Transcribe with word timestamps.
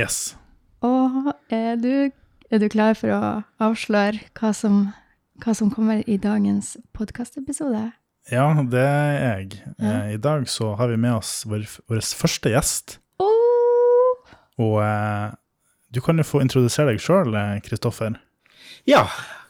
Yes. 0.00 0.34
Og 0.80 1.32
er 1.52 1.76
du, 1.76 2.08
er 2.48 2.62
du 2.62 2.68
klar 2.72 2.96
for 2.96 3.12
å 3.12 3.22
avsløre 3.60 4.22
hva 4.38 4.52
som, 4.56 4.86
hva 5.44 5.52
som 5.56 5.68
kommer 5.74 6.00
i 6.08 6.16
dagens 6.20 6.78
podkastepisode? 6.96 7.90
Ja, 8.32 8.46
det 8.72 8.84
er 8.86 9.18
jeg. 9.18 9.58
Ja. 9.76 9.90
Eh, 9.90 10.14
I 10.14 10.20
dag 10.22 10.46
så 10.48 10.72
har 10.78 10.88
vi 10.92 10.96
med 11.00 11.18
oss 11.18 11.42
vår, 11.48 11.66
vår 11.90 12.00
første 12.16 12.52
gjest. 12.54 12.96
Oh! 13.20 14.32
Og 14.60 14.78
eh, 14.86 15.36
du 15.92 16.00
kan 16.04 16.20
jo 16.20 16.24
få 16.24 16.40
introdusere 16.44 16.94
deg 16.94 17.04
sjøl, 17.04 17.36
Kristoffer. 17.66 18.16
Ja, 18.88 19.04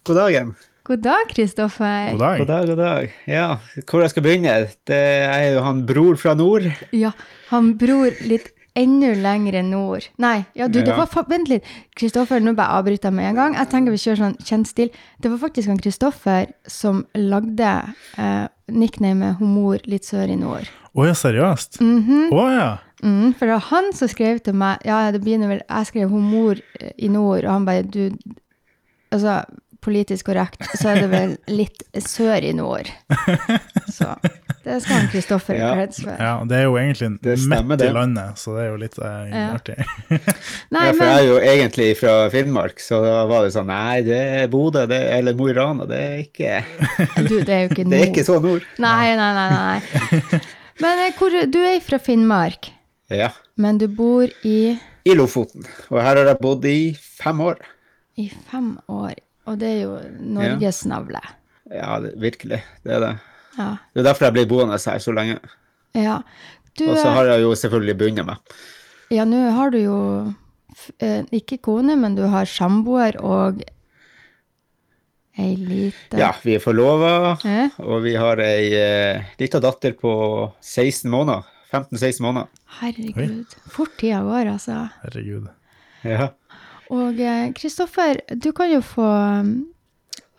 god 0.08 0.18
dagen. 0.24 0.54
God 0.88 1.04
dag, 1.04 1.28
Kristoffer. 1.30 2.10
God 2.16 2.24
dag. 2.24 2.38
God 2.42 2.50
dag, 2.50 2.70
god 2.72 2.80
dag. 2.82 3.18
Ja, 3.30 3.50
hvor 3.86 4.02
jeg 4.02 4.14
skal 4.16 4.26
begynne? 4.26 4.54
Det 4.88 5.02
er 5.28 5.52
jo 5.54 5.66
han 5.66 5.84
bror 5.86 6.18
fra 6.18 6.34
nord. 6.34 6.66
Ja, 6.96 7.12
han 7.52 7.76
bror 7.78 8.16
litt 8.26 8.50
enda 8.76 9.14
lenger 9.14 9.62
nord. 9.62 10.06
Nei, 10.18 10.44
ja, 10.54 10.68
du, 10.68 10.80
det 10.82 10.94
var 10.96 11.06
fa- 11.06 11.24
Vent 11.28 11.48
litt. 11.48 11.64
Kristoffer, 11.96 12.40
nå 12.40 12.54
bare 12.54 12.78
avbryter 12.80 13.08
jeg 13.10 13.14
med 13.16 13.28
en 13.30 13.34
gang. 13.34 13.54
Jeg 13.54 13.68
tenker 13.72 13.90
vi 13.90 13.96
kjører 14.02 14.16
sånn 14.22 14.36
kjent 14.46 14.66
stil. 14.70 14.90
Det 15.20 15.30
var 15.30 15.38
faktisk 15.42 15.68
han 15.68 15.78
Kristoffer 15.78 16.52
som 16.66 17.04
lagde 17.14 17.72
eh, 18.18 18.46
nicknamet 18.70 19.36
Homor 19.40 19.78
litt 19.86 20.04
sør 20.04 20.30
i 20.30 20.36
nord. 20.36 20.68
Å 20.94 21.06
ja, 21.06 21.12
seriøst? 21.14 21.80
Å 21.80 21.84
Mhm. 21.84 22.30
ja. 22.56 22.78
Mm, 23.02 23.32
for 23.34 23.46
det 23.46 23.54
var 23.56 23.66
han 23.70 23.92
som 23.96 24.08
skrev 24.08 24.42
til 24.44 24.52
meg 24.52 24.82
Ja, 24.84 25.10
det 25.10 25.22
begynner 25.24 25.48
vel 25.48 25.62
Jeg 25.64 25.86
skrev 25.88 26.10
homor 26.10 26.58
eh, 26.78 26.90
i 26.98 27.08
nord, 27.08 27.44
og 27.46 27.50
han 27.50 27.64
bare 27.64 27.82
Du 27.82 28.10
Altså, 29.10 29.38
politisk 29.84 30.26
korrekt, 30.30 30.62
så 30.78 30.90
er 30.92 31.00
det 31.04 31.10
vel 31.12 31.30
litt 31.48 31.82
sør 32.04 32.44
i 32.44 32.52
nord. 32.56 32.88
Så 33.90 34.06
det 34.64 34.76
skal 34.84 34.94
han 35.00 35.08
Kristoffer 35.12 35.56
Ja. 35.56 35.70
kreds 35.74 36.02
for. 36.04 36.14
ja. 36.20 36.34
Det 36.44 36.56
er 36.58 36.64
jo 36.68 36.74
egentlig 36.78 37.08
Det 37.24 37.36
midt 37.66 37.82
i 37.86 37.90
landet, 37.92 38.38
så 38.38 38.54
det 38.56 38.64
er 38.64 38.68
jo 38.70 38.76
litt 38.82 38.98
eh, 38.98 39.30
Ja. 39.30 39.44
artig. 39.56 39.76
Nei, 40.70 40.84
ja, 40.86 40.92
for 40.92 41.04
jeg 41.04 41.16
er 41.16 41.26
jo 41.30 41.38
egentlig 41.54 41.88
fra 41.98 42.14
Finnmark, 42.30 42.78
så 42.84 43.00
da 43.04 43.24
var 43.30 43.44
det 43.46 43.54
sånn 43.56 43.66
Nei, 43.72 44.02
det 44.06 44.20
er 44.42 44.48
Bodø 44.52 44.86
det, 44.90 45.00
eller 45.16 45.34
Mo 45.38 45.48
i 45.48 45.54
Rana. 45.56 45.86
Det 45.88 46.00
er 46.00 46.18
ikke, 46.26 46.60
du, 47.28 47.40
det 47.40 47.48
er 47.56 47.62
jo 47.64 47.70
ikke 47.72 47.88
det 47.90 48.00
er 48.02 48.06
ikke 48.12 48.26
så 48.28 48.38
nord. 48.42 48.68
Nei, 48.78 49.14
nei, 49.16 49.32
nei. 49.38 49.48
nei. 49.56 50.40
Men 50.80 51.02
eh, 51.06 51.16
hvor, 51.18 51.34
du 51.50 51.58
er 51.64 51.80
fra 51.84 51.98
Finnmark, 52.00 52.70
Ja. 53.10 53.32
men 53.56 53.78
du 53.80 53.88
bor 53.88 54.28
i, 54.46 54.76
I 55.08 55.14
Lofoten. 55.16 55.64
Og 55.90 55.98
her 56.04 56.20
har 56.20 56.26
jeg 56.34 56.38
bodd 56.44 56.64
i 56.68 56.92
fem 57.00 57.40
år. 57.40 57.58
i 58.20 58.28
fem 58.50 58.74
år, 58.92 59.14
og 59.50 59.58
det 59.60 59.68
er 59.74 59.80
jo 59.82 59.96
Norges 60.38 60.84
navle. 60.88 61.20
Ja, 61.70 61.98
det, 62.02 62.14
virkelig. 62.22 62.62
Det 62.86 62.94
er 62.96 63.02
det. 63.04 63.12
Ja. 63.58 63.68
Det 63.94 64.02
er 64.02 64.06
derfor 64.08 64.28
jeg 64.28 64.36
ble 64.38 64.46
boende 64.50 64.78
her 64.78 65.02
så 65.02 65.14
lenge. 65.16 65.40
ja. 65.98 66.20
Du, 66.78 66.84
Og 66.86 66.94
så 66.96 67.08
eh, 67.10 67.14
har 67.16 67.26
jeg 67.32 67.42
jo 67.42 67.50
selvfølgelig 67.58 67.96
bundet 67.98 68.26
meg. 68.28 68.52
ja, 69.10 69.24
nå 69.26 69.40
har 69.56 69.72
du 69.74 69.78
jo 69.82 69.96
eh, 71.02 71.24
ikke 71.34 71.58
kone, 71.66 71.96
men 71.98 72.14
du 72.14 72.22
har 72.30 72.46
samboer 72.48 73.18
og 73.20 73.58
ei 75.40 75.54
lita 75.58 76.18
Ja, 76.20 76.30
vi 76.44 76.54
er 76.56 76.62
forlova, 76.62 77.36
Eh? 77.44 77.74
og 77.82 78.02
vi 78.06 78.14
har 78.14 78.38
ei 78.44 78.70
eh, 78.78 79.24
lita 79.40 79.60
datter 79.60 79.92
på 79.98 80.12
16 80.62 81.10
måneder. 81.10 81.42
15-16 81.72 82.22
måneder. 82.24 82.48
Herregud. 82.80 83.52
Fort 83.70 83.92
tida 83.98 84.22
går, 84.26 84.48
altså. 84.56 84.78
Herregud. 85.04 85.50
Ja. 86.02 86.30
Og 86.90 87.20
eh, 87.22 87.50
Kristoffer, 87.54 88.20
du 88.34 88.50
kan 88.52 88.70
jo 88.72 88.80
få 88.82 89.06
um, 89.06 89.50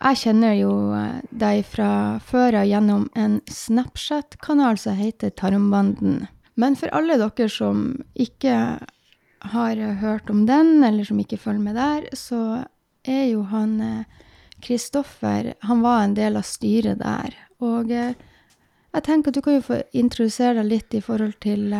Jeg 0.02 0.18
kjenner 0.24 0.56
jo 0.58 0.72
eh, 0.96 1.20
deg 1.30 1.62
fra 1.64 2.18
før 2.26 2.60
av 2.60 2.68
gjennom 2.68 3.06
en 3.16 3.38
Snapchat-kanal 3.48 4.80
som 4.80 4.98
heter 4.98 5.32
Tarmbanden. 5.38 6.26
Men 6.60 6.76
for 6.76 6.92
alle 6.92 7.16
dere 7.16 7.48
som 7.48 8.02
ikke 8.12 8.56
har 9.54 9.80
eh, 9.80 9.94
hørt 10.02 10.28
om 10.30 10.44
den, 10.50 10.82
eller 10.84 11.08
som 11.08 11.22
ikke 11.22 11.40
følger 11.40 11.64
med 11.64 11.80
der, 11.80 12.10
så 12.12 12.64
er 13.02 13.24
jo 13.32 13.46
han 13.50 14.04
Kristoffer 14.62 15.54
Han 15.66 15.80
var 15.82 16.04
en 16.04 16.12
del 16.14 16.36
av 16.38 16.44
styret 16.46 17.00
der. 17.00 17.34
Og 17.64 17.88
jeg 17.90 19.02
tenker 19.02 19.32
at 19.32 19.38
du 19.38 19.42
kan 19.42 19.56
jo 19.56 19.64
få 19.64 19.80
introdusere 19.96 20.60
deg 20.60 20.68
litt 20.68 20.94
i 20.94 21.00
forhold 21.02 21.34
til 21.42 21.72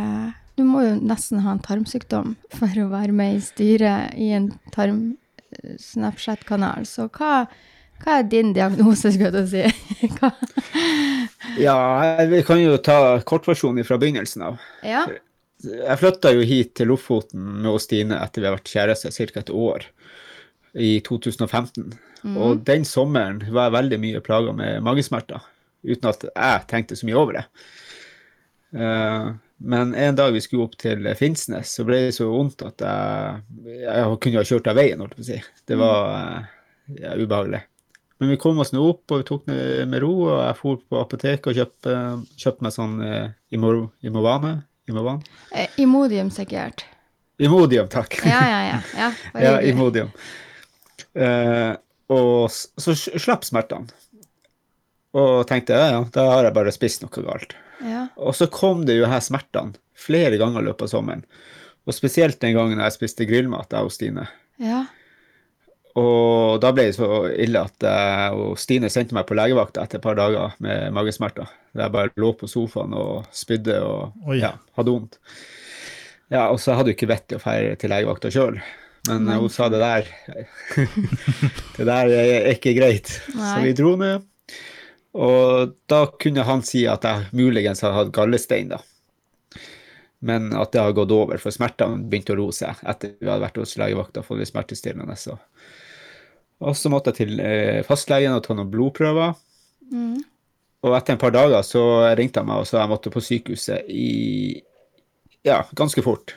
Du 0.58 0.64
må 0.68 0.82
jo 0.84 0.96
nesten 1.00 1.40
ha 1.44 1.50
en 1.54 1.62
tarmsykdom 1.64 2.34
for 2.52 2.82
å 2.82 2.92
være 2.92 3.12
med 3.16 3.30
i 3.38 3.40
styret 3.44 4.14
i 4.20 4.32
en 4.36 4.46
tarm-Snapchat-kanal. 4.74 6.80
Så 6.88 7.02
hva, 7.14 7.32
hva 8.04 8.10
er 8.20 8.24
din 8.28 8.50
diagnose, 8.56 9.08
skal 9.14 9.32
du 9.34 9.42
si? 9.48 9.64
ja, 11.66 11.78
vi 12.28 12.40
kan 12.46 12.58
jo 12.60 12.72
ta 12.84 12.98
kortversjonen 13.28 13.84
fra 13.88 13.96
begynnelsen 14.02 14.40
av. 14.50 14.54
Ja. 14.84 15.02
Jeg 15.62 16.00
flytta 16.00 16.32
jo 16.34 16.42
hit 16.46 16.74
til 16.78 16.88
Lofoten 16.90 17.42
med 17.62 17.80
Stine 17.80 18.16
etter 18.18 18.42
vi 18.42 18.48
har 18.50 18.56
vært 18.56 18.72
kjærester 18.72 19.10
ca. 19.14 19.40
et 19.40 19.52
år, 19.54 19.80
i 20.72 21.00
2015. 21.04 21.92
Og 22.32 22.62
den 22.66 22.84
sommeren 22.88 23.42
var 23.50 23.68
jeg 23.68 23.76
veldig 23.76 23.98
mye 24.02 24.24
plaga 24.24 24.54
med 24.56 24.82
magesmerter, 24.86 25.40
uten 25.84 26.10
at 26.10 26.26
jeg 26.28 26.66
tenkte 26.70 26.98
så 26.98 27.08
mye 27.08 27.18
over 27.18 27.38
det. 27.38 27.44
Eh, 28.72 29.32
men 29.64 29.94
en 29.94 30.16
dag 30.18 30.32
vi 30.34 30.40
skulle 30.44 30.64
opp 30.66 30.76
til 30.80 31.06
Finnsnes, 31.18 31.70
så 31.76 31.84
ble 31.86 32.00
det 32.08 32.14
så 32.16 32.26
vondt 32.30 32.62
at 32.66 32.82
jeg, 32.82 33.42
jeg 33.84 34.16
kunne 34.24 34.40
ha 34.40 34.48
kjørt 34.48 34.70
av 34.72 34.78
veien, 34.80 35.02
holdt 35.04 35.14
jeg 35.16 35.20
på 35.20 35.26
å 35.26 35.28
si. 35.28 35.60
Det 35.70 35.78
var 35.80 36.08
eh, 36.16 36.48
ja, 37.04 37.12
ubehagelig. 37.20 37.60
Men 38.22 38.30
vi 38.30 38.38
kom 38.38 38.60
oss 38.62 38.70
nå 38.74 38.82
opp, 38.86 39.02
og 39.10 39.20
vi 39.22 39.26
tok 39.26 39.46
det 39.50 39.86
med 39.90 40.02
ro, 40.04 40.12
og 40.28 40.36
jeg 40.44 40.58
for 40.60 40.82
på 40.88 41.00
apoteket 41.00 41.48
og 41.50 41.56
kjøpte, 41.58 41.96
kjøpte 42.38 42.66
meg 42.68 42.74
sånn 42.76 42.96
eh, 43.06 43.28
Imo- 43.58 43.90
Imovane. 44.06 44.52
Imovan? 44.90 45.20
Eh, 45.54 45.70
Imodium, 45.82 46.30
sikkert. 46.34 46.84
Imodium, 47.42 47.86
takk. 47.90 48.16
Ja, 48.26 48.40
ja, 48.46 48.60
ja. 48.68 48.78
ja, 48.98 49.10
Ja. 49.46 49.52
Imodium. 49.70 50.08
Eh, 51.14 51.74
og 52.12 52.50
så 52.52 52.94
slapp 52.96 53.44
smertene. 53.46 53.90
Og 55.12 55.42
tenkte 55.48 55.76
ja, 55.76 55.88
ja, 55.92 56.00
da 56.14 56.22
har 56.30 56.46
jeg 56.48 56.54
bare 56.56 56.72
spist 56.72 57.02
noe 57.04 57.24
galt. 57.26 57.52
ja. 57.84 57.91
Og 58.16 58.34
så 58.36 58.48
kom 58.52 58.86
det 58.88 58.98
jo 58.98 59.08
her 59.10 59.22
smertene 59.24 59.76
flere 59.98 60.38
ganger 60.40 60.62
i 60.64 60.66
løpet 60.70 60.88
av 60.88 60.92
sommeren. 60.96 61.22
Og 61.86 61.94
spesielt 61.96 62.40
den 62.42 62.54
gangen 62.56 62.80
jeg 62.82 62.94
spiste 62.94 63.26
grillmat 63.28 63.72
jeg 63.74 63.88
og 63.88 63.94
Stine. 63.94 64.26
ja. 64.62 64.84
Og 65.92 66.56
da 66.64 66.70
ble 66.72 66.86
det 66.88 66.94
så 66.96 67.06
ille 67.36 67.60
at 67.66 67.84
jeg 67.84 68.36
og 68.40 68.54
Stine 68.56 68.88
sendte 68.88 69.12
meg 69.12 69.26
på 69.28 69.36
legevakta 69.36 69.82
etter 69.84 69.98
et 69.98 70.04
par 70.06 70.16
dager 70.16 70.54
med 70.64 70.86
magesmerter. 70.96 71.50
Der 71.76 71.84
jeg 71.84 71.92
bare 71.92 72.12
lå 72.16 72.30
på 72.40 72.48
sofaen 72.48 72.94
og 72.96 73.26
spydde 73.36 73.76
og 73.84 74.32
ja, 74.38 74.54
hadde 74.78 74.94
vondt. 74.94 75.18
Ja, 76.32 76.46
og 76.48 76.56
så 76.64 76.78
hadde 76.78 76.94
jeg 76.94 76.96
ikke 76.96 77.10
vett 77.12 77.26
til 77.28 77.36
å 77.36 77.44
dra 77.44 77.76
til 77.76 77.92
legevakta 77.92 78.32
sjøl. 78.32 78.56
Men 79.10 79.28
Nei. 79.28 79.36
hun 79.42 79.52
sa 79.52 79.68
det 79.68 79.82
der 79.82 80.08
Det 81.76 81.84
der 81.84 82.12
er 82.22 82.48
ikke 82.54 82.72
greit. 82.78 83.12
Nei. 83.36 83.50
Så 83.50 83.60
vi 83.66 83.76
dro 83.76 83.92
ned. 84.00 84.24
Og 85.12 85.74
da 85.90 86.06
kunne 86.20 86.44
han 86.48 86.64
si 86.64 86.86
at 86.88 87.04
jeg 87.04 87.28
muligens 87.36 87.82
hadde 87.84 87.98
hatt 87.98 88.14
gallestein, 88.16 88.72
da. 88.72 88.80
Men 90.22 90.52
at 90.54 90.72
det 90.72 90.80
har 90.80 90.94
gått 90.96 91.12
over, 91.12 91.40
for 91.42 91.52
smertene 91.52 92.06
begynte 92.08 92.32
å 92.36 92.38
roe 92.38 92.54
seg 92.54 92.78
etter 92.88 93.16
vi 93.18 93.26
hadde 93.26 93.42
vært 93.42 93.58
hos 93.58 93.74
legevakta 93.80 94.22
og 94.22 94.28
fått 94.28 94.38
litt 94.38 94.52
smertestillende. 94.52 95.16
Så. 95.18 95.34
Og 96.62 96.76
så 96.78 96.92
måtte 96.92 97.10
jeg 97.10 97.24
til 97.24 97.42
eh, 97.42 97.80
fastlegen 97.86 98.36
og 98.36 98.44
ta 98.46 98.54
noen 98.54 98.70
blodprøver. 98.70 99.34
Mm. 99.90 100.20
Og 100.86 100.94
etter 100.96 101.16
en 101.16 101.22
par 101.22 101.34
dager 101.34 101.66
så 101.66 101.82
ringte 102.18 102.40
han 102.40 102.48
meg 102.48 102.62
og 102.62 102.70
sa 102.70 102.80
jeg 102.80 102.92
måtte 102.92 103.10
på 103.12 103.22
sykehuset 103.22 103.90
i 103.90 104.62
ja, 105.46 105.60
ganske 105.78 106.06
fort. 106.06 106.36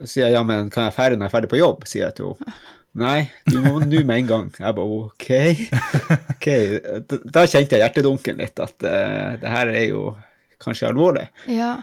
Så 0.00 0.08
sier 0.08 0.26
jeg 0.26 0.38
ja, 0.38 0.42
men 0.46 0.72
kan 0.72 0.88
jeg 0.88 0.96
fære 0.96 1.16
når 1.16 1.26
jeg 1.26 1.30
er 1.30 1.36
ferdig 1.36 1.52
på 1.52 1.60
jobb? 1.60 1.84
sier 1.88 2.06
jeg 2.08 2.16
til 2.18 2.32
henne. 2.32 2.56
Nei, 2.98 3.28
du 3.46 3.60
må 3.62 3.76
nå 3.84 4.00
med 4.02 4.16
en 4.24 4.26
gang. 4.26 4.46
Jeg 4.58 4.74
bare 4.74 4.96
OK. 5.04 5.28
ok. 6.34 6.48
Da- 7.30 7.46
kjente 7.46 7.76
jeg 7.78 7.84
hjertedunken 7.84 8.40
litt, 8.42 8.58
at 8.58 8.74
uh, 8.82 9.36
det 9.38 9.52
her 9.52 9.70
er 9.70 9.84
jo 9.92 10.16
kanskje 10.60 10.88
alvorlig. 10.90 11.28
Ja. 11.46 11.76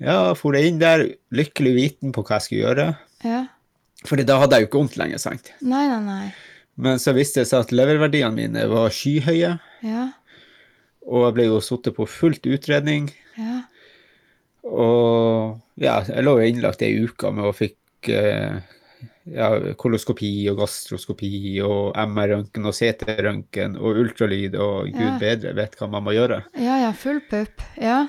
Ja, 0.00 0.32
for 0.36 0.56
jeg 0.56 0.70
inn 0.72 0.80
der, 0.80 1.04
lykkelig 1.36 1.74
viten 1.76 2.12
på 2.16 2.24
hva 2.24 2.38
jeg 2.38 2.46
skulle 2.46 2.64
gjøre. 2.64 2.86
Ja. 3.24 3.42
Fordi 4.08 4.24
da 4.28 4.38
hadde 4.40 4.56
jeg 4.58 4.66
jo 4.66 4.70
ikke 4.70 4.80
vondt 4.80 4.96
lenger, 5.00 5.20
sant. 5.20 5.52
Nei, 5.64 5.84
nei, 5.92 6.00
nei. 6.04 6.26
Men 6.80 6.98
så 7.00 7.12
viste 7.16 7.40
det 7.42 7.48
seg 7.48 7.62
at 7.64 7.72
leververdiene 7.76 8.32
mine 8.36 8.64
var 8.72 8.92
skyhøye, 8.92 9.54
Ja. 9.84 10.02
og 11.06 11.22
jeg 11.28 11.36
ble 11.36 11.46
jo 11.50 11.60
sittet 11.64 11.96
på 11.96 12.04
fullt 12.10 12.44
utredning. 12.48 13.08
Ja. 13.40 13.62
Og 14.66 15.60
ja, 15.80 16.00
jeg 16.08 16.24
lå 16.26 16.36
jo 16.40 16.48
innlagt 16.50 16.82
ei 16.84 16.94
uke 17.04 17.30
med 17.34 17.46
og 17.48 17.56
fikk 17.60 18.10
eh, 18.12 18.58
ja, 19.34 19.74
koloskopi 19.78 20.30
og 20.50 20.60
gastroskopi 20.60 21.30
og 21.64 21.96
MR-røntgen 21.98 22.68
og 22.68 22.76
CT-røntgen 22.76 23.76
og 23.80 24.00
ultralyd 24.04 24.54
og 24.54 24.92
gud 24.92 25.02
Ja. 25.02 25.18
bedre 25.20 25.54
vet 25.56 25.76
hva 25.78 25.88
man 25.90 26.06
må 26.06 26.14
gjøre. 26.16 26.44
Ja, 26.54 26.78
ja. 26.84 26.92
Full 26.92 27.20
pupp. 27.30 27.64
Ja. 27.80 28.06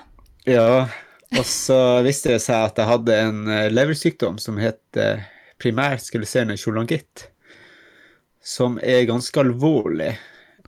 Ja, 0.48 0.88
og 1.36 1.46
så 1.46 2.04
viste 2.06 2.36
det 2.36 2.42
seg 2.46 2.70
at 2.70 2.78
jeg 2.80 2.88
hadde 2.88 3.18
en 3.20 3.48
eh, 3.52 3.70
leversykdom 3.74 4.38
som 4.40 4.60
het 4.62 4.80
primært 4.94 5.34
primær 5.58 5.98
skeleserende 5.98 6.58
cholangitt, 6.58 7.28
som 8.40 8.78
er 8.80 9.08
ganske 9.10 9.42
alvorlig 9.42 10.14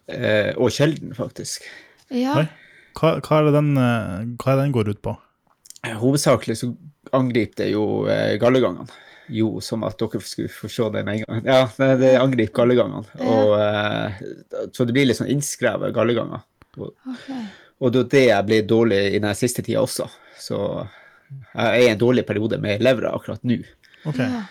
eh, 0.10 0.52
og 0.58 0.74
sjelden, 0.74 1.14
faktisk. 1.16 1.64
Ja. 2.10 2.42
Oi. 2.42 2.48
Hva, 2.98 3.20
hva, 3.22 3.38
er 3.38 3.48
det 3.48 3.54
den, 3.56 3.70
eh, 3.78 4.24
hva 4.42 4.56
er 4.56 4.64
den 4.64 4.74
går 4.76 4.90
ut 4.90 5.02
på? 5.06 5.14
Hovedsakelig 6.02 6.58
så 6.60 6.74
angriper 7.16 7.64
det 7.64 7.70
jo 7.72 7.86
eh, 8.12 8.36
gallegangene. 8.42 8.90
Jo, 9.30 9.50
som 9.62 9.84
at 9.88 9.98
dere 10.02 10.22
skulle 10.26 10.52
få 10.52 10.70
se 10.72 10.90
det 10.94 11.04
med 11.06 11.20
en 11.20 11.26
gang. 11.26 11.42
Ja, 11.46 11.96
det, 12.00 12.14
angriper 12.18 12.64
gallegangene. 12.64 13.06
Ja. 13.20 13.34
eh, 13.62 14.22
så 14.74 14.88
det 14.88 14.96
blir 14.96 15.10
litt 15.10 15.20
sånn 15.20 15.32
innskrevet 15.32 15.94
galleganger. 15.96 16.42
Og, 16.80 16.94
okay. 17.14 17.44
og 17.82 17.94
det 17.94 18.02
er 18.06 18.12
det 18.14 18.24
jeg 18.26 18.48
blir 18.50 18.70
dårlig 18.70 19.02
i 19.16 19.22
den 19.22 19.36
siste 19.38 19.66
tida 19.66 19.84
også. 19.84 20.08
Så 20.40 20.60
jeg 21.30 21.66
er 21.66 21.82
i 21.84 21.90
en 21.92 22.02
dårlig 22.02 22.26
periode 22.26 22.58
med 22.62 22.82
levra 22.84 23.14
akkurat 23.18 23.44
nå. 23.46 23.60
Okay. 24.10 24.30
Ja. 24.30 24.46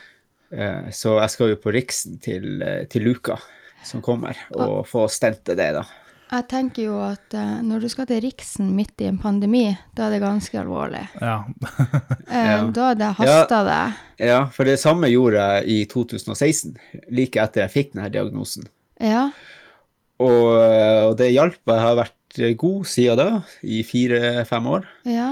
Eh, 0.51 0.91
Så 0.95 1.19
jeg 1.19 1.35
skal 1.35 1.55
jo 1.55 1.63
på 1.63 1.73
Riksen 1.75 2.19
til, 2.23 2.63
eh, 2.63 2.85
til 2.91 3.05
Luka 3.09 3.39
som 3.85 4.03
kommer, 4.03 4.37
og 4.59 4.87
få 4.89 5.07
stente 5.11 5.55
det, 5.57 5.73
da. 5.77 5.85
Jeg 6.29 6.45
tenker 6.51 6.83
jo 6.85 6.97
at 7.01 7.33
uh, 7.35 7.61
når 7.65 7.81
du 7.81 7.89
skal 7.89 8.07
til 8.11 8.21
Riksen 8.21 8.75
midt 8.77 9.01
i 9.01 9.07
en 9.09 9.17
pandemi, 9.19 9.63
da 9.97 10.07
er 10.09 10.17
det 10.17 10.23
ganske 10.25 10.59
alvorlig. 10.61 11.07
Ja. 11.21 11.39
Eh, 12.29 12.45
Ja. 12.45 12.57
Da 12.77 12.91
det 12.95 13.07
hasta 13.17 13.59
det. 13.65 14.27
Ja, 14.29 14.41
for 14.53 14.69
det 14.69 14.75
samme 14.83 15.09
gjorde 15.09 15.41
jeg 15.41 15.65
i 15.73 15.77
2016, 15.89 16.75
like 17.17 17.41
etter 17.41 17.63
jeg 17.65 17.73
fikk 17.73 17.95
denne 17.95 18.11
diagnosen. 18.13 18.67
Ja. 19.01 19.31
Og, 20.21 20.45
eh, 20.61 21.07
og 21.09 21.15
det 21.17 21.31
hjalp. 21.33 21.57
Jeg 21.65 21.81
har 21.87 21.97
vært 22.03 22.43
god 22.61 22.85
siden 22.91 23.17
da, 23.17 23.29
i 23.65 23.81
fire-fem 23.87 24.67
år. 24.69 24.85
Ja. 25.09 25.31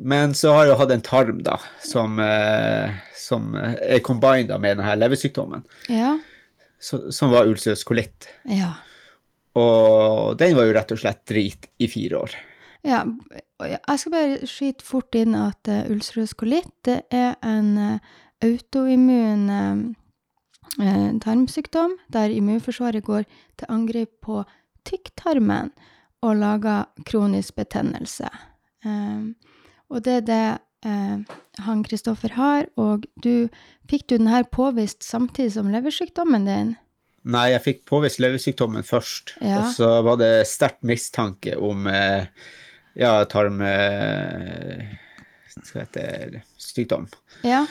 Men 0.00 0.32
så 0.38 0.54
har 0.56 0.70
jeg 0.70 0.78
hatt 0.80 0.94
en 0.96 1.04
tarm 1.04 1.42
da, 1.44 1.58
som, 1.84 2.16
eh, 2.22 2.96
som 3.18 3.52
er 3.58 4.00
combined 4.06 4.48
da 4.48 4.56
med 4.62 4.78
denne 4.80 4.96
leversykdommen, 5.04 5.64
Ja. 5.92 6.16
som 6.80 7.30
var 7.34 7.44
ulcerøs 7.50 7.84
kolitt. 7.84 8.30
Ja. 8.48 8.72
Og 9.56 10.36
den 10.38 10.56
var 10.56 10.68
jo 10.68 10.76
rett 10.76 10.92
og 10.94 11.00
slett 11.00 11.24
drit 11.28 11.68
i 11.78 11.88
fire 11.90 12.22
år. 12.26 12.36
Ja, 12.86 13.02
jeg 13.64 13.98
skal 13.98 14.12
bare 14.14 14.46
skyte 14.46 14.86
fort 14.86 15.16
inn 15.18 15.34
at 15.34 15.70
uh, 15.70 15.88
ulcerøs 15.90 16.36
kolitt 16.38 16.90
er 16.92 17.34
en 17.42 17.72
uh, 17.78 18.18
autoimmun 18.44 19.50
eh, 19.50 21.18
tarmsykdom 21.20 21.96
der 22.12 22.30
immunforsvaret 22.34 23.04
går 23.04 23.26
til 23.58 23.66
angrep 23.68 24.10
på 24.22 24.44
tykktarmen 24.86 25.72
og 26.22 26.36
lager 26.36 26.88
kronisk 27.06 27.56
betennelse. 27.56 28.30
Eh, 28.84 29.26
og 29.88 30.04
det 30.04 30.12
er 30.12 30.24
det 30.26 30.58
uh, 30.86 31.36
han 31.64 31.82
Kristoffer 31.82 32.34
har, 32.36 32.66
og 32.76 33.06
du 33.24 33.48
fikk 33.88 34.04
du 34.10 34.18
den 34.18 34.28
her 34.28 34.44
påvist 34.44 35.02
samtidig 35.02 35.54
som 35.54 35.70
leversykdommen 35.72 36.44
din? 36.44 36.74
Nei, 37.28 37.50
jeg 37.52 37.60
fikk 37.64 37.80
påvist 37.90 38.20
leversykdommen 38.24 38.86
først, 38.88 39.34
Ja. 39.44 39.58
og 39.60 39.74
så 39.76 39.88
var 40.06 40.16
det 40.20 40.30
sterkt 40.48 40.80
mistanke 40.88 41.56
om 41.60 41.86
eh, 41.92 42.24
ja, 42.96 43.18
tarm... 43.28 43.60
Skal 45.64 45.82
hete? 45.84 46.42
Sykdom. 46.60 47.08
Ja. 47.44 47.64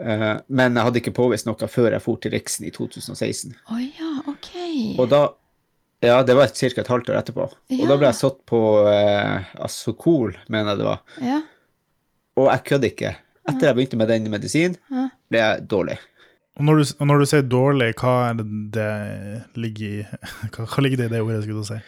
Eh, 0.00 0.32
men 0.48 0.76
jeg 0.78 0.86
hadde 0.86 1.00
ikke 1.02 1.14
påvist 1.16 1.46
noe 1.48 1.68
før 1.70 1.92
jeg 1.96 2.02
for 2.04 2.20
til 2.22 2.32
Riksen 2.34 2.66
i 2.68 2.72
2016. 2.74 3.54
Oh, 3.70 3.80
ja, 3.82 4.10
ok. 4.30 4.50
Og 4.98 5.06
da 5.12 5.22
Ja, 6.00 6.22
det 6.24 6.32
var 6.32 6.48
ca. 6.48 6.66
et 6.80 6.88
halvt 6.88 7.10
år 7.12 7.18
etterpå. 7.20 7.44
Og 7.76 7.82
da 7.90 7.96
ble 8.00 8.06
jeg 8.08 8.16
satt 8.22 8.38
på 8.48 8.60
eh, 8.88 9.50
Asocol, 9.60 10.32
mener 10.48 10.70
jeg 10.72 10.78
det 10.80 10.86
var. 10.86 11.02
Ja. 11.20 11.40
Og 12.40 12.46
jeg 12.48 12.64
kødder 12.70 12.88
ikke. 12.94 13.10
Etter 13.50 13.66
jeg 13.68 13.76
begynte 13.76 13.98
med 14.00 14.08
den 14.08 14.30
medisinen, 14.32 14.78
ble 15.28 15.42
jeg 15.42 15.66
dårlig. 15.68 15.98
Og 16.58 16.66
når, 16.66 16.80
du, 16.80 16.92
og 16.98 17.08
når 17.08 17.20
du 17.22 17.28
sier 17.30 17.44
dårlig, 17.46 17.90
hva 18.00 18.14
er 18.28 18.40
det 18.40 18.46
det 18.74 18.88
ligger 19.60 20.00
i 20.00 20.06
Hva, 20.54 20.66
hva 20.66 20.84
ligger 20.84 21.02
det 21.02 21.10
i 21.10 21.14
det 21.14 21.22
ordet, 21.24 21.42
skulle 21.44 21.62
du 21.62 21.68
si? 21.68 21.80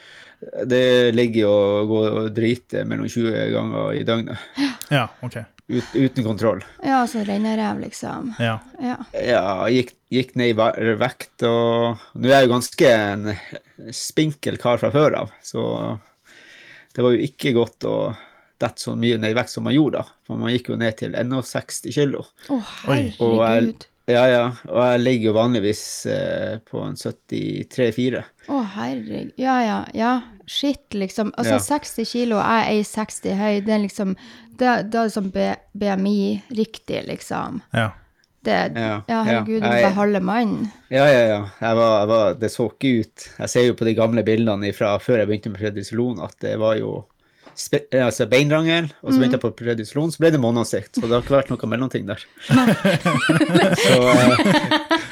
Det 0.67 0.85
ligger 1.15 1.45
jo 1.45 1.51
å 1.55 1.83
gå 1.87 1.99
og 2.09 2.31
drite 2.35 2.83
mellom 2.89 3.07
20 3.07 3.51
ganger 3.55 3.93
i 3.95 4.07
døgnet. 4.07 4.47
Ja, 4.91 5.05
OK. 5.23 5.37
Ut, 5.71 5.93
uten 5.95 6.25
kontroll. 6.27 6.65
Ja, 6.83 7.03
altså 7.05 7.23
rennerev, 7.25 7.79
liksom. 7.85 8.33
Ja. 8.43 8.57
Ja. 8.83 8.97
Ja, 9.15 9.45
gikk, 9.71 9.95
gikk 10.13 10.35
ned 10.41 10.51
i 10.53 10.97
vekt, 10.99 11.45
og 11.47 12.03
nå 12.19 12.27
er 12.27 12.41
jeg 12.41 12.49
jo 12.49 12.53
ganske 12.57 12.91
en 12.97 13.31
spinkel 13.95 14.59
kar 14.61 14.83
fra 14.83 14.91
før 14.95 15.21
av, 15.23 15.33
så 15.47 15.63
det 16.93 17.07
var 17.07 17.15
jo 17.15 17.31
ikke 17.31 17.55
godt 17.57 17.87
å 17.89 17.97
dette 18.63 18.83
så 18.83 18.95
mye 18.99 19.19
ned 19.19 19.33
i 19.33 19.39
vekt 19.39 19.55
som 19.55 19.65
man 19.67 19.75
gjorde 19.75 20.03
da, 20.03 20.19
for 20.27 20.43
man 20.43 20.53
gikk 20.53 20.71
jo 20.71 20.79
ned 20.79 20.99
til 20.99 21.17
61 21.17 21.95
kilo. 21.95 22.27
Å, 22.51 22.59
Oi. 22.93 23.01
Og 23.23 23.39
jeg, 23.39 23.47
herregud. 23.47 23.89
Ja, 24.11 24.23
ja, 24.29 24.43
og 24.69 24.79
jeg 24.83 25.01
ligger 25.03 25.29
jo 25.31 25.35
vanligvis 25.37 25.83
eh, 26.11 26.59
på 26.67 26.81
en 26.83 26.97
73-4. 26.99 28.23
Å, 28.51 28.61
herregud. 28.75 29.33
Ja, 29.41 29.57
ja, 29.63 29.79
ja. 29.95 30.13
Shit, 30.47 30.95
liksom. 30.99 31.31
Altså, 31.39 31.55
Ja. 31.61 31.65
60 31.81 32.05
kilo, 32.11 32.41
jeg 32.43 32.81
er 32.81 32.85
60 32.89 33.37
høy. 33.39 33.61
Det 33.65 33.75
er 33.77 33.83
liksom 33.87 34.17
Da 34.59 34.83
da 34.83 35.05
er 35.05 35.09
det 35.09 35.15
sånn 35.15 35.31
B, 35.33 35.47
BMI 35.79 36.43
riktig, 36.59 37.05
liksom. 37.09 37.63
ja. 37.73 37.91
Det, 38.43 38.73
Ja, 38.75 38.97
ja, 39.07 39.21
herregud, 39.23 39.63
ja. 39.63 39.69
du 39.71 39.85
er 39.87 39.95
halve 39.95 40.21
mann. 40.21 40.57
Ja, 40.91 41.05
ja, 41.07 41.21
ja. 41.31 41.41
Jeg 41.61 41.77
var, 41.79 41.93
jeg 42.01 42.09
var, 42.11 42.35
det 42.41 42.51
så 42.51 42.67
ikke 42.73 42.91
ut. 43.05 43.27
Jeg 43.39 43.49
ser 43.53 43.67
jo 43.69 43.77
på 43.79 43.87
de 43.87 43.95
gamle 43.95 44.25
bildene 44.27 44.73
fra 44.75 44.97
før 44.99 45.21
jeg 45.23 45.29
begynte 45.31 45.53
med 45.53 45.61
prednisolon, 45.63 46.19
at 46.27 46.35
det 46.43 46.57
var 46.59 46.75
jo 46.81 47.05
altså 48.03 48.27
beinrangel, 48.31 48.91
og 49.03 49.13
så 49.13 49.19
begynte 49.21 49.39
jeg 49.39 49.45
på 49.45 49.53
predisolon, 49.59 50.13
så 50.13 50.23
ble 50.23 50.33
det 50.35 50.41
måneansikt. 50.43 50.97
Så 50.97 51.05
det 51.07 51.15
har 51.15 51.25
ikke 51.25 51.37
vært 51.37 51.53
noe 51.53 51.73
mellomting 51.73 52.09
der. 52.09 52.25
så 53.83 53.99
uh... 54.01 54.37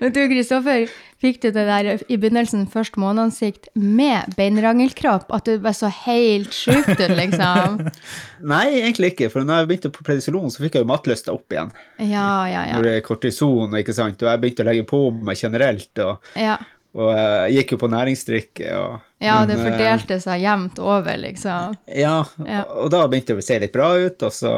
Du, 0.14 0.20
Kristoffer, 0.30 0.88
fikk 1.20 1.40
du 1.42 1.48
det 1.52 1.64
der 1.68 1.88
i 2.08 2.16
begynnelsen 2.20 2.66
først 2.70 2.96
måneansikt 3.00 3.68
med 3.74 4.32
beinrangelkropp? 4.38 5.30
At 5.34 5.48
du 5.48 5.58
var 5.62 5.74
så 5.76 5.90
helt 6.04 6.54
sjukt 6.56 6.94
ut, 6.94 7.14
liksom? 7.18 7.80
nei, 8.52 8.64
egentlig 8.80 9.14
ikke. 9.14 9.30
For 9.32 9.46
når 9.46 9.62
jeg 9.62 9.70
begynte 9.70 9.92
på 9.94 10.06
predisolon, 10.06 10.50
så 10.52 10.64
fikk 10.64 10.78
jeg 10.78 10.86
jo 10.86 10.90
matlysta 10.90 11.34
opp 11.34 11.52
igjen. 11.52 11.72
Ja, 11.98 12.46
ja, 12.50 12.66
Når 12.72 12.80
ja. 12.80 12.82
det 12.86 12.96
er 12.98 13.06
kortison, 13.06 13.78
ikke 13.80 13.96
sant. 13.96 14.22
Og 14.22 14.30
jeg 14.30 14.42
begynte 14.44 14.66
å 14.66 14.70
legge 14.70 14.86
på 14.88 15.06
meg 15.20 15.40
generelt, 15.40 15.92
og, 16.06 16.30
Ja, 16.38 16.58
og 16.94 17.10
jeg 17.14 17.52
gikk 17.54 17.72
jo 17.76 17.78
på 17.84 17.88
næringsdrikke. 17.92 18.70
Og, 18.78 18.94
ja 19.22 19.36
det 19.46 19.56
men, 19.58 19.66
eh, 19.66 19.70
fordelte 19.72 20.16
seg 20.24 20.40
jevnt 20.42 20.78
over, 20.82 21.16
liksom. 21.22 21.76
Ja, 21.86 22.24
Ja. 22.46 22.62
og 22.64 22.90
da 22.90 23.04
begynte 23.06 23.34
det 23.36 23.44
å 23.44 23.46
se 23.46 23.58
litt 23.62 23.72
bra 23.72 23.92
ut, 23.98 24.22
og 24.26 24.32
så 24.34 24.50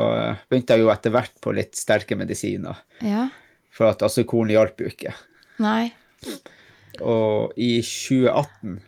begynte 0.49 0.76
jeg 0.76 0.81
jo 0.87 0.88
etter 0.94 1.11
hvert 1.12 1.34
på 1.44 1.52
litt 1.55 1.75
sterke 1.76 2.17
medisiner. 2.17 2.76
Ja. 3.02 3.29
For 3.73 3.90
at 3.90 4.02
acekolen 4.02 4.50
hjalp 4.55 4.81
jo 4.81 4.88
ikke. 4.88 5.12
Nei. 5.58 5.93
Og 7.00 7.52
i 7.56 7.81
2018, 7.82 8.80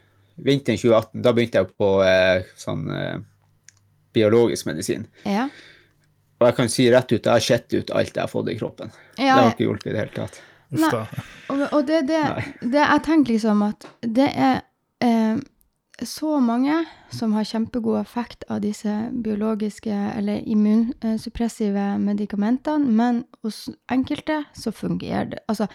vinteren 0.45 0.78
2018, 0.80 1.23
da 1.25 1.33
begynte 1.33 1.61
jeg 1.61 1.71
på 1.76 1.90
eh, 2.04 2.42
sånn 2.57 2.88
eh, 2.92 3.19
biologisk 4.14 4.66
medisin. 4.71 5.07
Ja. 5.26 5.49
Og 6.40 6.49
jeg 6.49 6.57
kan 6.59 6.69
si 6.73 6.88
rett 6.92 7.12
ut, 7.12 7.23
jeg 7.25 7.33
har 7.33 7.45
sett 7.45 7.73
ut 7.75 7.90
alt 7.95 8.14
jeg 8.14 8.23
har 8.23 8.28
fått 8.30 8.50
i 8.52 8.59
kroppen. 8.59 8.90
det 9.16 9.30
har 9.30 9.52
ikke 9.52 9.64
hjulpet 9.69 9.87
i 9.87 9.95
det 9.95 10.02
hele 10.02 10.16
tatt. 10.16 10.40
Uff 10.75 10.93
da. 10.93 11.07
Og, 11.52 11.64
og 11.71 11.83
det, 11.88 12.04
det, 12.09 12.21
Nei. 12.21 12.45
det 12.61 12.81
Jeg 12.83 13.02
tenker 13.07 13.37
liksom 13.37 13.62
at 13.66 13.88
det 14.02 14.31
er 14.33 14.62
eh, 15.04 15.43
så 16.02 16.40
mange 16.43 16.81
som 17.14 17.35
har 17.37 17.47
kjempegod 17.47 18.00
effekt 18.00 18.45
av 18.50 18.62
disse 18.64 18.93
biologiske 19.25 19.95
eller 20.19 20.43
immunsuppressive 20.50 21.85
medikamentene, 22.02 22.90
men 22.90 23.23
hos 23.45 23.69
enkelte 23.93 24.43
så 24.59 24.73
fungerer 24.75 25.31
det 25.35 25.38
Altså, 25.49 25.69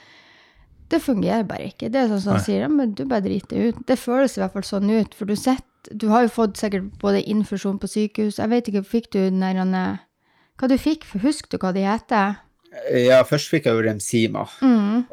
det 0.92 1.02
fungerer 1.02 1.44
bare 1.44 1.70
ikke. 1.70 1.90
Det 1.94 2.02
er 2.02 2.08
sånn 2.10 2.22
som 2.24 2.34
han 2.34 2.44
sier, 2.44 2.64
ja, 2.66 2.68
men 2.68 2.96
du 2.98 3.06
bare 3.06 3.22
driter 3.22 3.56
det 3.56 3.68
ut. 3.70 3.82
Det 3.88 4.00
føles 4.00 4.36
i 4.36 4.42
hvert 4.42 4.56
fall 4.56 4.66
sånn 4.66 4.90
ut, 4.90 5.14
for 5.16 5.30
du 5.30 5.36
sitter 5.36 5.66
Du 5.96 6.10
har 6.12 6.26
jo 6.26 6.32
fått 6.34 6.58
sikkert 6.60 6.90
både 7.00 7.22
infusjon 7.24 7.78
på 7.80 7.88
sykehus 7.88 8.38
Jeg 8.42 8.50
vet 8.52 8.68
ikke, 8.68 8.82
fikk 8.84 9.06
du 9.14 9.20
den 9.22 9.40
der 9.40 10.00
Hva 10.60 10.68
du 10.68 10.76
fikk? 10.78 11.06
For 11.08 11.24
Husker 11.24 11.56
du 11.56 11.58
hva 11.62 11.72
de 11.72 11.86
heter? 11.88 12.42
Ja, 12.94 13.24
først 13.26 13.50
fikk 13.50 13.66
jeg 13.66 13.76
jo 13.78 13.86
Remsima, 13.86 14.44
Mm. 14.62 15.06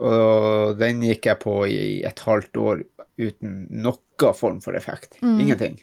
og 0.00 0.78
den 0.78 1.02
gikk 1.02 1.26
jeg 1.30 1.38
på 1.42 1.54
i 1.70 2.02
et 2.06 2.18
halvt 2.26 2.56
år 2.62 2.82
uten 3.18 3.66
noen 3.70 4.34
form 4.34 4.60
for 4.62 4.74
effekt. 4.78 5.16
Mm. 5.22 5.40
Ingenting. 5.40 5.78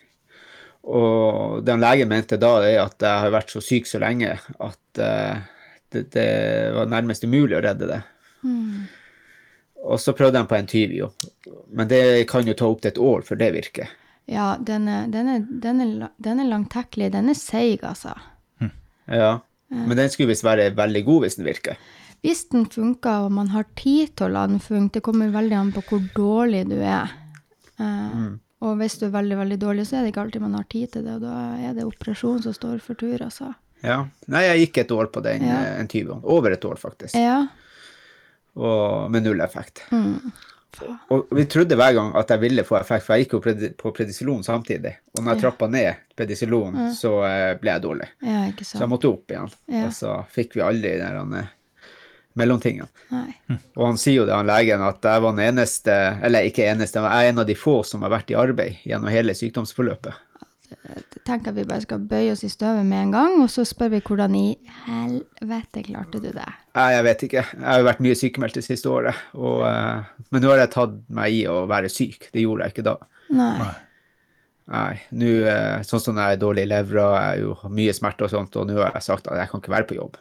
Og 0.85 1.63
den 1.65 1.81
legen 1.81 2.07
mente 2.11 2.37
da, 2.37 2.59
er 2.63 2.83
at 2.83 3.01
jeg 3.01 3.23
har 3.23 3.31
vært 3.33 3.49
så 3.55 3.61
syk 3.63 3.87
så 3.89 3.99
lenge 4.03 4.35
at 4.59 4.99
eh, 5.01 5.39
det, 5.91 6.03
det 6.13 6.27
var 6.75 6.91
nærmest 6.91 7.23
umulig 7.25 7.57
å 7.57 7.63
redde 7.65 7.87
det. 7.89 8.01
Mm. 8.45 8.85
Og 9.85 9.99
så 10.01 10.13
prøvde 10.17 10.37
han 10.41 10.47
på 10.49 10.55
en 10.57 10.63
Entyvio, 10.65 11.11
men 11.73 11.87
det 11.89 12.27
kan 12.29 12.45
jo 12.47 12.53
ta 12.57 12.67
opp 12.69 12.81
til 12.83 12.91
et 12.93 13.01
år 13.01 13.25
før 13.27 13.39
det 13.41 13.51
virker. 13.55 13.89
Ja, 14.27 14.55
den 14.57 14.87
er, 14.89 15.07
den 15.13 15.27
er, 15.29 15.43
den 15.61 15.81
er, 15.83 16.09
den 16.17 16.39
er 16.41 16.47
langtekkelig. 16.49 17.11
Den 17.13 17.29
er 17.29 17.37
seig, 17.37 17.83
altså. 17.85 18.15
Ja, 19.05 19.35
men 19.69 19.97
den 19.97 20.09
skulle 20.13 20.29
visst 20.33 20.43
være 20.45 20.69
veldig 20.77 21.03
god 21.05 21.21
hvis 21.25 21.35
den 21.39 21.45
virker. 21.47 21.77
Hvis 22.25 22.45
den 22.49 22.65
funker, 22.71 23.25
og 23.27 23.31
man 23.31 23.51
har 23.53 23.65
tid 23.77 24.15
til 24.17 24.27
å 24.29 24.33
la 24.33 24.47
den 24.49 24.59
funke, 24.63 24.93
det 24.97 25.03
kommer 25.05 25.29
veldig 25.33 25.57
an 25.59 25.71
på 25.75 25.83
hvor 25.89 26.01
dårlig 26.15 26.63
du 26.69 26.77
er. 26.81 27.11
Mm. 27.77 28.39
Og 28.65 28.77
hvis 28.79 28.95
du 28.97 29.05
er 29.07 29.13
veldig, 29.13 29.37
veldig 29.37 29.57
dårlig, 29.61 29.85
så 29.89 29.97
er 29.99 30.05
det 30.05 30.13
ikke 30.13 30.23
alltid 30.23 30.41
man 30.45 30.55
har 30.57 30.65
tid 30.71 30.93
til 30.95 31.03
det, 31.05 31.17
og 31.19 31.25
da 31.27 31.35
er 31.67 31.75
det 31.77 31.85
operasjon 31.85 32.41
som 32.45 32.55
står 32.55 32.79
for 32.81 32.97
tur, 32.97 33.17
altså. 33.27 33.51
Ja. 33.85 33.99
Nei, 34.31 34.41
jeg 34.47 34.63
gikk 34.63 34.77
et 34.85 34.91
år 34.95 35.11
på 35.13 35.21
den 35.25 35.43
Ja. 35.45 35.59
tyve 35.91 36.15
år, 36.15 36.21
Over 36.23 36.51
et 36.55 36.65
år, 36.65 36.79
faktisk. 36.81 37.13
Ja. 37.19 37.47
Og 38.55 39.11
med 39.11 39.23
null 39.27 39.41
effekt. 39.43 39.83
Mm. 39.91 40.31
Og 41.13 41.33
vi 41.35 41.45
trodde 41.51 41.77
hver 41.79 41.93
gang 41.97 42.13
at 42.19 42.31
jeg 42.33 42.41
ville 42.43 42.65
få 42.67 42.77
effekt, 42.79 43.05
for 43.05 43.15
jeg 43.15 43.25
gikk 43.25 43.35
jo 43.37 43.73
på 43.79 43.91
predisilon 43.95 44.43
samtidig. 44.45 44.95
Og 45.15 45.23
når 45.23 45.35
jeg 45.35 45.43
trappa 45.45 45.69
ned 45.71 46.01
predisilon, 46.17 46.79
så 46.95 47.13
eh, 47.27 47.51
ble 47.61 47.75
jeg 47.75 47.85
dårlig. 47.85 48.09
Ja, 48.25 48.45
ikke 48.51 48.67
Så 48.67 48.81
jeg 48.81 48.91
måtte 48.91 49.11
opp 49.11 49.31
igjen. 49.31 49.53
Ja. 49.71 49.85
Og 49.87 49.95
så 49.95 50.17
fikk 50.35 50.57
vi 50.57 50.65
aldri 50.65 50.95
den 51.01 51.37
eh, 51.39 51.53
mellomtingene. 52.35 52.89
Nei. 53.13 53.57
Og 53.77 53.85
han 53.87 53.99
sier 54.01 54.21
jo 54.21 54.27
det, 54.27 54.35
han 54.35 54.49
legen, 54.49 54.83
at 54.83 55.05
jeg 55.07 55.23
var 55.23 55.35
den 55.37 55.45
eneste, 55.47 55.95
eller 56.27 56.47
ikke 56.49 56.67
eneste, 56.67 57.03
jeg 57.03 57.27
er 57.27 57.31
en 57.31 57.43
av 57.43 57.47
de 57.47 57.57
få 57.57 57.79
som 57.87 58.03
har 58.05 58.13
vært 58.13 58.33
i 58.33 58.39
arbeid 58.39 58.81
gjennom 58.83 59.11
hele 59.13 59.35
sykdomsforløpet. 59.37 60.23
Tenker 61.25 61.51
vi 61.55 61.63
bare 61.65 61.81
skal 61.81 61.99
bøye 62.05 62.31
oss 62.35 62.43
i 62.45 62.49
støvet 62.51 62.85
med 62.85 63.01
en 63.07 63.11
gang, 63.15 63.37
og 63.41 63.49
så 63.49 63.63
spør 63.65 63.89
vi 63.95 64.01
hvordan 64.05 64.35
i 64.37 64.43
helvete 64.85 65.81
klarte 65.87 66.19
du 66.21 66.27
det? 66.31 66.45
Jeg 66.75 67.03
vet 67.07 67.23
ikke. 67.27 67.43
Jeg 67.55 67.65
har 67.65 67.79
jo 67.81 67.87
vært 67.87 68.03
mye 68.05 68.17
sykemeldt 68.19 68.59
det 68.59 68.63
siste 68.67 68.91
året. 68.91 69.15
Og, 69.33 69.63
eh, 69.67 70.03
men 70.31 70.41
nå 70.45 70.51
har 70.53 70.61
jeg 70.65 70.73
tatt 70.75 70.93
meg 71.09 71.33
i 71.33 71.43
å 71.49 71.63
være 71.71 71.89
syk. 71.89 72.29
Det 72.33 72.43
gjorde 72.45 72.67
jeg 72.67 72.75
ikke 72.75 72.87
da. 72.91 72.95
Nei. 73.33 73.71
Nei, 74.67 74.93
nå, 75.13 75.31
eh, 75.45 75.81
sånn 75.85 76.01
som 76.01 76.17
jeg 76.17 76.37
er 76.37 76.41
dårlig 76.41 76.63
i 76.65 76.69
levra, 76.71 77.07
jeg 77.21 77.25
har 77.29 77.41
jo 77.43 77.69
mye 77.69 77.93
smerte 77.93 78.25
og 78.25 78.31
sånt, 78.33 78.55
og 78.57 78.67
nå 78.69 78.79
har 78.81 78.93
jeg 78.97 79.05
sagt 79.05 79.27
at 79.29 79.37
jeg 79.37 79.49
kan 79.51 79.61
ikke 79.61 79.73
være 79.75 79.87
på 79.91 79.97
jobb. 79.99 80.15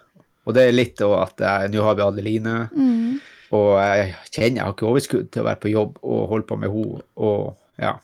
Og 0.45 0.53
det 0.57 0.67
er 0.69 0.75
litt 0.77 0.99
da 1.01 1.09
at 1.23 1.41
nå 1.73 1.83
har 1.87 1.95
vi 1.97 2.03
Adeline, 2.05 2.69
Mm. 2.77 3.21
og 3.57 3.71
jeg 3.81 4.15
kjenner 4.31 4.57
jeg 4.61 4.65
har 4.67 4.75
ikke 4.75 4.91
overskudd 4.91 5.31
til 5.33 5.43
å 5.43 5.47
være 5.49 5.61
på 5.63 5.73
jobb 5.73 5.97
og 6.03 6.29
holde 6.29 6.47
på 6.51 6.59
med 6.61 6.71
henne, 6.71 7.01
og 7.17 7.57
ja. 7.81 7.95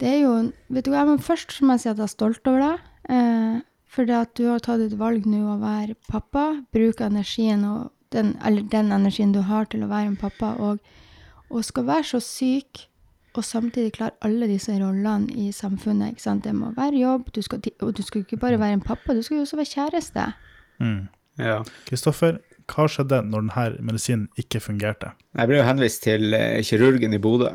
Det 0.00 0.08
er 0.08 0.18
jo 0.24 0.34
Vet 0.72 0.86
du 0.86 0.92
hva, 0.92 1.06
men 1.08 1.22
først 1.22 1.56
må 1.62 1.76
jeg 1.76 1.84
si 1.84 1.90
at 1.92 2.00
jeg 2.00 2.08
er 2.08 2.12
stolt 2.12 2.50
over 2.50 2.62
deg. 2.62 2.86
Eh, 3.16 3.60
for 3.96 4.08
det 4.08 4.16
at 4.18 4.34
du 4.36 4.48
har 4.50 4.60
tatt 4.64 4.82
et 4.84 4.96
valg 4.98 5.24
nå 5.28 5.40
å 5.54 5.60
være 5.60 5.96
pappa, 6.10 6.48
bruke 6.74 7.06
energien 7.06 7.62
og 7.64 7.92
den, 8.12 8.34
eller 8.44 8.66
den 8.70 8.92
energien 8.92 9.32
du 9.32 9.40
har 9.46 9.68
til 9.70 9.86
å 9.86 9.90
være 9.90 10.10
en 10.10 10.18
pappa, 10.20 10.52
og, 10.62 10.82
og 11.48 11.64
skal 11.64 11.86
være 11.88 12.08
så 12.10 12.20
syk 12.22 12.86
og 13.36 13.44
samtidig 13.44 13.92
klare 13.96 14.16
alle 14.24 14.48
disse 14.48 14.72
rollene 14.80 15.32
i 15.32 15.50
samfunnet. 15.52 16.14
ikke 16.14 16.24
sant? 16.24 16.44
Det 16.44 16.54
må 16.56 16.72
være 16.76 17.00
jobb, 17.00 17.30
du 17.36 17.42
skal, 17.44 17.62
og 17.84 17.94
du 17.96 18.02
skal 18.04 18.24
ikke 18.24 18.40
bare 18.40 18.60
være 18.60 18.78
en 18.78 18.84
pappa, 18.84 19.14
du 19.14 19.22
skal 19.24 19.38
jo 19.38 19.46
også 19.46 19.60
være 19.60 19.72
kjæreste. 19.72 20.26
Mm. 20.80 21.02
ja. 21.40 21.58
Kristoffer, 21.88 22.40
hva 22.72 22.88
skjedde 22.90 23.22
når 23.28 23.46
denne 23.46 23.86
medisinen 23.90 24.28
ikke 24.40 24.60
fungerte? 24.60 25.12
Jeg 25.36 25.50
ble 25.50 25.60
jo 25.60 25.68
henvist 25.68 26.02
til 26.04 26.36
eh, 26.36 26.62
kirurgen 26.66 27.16
i 27.16 27.20
Bodø 27.22 27.54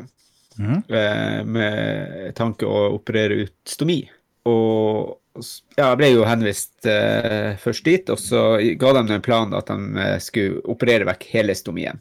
Eh, 0.60 1.44
med 1.44 2.34
tanke 2.36 2.66
å 2.68 2.92
operere 2.96 3.42
ut 3.46 3.54
stomi. 3.68 4.02
Og 4.44 5.18
ja, 5.78 5.86
jeg 5.92 5.96
ble 6.00 6.08
jo 6.12 6.24
henvist 6.28 6.84
eh, 6.90 7.54
først 7.62 7.84
dit, 7.88 8.10
og 8.12 8.18
så 8.20 8.42
ga 8.76 8.92
de 8.98 9.04
en 9.14 9.24
plan 9.24 9.52
at 9.56 9.70
de 9.70 10.02
eh, 10.02 10.16
skulle 10.20 10.60
operere 10.68 11.06
vekk 11.08 11.24
hele 11.32 11.54
stomien. 11.56 12.00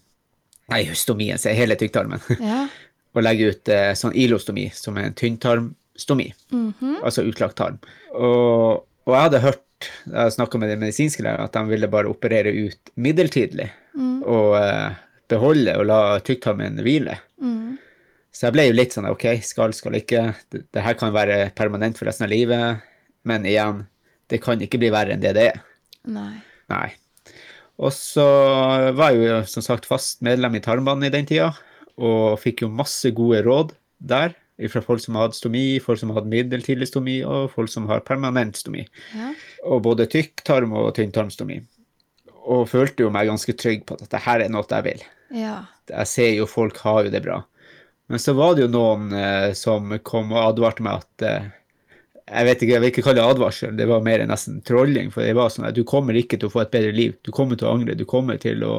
Nei, 0.72 0.86
stomien, 0.96 1.40
sier 1.42 1.56
hele 1.58 1.76
tykktarmen. 1.80 2.20
Ja. 2.42 2.68
og 3.12 3.24
legge 3.26 3.50
ut 3.52 3.68
eh, 3.72 3.90
sånn 4.00 4.14
ilostomi, 4.16 4.70
som 4.72 4.96
er 4.98 5.10
en 5.10 5.16
tynntarmstomi, 5.20 6.30
Mhm. 6.52 7.02
altså 7.04 7.26
utlagt 7.28 7.58
tarm. 7.60 7.80
Og, 8.16 8.86
og 9.08 9.12
jeg 9.16 9.22
hadde 9.26 9.42
hørt, 9.44 9.90
jeg 10.08 10.32
snakka 10.38 10.60
med 10.62 10.70
de 10.72 10.78
medisinske 10.80 11.24
læreren, 11.26 11.44
at 11.50 11.54
de 11.58 11.64
ville 11.74 11.90
bare 11.92 12.08
operere 12.12 12.54
ut 12.68 12.92
midlertidig 12.96 13.70
Mm. 13.92 14.22
og 14.24 14.54
eh, 14.56 14.94
beholde 15.28 15.74
og 15.80 15.86
la 15.90 15.98
tykktarmen 16.24 16.80
hvile. 16.80 17.18
Så 18.32 18.48
jeg 18.48 18.56
ble 18.56 18.68
jo 18.70 18.76
litt 18.78 18.94
sånn 18.96 19.10
OK, 19.10 19.26
skal, 19.44 19.74
skal 19.76 19.98
ikke. 20.00 20.22
Det, 20.52 20.64
det 20.72 20.84
her 20.86 20.96
kan 21.00 21.12
være 21.16 21.50
permanent 21.58 22.00
for 22.00 22.08
resten 22.08 22.28
av 22.28 22.32
livet. 22.32 22.84
Men 23.28 23.46
igjen, 23.46 23.84
det 24.32 24.40
kan 24.44 24.62
ikke 24.64 24.80
bli 24.82 24.92
verre 24.94 25.14
enn 25.16 25.24
det 25.24 25.34
det 25.38 25.48
er. 25.52 25.60
Nei. 26.10 26.38
Nei. 26.72 26.88
Og 27.82 27.92
så 27.96 28.24
var 28.96 29.12
jeg 29.12 29.26
jo 29.26 29.40
som 29.50 29.66
sagt 29.66 29.88
fast 29.90 30.22
medlem 30.26 30.56
i 30.58 30.62
Tarmbanen 30.64 31.08
i 31.08 31.14
den 31.14 31.28
tida, 31.30 31.52
og 32.02 32.40
fikk 32.42 32.64
jo 32.64 32.72
masse 32.72 33.12
gode 33.18 33.42
råd 33.46 33.76
der. 34.00 34.36
Fra 34.70 34.84
folk 34.86 35.02
som 35.02 35.16
har 35.18 35.26
hatt 35.26 35.34
stomi, 35.38 35.80
folk 35.82 35.98
som 35.98 36.12
har 36.12 36.20
hatt 36.20 36.30
midlertidig 36.30 36.86
stomi, 36.86 37.16
og 37.26 37.48
folk 37.56 37.72
som 37.74 37.88
har 37.90 38.04
permanent 38.06 38.60
stomi. 38.60 38.84
Ja. 39.18 39.32
Og 39.66 39.82
både 39.88 40.06
tykktarm 40.12 40.76
og 40.78 40.92
tynntarmstomi. 41.00 41.58
Og 42.46 42.68
følte 42.70 43.08
jo 43.08 43.14
meg 43.14 43.30
ganske 43.32 43.56
trygg 43.58 43.88
på 43.90 43.98
at 43.98 44.04
dette 44.06 44.22
her 44.22 44.44
er 44.46 44.54
noe 44.54 44.66
jeg 44.70 44.86
vil 44.86 45.02
Ja. 45.42 45.64
jeg 45.90 46.08
ser 46.10 46.32
jo 46.36 46.46
folk 46.50 46.78
har 46.86 47.06
jo 47.08 47.14
det 47.14 47.24
bra. 47.26 47.40
Men 48.12 48.20
så 48.20 48.34
var 48.36 48.56
det 48.56 48.66
jo 48.66 48.72
noen 48.74 49.14
eh, 49.16 49.54
som 49.56 49.94
kom 50.04 50.34
og 50.36 50.42
advarte 50.44 50.84
meg 50.84 51.00
at 51.00 51.24
eh, 51.24 51.46
Jeg 52.28 52.48
vet 52.48 52.64
ikke, 52.64 52.74
jeg 52.74 52.84
vil 52.84 52.92
ikke 52.92 53.04
kalle 53.06 53.22
det 53.22 53.36
advarsel, 53.38 53.78
det 53.80 53.88
var 53.88 54.04
mer 54.04 54.24
nesten 54.28 54.58
trolling. 54.68 55.14
For 55.16 55.24
det 55.24 55.36
var 55.38 55.52
sånn 55.54 55.70
at 55.70 55.78
du 55.78 55.86
kommer 55.88 56.20
ikke 56.20 56.40
til 56.40 56.50
å 56.50 56.54
få 56.54 56.66
et 56.66 56.74
bedre 56.74 56.92
liv. 56.96 57.16
Du 57.24 57.32
kommer 57.36 57.60
til 57.60 57.70
å 57.70 57.76
angre. 57.78 57.96
Du 57.96 58.04
kommer 58.08 58.40
til 58.40 58.66
å 58.68 58.76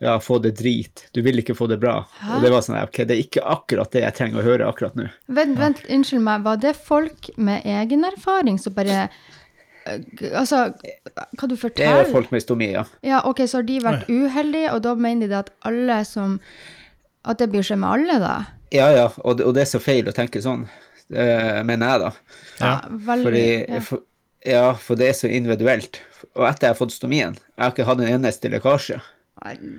ja, 0.00 0.16
få 0.24 0.38
det 0.40 0.54
drit. 0.62 1.04
Du 1.12 1.20
vil 1.24 1.42
ikke 1.42 1.54
få 1.56 1.68
det 1.68 1.76
bra. 1.84 1.98
Hæ? 2.22 2.38
Og 2.38 2.44
det 2.46 2.52
var 2.54 2.64
sånn 2.64 2.78
ok, 2.80 3.02
det 3.04 3.16
er 3.16 3.22
ikke 3.26 3.44
akkurat 3.44 3.92
det 3.92 4.06
jeg 4.06 4.16
trenger 4.16 4.40
å 4.40 4.46
høre 4.46 4.68
akkurat 4.72 4.96
nå. 4.96 5.10
Vent, 5.36 5.58
vent, 5.60 5.84
unnskyld 5.92 6.24
meg. 6.24 6.46
Var 6.48 6.64
det 6.64 6.74
folk 6.80 7.28
med 7.36 7.68
egen 7.68 8.08
erfaring 8.08 8.60
som 8.60 8.76
bare 8.76 9.02
øh, 9.04 10.00
Altså, 10.40 10.66
hva 11.36 11.48
du 11.48 11.56
Det 11.56 11.86
er 11.86 12.08
folk 12.12 12.32
med 12.32 12.44
stomi, 12.44 12.72
ja. 12.72 12.88
Ja, 13.04 13.22
ok, 13.28 13.44
så 13.48 13.60
har 13.60 13.68
de 13.68 13.78
vært 13.84 14.08
uheldige, 14.08 14.72
og 14.72 14.84
da 14.84 14.96
mener 14.96 15.28
de 15.28 15.40
at 15.40 15.52
alle 15.68 16.02
som 16.08 16.40
At 17.28 17.40
det 17.42 17.50
blir 17.52 17.64
skje 17.66 17.76
med 17.80 17.90
alle, 17.90 18.18
da? 18.22 18.34
Ja, 18.72 18.86
ja, 18.94 19.08
og 19.24 19.36
det, 19.38 19.46
og 19.48 19.56
det 19.56 19.64
er 19.64 19.70
så 19.72 19.80
feil 19.82 20.08
å 20.08 20.14
tenke 20.16 20.40
sånn, 20.44 20.64
eh, 21.12 21.60
mener 21.66 21.90
jeg, 21.90 22.04
da. 22.04 22.10
Ja, 22.60 22.74
veldig. 22.88 23.26
Fordi, 23.26 23.46
ja. 23.66 23.80
for, 23.84 24.04
ja, 24.46 24.66
for 24.80 25.00
det 25.00 25.10
er 25.10 25.18
så 25.18 25.30
individuelt. 25.30 26.00
Og 26.36 26.46
etter 26.46 26.68
jeg 26.68 26.74
har 26.76 26.78
fått 26.78 26.94
stomien, 26.94 27.34
jeg 27.34 27.64
har 27.64 27.74
ikke 27.74 27.88
hatt 27.88 28.04
en 28.04 28.12
eneste 28.14 28.52
lekkasje. 28.52 29.00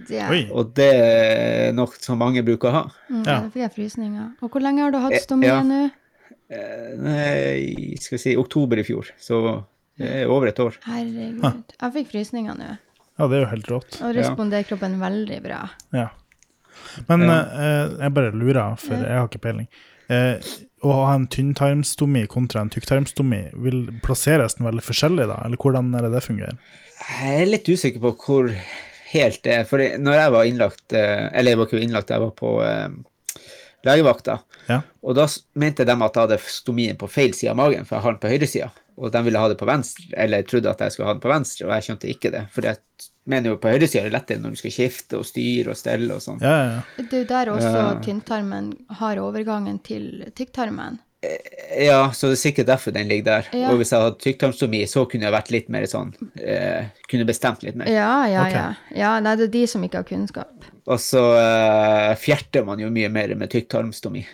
Ja. 0.10 0.27
Og 0.57 0.71
det 0.74 0.89
er 0.98 1.74
nok 1.77 1.93
som 2.01 2.17
mange 2.17 2.41
bruker 2.45 2.71
å 2.71 2.77
ha. 2.79 2.83
mm, 3.12 3.24
Ja. 3.27 3.39
Det 3.45 3.51
fikk 3.53 3.62
jeg 3.62 3.74
frysninger. 3.75 4.29
Og 4.41 4.50
hvor 4.50 4.63
lenge 4.63 4.81
har 4.81 4.93
du 4.93 4.98
hatt 5.03 5.19
stomien 5.21 5.21
stomi 5.21 5.50
ja. 5.51 5.62
nå? 5.62 5.81
Eh, 6.51 6.88
Nei, 7.00 7.98
skal 8.01 8.17
vi 8.17 8.21
si 8.25 8.33
oktober 8.38 8.81
i 8.81 8.86
fjor, 8.88 9.12
så 9.21 9.62
det 10.01 10.10
er 10.24 10.31
over 10.33 10.50
et 10.50 10.60
år. 10.60 10.79
Herregud. 10.88 11.75
Jeg 11.77 11.93
fikk 11.98 12.10
frysninger 12.12 12.57
nå. 12.57 12.71
Ja, 13.19 13.27
det 13.29 13.38
er 13.38 13.43
jo 13.43 13.51
helt 13.51 13.69
rått. 13.69 14.00
Og 14.01 14.15
responderer 14.17 14.65
kroppen 14.65 14.98
veldig 15.01 15.38
bra. 15.45 15.62
Ja. 15.93 16.10
Men 17.09 17.21
Ja. 17.27 17.39
eh, 17.41 17.89
jeg 18.01 18.13
bare 18.13 18.31
lurer, 18.31 18.75
for 18.79 18.95
jeg 18.95 19.17
har 19.17 19.27
ikke 19.27 19.41
peiling. 19.41 19.67
Eh, 20.09 20.39
å 20.83 20.91
ha 21.05 21.13
en 21.15 21.27
tynntarmstomi 21.27 22.25
kontra 22.27 22.61
en 22.61 22.69
tykktarmstomi, 22.73 23.51
vil 23.63 23.83
plasseres 24.03 24.55
den 24.57 24.65
veldig 24.67 24.81
forskjellig 24.83 25.27
da? 25.29 25.38
Eller 25.45 25.57
hvordan 25.57 25.93
er 25.95 26.01
det 26.07 26.11
det 26.17 26.23
fungerer? 26.25 26.57
Jeg 27.21 27.41
er 27.41 27.45
litt 27.51 27.69
usikker 27.69 28.01
på 28.01 28.15
hvor 28.25 28.50
helt 29.11 29.41
det 29.43 29.53
er. 29.59 29.63
For 29.69 29.77
når 29.77 30.13
jeg 30.19 30.31
var 30.31 30.43
innlagt, 30.50 30.93
eh, 30.93 31.29
eller 31.33 31.51
jeg 31.51 31.57
var 31.61 31.65
ikke 31.67 31.81
innlagt, 31.85 32.09
jeg 32.09 32.19
var 32.19 32.31
på 32.31 32.51
eh, 32.65 32.89
legevakta, 33.85 34.39
Ja. 34.69 34.81
og 35.03 35.15
da 35.17 35.27
mente 35.55 35.85
de 35.85 35.91
at 35.91 36.13
jeg 36.13 36.21
hadde 36.27 36.39
stomien 36.39 36.97
på 36.97 37.09
feil 37.09 37.33
side 37.33 37.50
av 37.51 37.57
magen, 37.57 37.85
for 37.85 37.95
jeg 37.97 38.03
har 38.03 38.11
den 38.13 38.21
på 38.21 38.29
høyresida. 38.33 38.71
Og 38.97 39.11
de 39.11 39.23
ville 39.23 39.39
ha 39.39 39.47
det 39.50 39.57
på 39.57 39.65
venstre, 39.65 40.05
eller 40.17 40.43
trodde 40.43 40.69
at 40.69 40.79
jeg 40.79 40.91
skulle 40.91 41.07
ha 41.07 41.13
den 41.15 41.21
på 41.23 41.31
venstre, 41.31 41.65
og 41.67 41.73
jeg 41.73 41.88
skjønte 41.88 42.09
ikke 42.11 42.31
det. 42.31 42.43
For 42.53 42.61
jeg 42.61 42.77
mener 43.29 43.53
jo 43.53 43.59
på 43.61 43.69
høyresida 43.69 44.01
er 44.01 44.09
det 44.09 44.15
lettere 44.15 44.41
når 44.41 44.55
du 44.55 44.61
skal 44.63 44.73
skifte 44.73 45.19
og 45.19 45.27
styre 45.29 45.73
og 45.73 45.77
stelle 45.77 46.15
og 46.17 46.23
sånn. 46.23 46.41
Ja, 46.41 46.55
ja, 46.57 46.73
ja. 46.79 47.05
Det 47.05 47.13
er 47.13 47.23
jo 47.23 47.29
der 47.29 47.53
også 47.53 47.71
Ja. 47.77 47.87
tynntarmen 48.01 48.71
har 49.01 49.21
overgangen 49.21 49.79
til 49.83 50.25
tykktarmen. 50.35 50.99
Ja, 51.77 52.09
så 52.17 52.31
det 52.31 52.39
er 52.39 52.41
sikkert 52.41 52.65
derfor 52.65 52.91
den 52.95 53.07
ligger 53.07 53.23
der. 53.27 53.49
Ja. 53.53 53.69
Og 53.69 53.77
hvis 53.77 53.91
jeg 53.93 54.01
hadde 54.01 54.17
tykktarmstomi, 54.23 54.79
så 54.89 55.03
kunne 55.05 55.27
jeg 55.27 55.35
vært 55.35 55.51
litt 55.53 55.69
mer 55.69 55.85
sånn 55.85 56.15
eh, 56.41 56.87
Kunne 57.11 57.27
bestemt 57.29 57.61
litt 57.61 57.77
mer. 57.77 57.85
Ja, 57.93 58.25
ja, 58.25 58.41
okay. 58.47 58.57
ja. 58.57 58.97
ja. 58.97 59.11
Nei, 59.21 59.35
det 59.37 59.45
er 59.51 59.53
de 59.53 59.61
som 59.69 59.83
ikke 59.85 60.01
har 60.01 60.07
kunnskap. 60.09 60.65
Og 60.89 60.97
så 60.99 61.21
eh, 61.37 62.15
fjerter 62.17 62.65
man 62.65 62.81
jo 62.81 62.89
mye 62.89 63.11
mer 63.13 63.35
med 63.37 63.51
tykktarmstomi. 63.53 64.25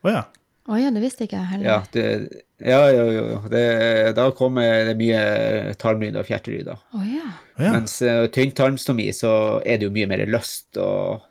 Å 0.00 0.14
ja. 0.14 0.22
Å 0.68 0.76
ja, 0.78 0.90
det 0.92 1.00
visste 1.02 1.24
ikke 1.24 1.38
jeg 1.38 1.48
heller. 1.54 1.66
Ja, 1.66 1.78
det, 1.94 2.42
ja, 2.60 2.80
jo, 2.92 3.04
jo. 3.16 3.38
Det, 3.50 3.62
da 4.14 4.26
kommer 4.36 4.84
det 4.90 4.94
mye 5.00 5.72
tarmlyder 5.80 6.20
og 6.20 6.28
fjertelyder. 6.28 6.76
Oh, 6.94 7.02
ja. 7.08 7.30
Å 7.56 7.64
ja. 7.64 7.72
Mens 7.78 7.96
uh, 8.04 8.26
tynntarmstomi, 8.30 9.08
så 9.16 9.32
er 9.64 9.80
det 9.80 9.88
jo 9.88 9.94
mye 9.94 10.06
mer 10.10 10.22
løst, 10.28 10.68
og 10.76 11.24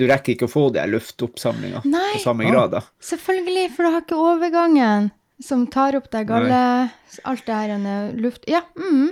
du 0.00 0.06
rekker 0.08 0.32
ikke 0.34 0.48
å 0.48 0.52
få 0.52 0.64
det 0.74 0.86
luftoppsamlinga 0.90 1.82
på 1.84 2.22
samme 2.24 2.46
Ah. 2.48 2.50
grad. 2.50 2.70
da. 2.78 2.80
Selvfølgelig, 3.04 3.70
for 3.76 3.84
du 3.84 3.90
har 3.94 4.00
ikke 4.06 4.16
overgangen 4.32 5.10
som 5.44 5.66
tar 5.72 5.96
opp 5.96 6.10
deg 6.12 6.26
galle, 6.28 6.90
alt 7.24 7.46
det 7.46 7.54
her 7.54 8.12
luft... 8.16 8.44
Ja, 8.48 8.62
mm. 8.76 9.10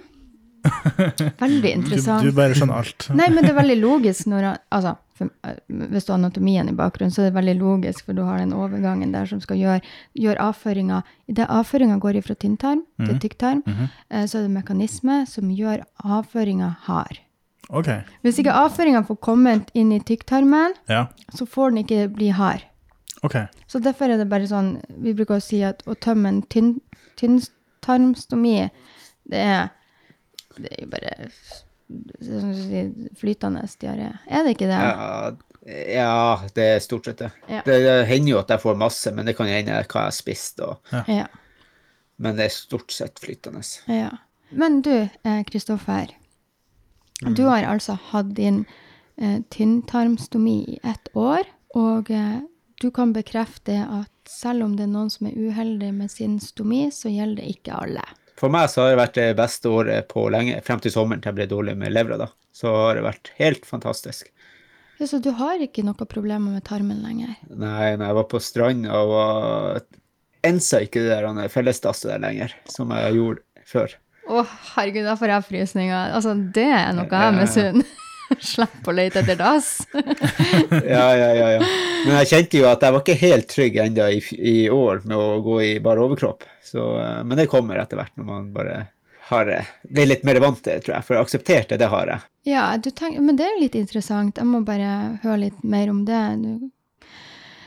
Veldig 1.38 1.62
Du, 1.62 1.68
interessant. 1.76 2.24
du 2.26 2.32
bare 2.36 2.56
skjønner 2.56 2.80
alt. 2.82 3.06
Nei, 3.16 3.28
men 3.32 3.44
det 3.44 3.52
er 3.52 3.56
veldig 3.60 3.76
logisk 3.80 4.26
når 4.28 4.42
han- 4.50 4.58
Altså, 4.74 4.96
for, 5.18 5.30
eh, 5.44 5.58
hvis 5.68 6.06
du 6.06 6.12
har 6.12 6.18
anatomien 6.18 6.68
i 6.70 6.76
bakgrunnen, 6.78 7.12
så 7.14 7.22
er 7.24 7.30
det 7.30 7.36
veldig 7.38 7.56
logisk, 7.60 8.06
for 8.06 8.16
du 8.16 8.22
har 8.26 8.38
den 8.40 8.54
overgangen 8.56 9.12
der 9.12 9.26
som 9.26 9.40
skal 9.44 9.58
gjøre, 9.60 9.82
gjøre 10.18 10.38
avføringa 10.48 11.02
Idet 11.28 11.44
avføringa 11.52 11.98
går 12.00 12.22
fra 12.24 12.34
tynntarm 12.40 12.86
til 13.04 13.18
tykktarm, 13.20 13.62
eh, 14.10 14.24
så 14.24 14.38
er 14.38 14.46
det 14.46 14.54
mekanisme 14.54 15.26
som 15.28 15.50
gjør 15.52 15.82
avføringa 16.04 16.70
hard. 16.86 17.18
Okay. 17.68 18.00
Hvis 18.24 18.38
ikke 18.40 18.54
avføringa 18.56 19.02
får 19.04 19.18
kommet 19.20 19.70
inn 19.74 19.92
i 19.92 20.00
tykktarmen, 20.00 20.72
Ja. 20.88 21.08
så 21.34 21.44
får 21.46 21.74
den 21.74 21.84
ikke 21.84 22.14
bli 22.14 22.30
hard. 22.30 22.62
Okay. 23.22 23.46
Så 23.66 23.80
derfor 23.82 24.08
er 24.08 24.16
det 24.16 24.28
bare 24.30 24.46
sånn 24.46 24.80
Vi 24.88 25.12
bruker 25.12 25.36
å 25.36 25.42
si 25.42 25.62
at 25.62 25.82
å 25.86 25.94
tømme 25.98 26.28
en 26.28 26.42
tynn, 26.42 26.80
tynntarmstomi, 27.16 28.70
det 29.28 29.38
er 29.38 29.70
Det 30.58 30.70
er 30.72 30.84
jo 30.84 30.90
bare 30.90 31.28
flytende 33.18 33.62
diaré. 33.80 34.10
Er 34.28 34.44
det 34.44 34.54
ikke 34.56 34.68
det? 34.70 34.78
Ja, 34.78 35.32
ja, 35.68 36.40
det 36.56 36.64
er 36.74 36.80
stort 36.84 37.04
sett 37.08 37.18
det. 37.24 37.30
Ja. 37.48 37.62
Det, 37.66 37.78
det 37.84 37.96
hender 38.08 38.30
jo 38.34 38.38
at 38.40 38.50
jeg 38.54 38.62
får 38.62 38.78
masse, 38.80 39.12
men 39.14 39.26
det 39.28 39.36
kan 39.36 39.50
hende 39.50 39.74
hva 39.74 39.82
jeg 39.82 40.08
har 40.08 40.14
spist. 40.16 40.60
Og, 40.64 40.94
Ja. 41.08 41.26
men 42.18 42.36
det 42.38 42.46
er 42.48 42.54
stort 42.54 42.92
sett 42.94 43.18
flytende. 43.22 43.62
ja. 43.86 44.10
Men 44.50 44.80
du, 44.80 45.08
Kristoffer. 45.44 46.06
Kristoffer. 47.20 47.34
Du 47.36 47.42
har 47.44 47.64
altså 47.68 47.98
hatt 48.12 48.30
din 48.34 48.62
eh, 49.20 49.40
tynntarmstomi 49.50 50.54
i 50.72 50.78
ett 50.88 51.08
år, 51.14 51.44
og 51.76 52.10
eh, 52.10 52.38
du 52.80 52.90
kan 52.90 53.12
bekrefte 53.12 53.76
at 53.84 54.08
selv 54.24 54.64
om 54.64 54.76
det 54.78 54.86
er 54.86 54.92
noen 54.94 55.10
som 55.10 55.26
er 55.28 55.36
uheldig 55.36 55.90
med 55.94 56.10
sin 56.10 56.38
stomi, 56.40 56.86
så 56.90 57.10
gjelder 57.12 57.42
det 57.42 57.58
ikke 57.58 57.76
alle. 57.76 58.04
For 58.38 58.52
meg 58.54 58.68
så 58.70 58.84
har 58.84 58.92
det 58.92 59.00
vært 59.00 59.18
det 59.18 59.28
beste 59.38 59.70
året 59.74 60.08
på 60.12 60.28
lenge, 60.30 60.60
frem 60.66 60.82
til 60.82 60.94
sommeren 60.94 61.22
til 61.22 61.32
jeg 61.32 61.38
ble 61.40 61.48
dårlig 61.50 61.74
med 61.78 61.94
levra. 61.94 62.18
da. 62.20 62.28
Så 62.54 62.70
har 62.70 62.98
det 62.98 63.06
vært 63.06 63.32
helt 63.40 63.66
fantastisk. 63.66 64.30
Ja, 64.98 65.06
så 65.06 65.20
du 65.22 65.30
har 65.38 65.62
ikke 65.62 65.84
noe 65.86 66.06
problemer 66.10 66.54
med 66.56 66.64
tarmen 66.66 67.02
lenger? 67.04 67.36
Nei, 67.50 67.94
når 67.98 68.04
jeg 68.08 68.18
var 68.18 68.28
på 68.30 68.40
stranda 68.42 68.98
og 68.98 69.12
var 69.12 69.80
ensa 70.46 70.82
ikke 70.82 71.04
det 71.06 71.18
der 71.18 71.50
fellesdasset 71.52 72.10
der 72.14 72.22
lenger, 72.22 72.54
som 72.70 72.90
jeg 72.94 73.18
gjorde 73.18 73.66
før. 73.68 73.94
Å, 74.28 74.42
herregud, 74.74 75.06
da 75.06 75.14
får 75.18 75.32
jeg 75.32 75.46
frysninger. 75.48 76.14
Altså, 76.18 76.34
det 76.54 76.66
er 76.66 76.92
noe 76.96 77.08
jeg 77.08 77.36
misunner. 77.38 77.96
Slipp 78.50 78.88
å 78.88 78.92
lete 78.94 79.22
etter 79.22 79.38
dass. 79.40 79.70
Ja, 80.94 81.06
ja, 81.16 81.30
ja, 81.34 81.48
ja. 81.56 81.62
Men 82.06 82.14
jeg 82.20 82.28
kjente 82.30 82.60
jo 82.60 82.68
at 82.70 82.82
jeg 82.84 82.94
var 82.94 83.02
ikke 83.02 83.20
helt 83.22 83.48
trygg 83.50 83.76
ennå 83.82 84.06
i, 84.14 84.20
i 84.38 84.56
år 84.72 85.02
med 85.08 85.16
å 85.18 85.40
gå 85.44 85.58
i 85.64 85.72
bare 85.84 86.04
overkropp. 86.04 86.44
Så, 86.64 86.84
eh, 87.00 87.20
men 87.24 87.38
det 87.40 87.48
kommer 87.50 87.80
etter 87.80 87.98
hvert 88.00 88.14
når 88.18 88.28
man 88.28 88.48
bare 88.54 88.78
har 89.28 89.44
det. 89.48 89.60
Er 89.92 90.08
litt 90.08 90.24
mer 90.24 90.38
vant 90.40 90.60
til 90.64 90.80
tror 90.80 90.94
jeg. 90.98 91.04
For 91.08 91.20
akseptert 91.20 91.68
det, 91.72 91.80
det 91.82 91.90
har 91.92 92.08
jeg. 92.14 92.26
Ja, 92.48 92.64
du 92.80 92.88
tenk, 92.90 93.18
men 93.20 93.36
det 93.36 93.44
er 93.44 93.54
jo 93.56 93.64
litt 93.66 93.76
interessant. 93.76 94.38
Jeg 94.40 94.48
må 94.48 94.62
bare 94.64 95.18
høre 95.24 95.42
litt 95.48 95.64
mer 95.64 95.90
om 95.92 96.04
det. 96.08 96.24
Du, 96.44 96.68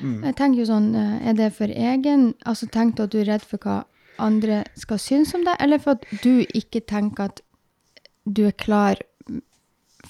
Mm. 0.02 0.24
jeg 0.26 0.34
tenker 0.34 0.58
jo 0.58 0.66
sånn, 0.66 0.96
eh, 0.98 1.28
er 1.30 1.36
det 1.38 1.52
for 1.54 1.70
egen 1.70 2.34
Altså, 2.50 2.66
tenk 2.74 2.98
at 3.00 3.12
du 3.14 3.20
er 3.22 3.28
redd 3.28 3.44
for 3.46 3.62
hva 3.62 3.84
andre 4.18 4.64
skal 4.74 4.98
synes 4.98 5.36
om 5.38 5.44
deg, 5.46 5.54
eller 5.62 5.78
for 5.78 5.92
at 5.92 6.08
du 6.24 6.42
ikke 6.58 6.82
tenker 6.90 7.28
at 7.30 7.42
du 8.26 8.48
er 8.48 8.56
klar 8.58 8.98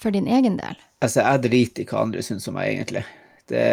for 0.02 0.14
din 0.14 0.28
egen 0.30 0.58
del? 0.60 0.78
Altså, 1.02 1.22
jeg 1.22 1.44
driter 1.48 1.84
i 1.84 1.88
hva 1.90 2.04
andre 2.06 2.22
syns 2.26 2.48
om 2.50 2.58
meg, 2.58 2.74
egentlig. 2.74 3.04
Det, 3.52 3.64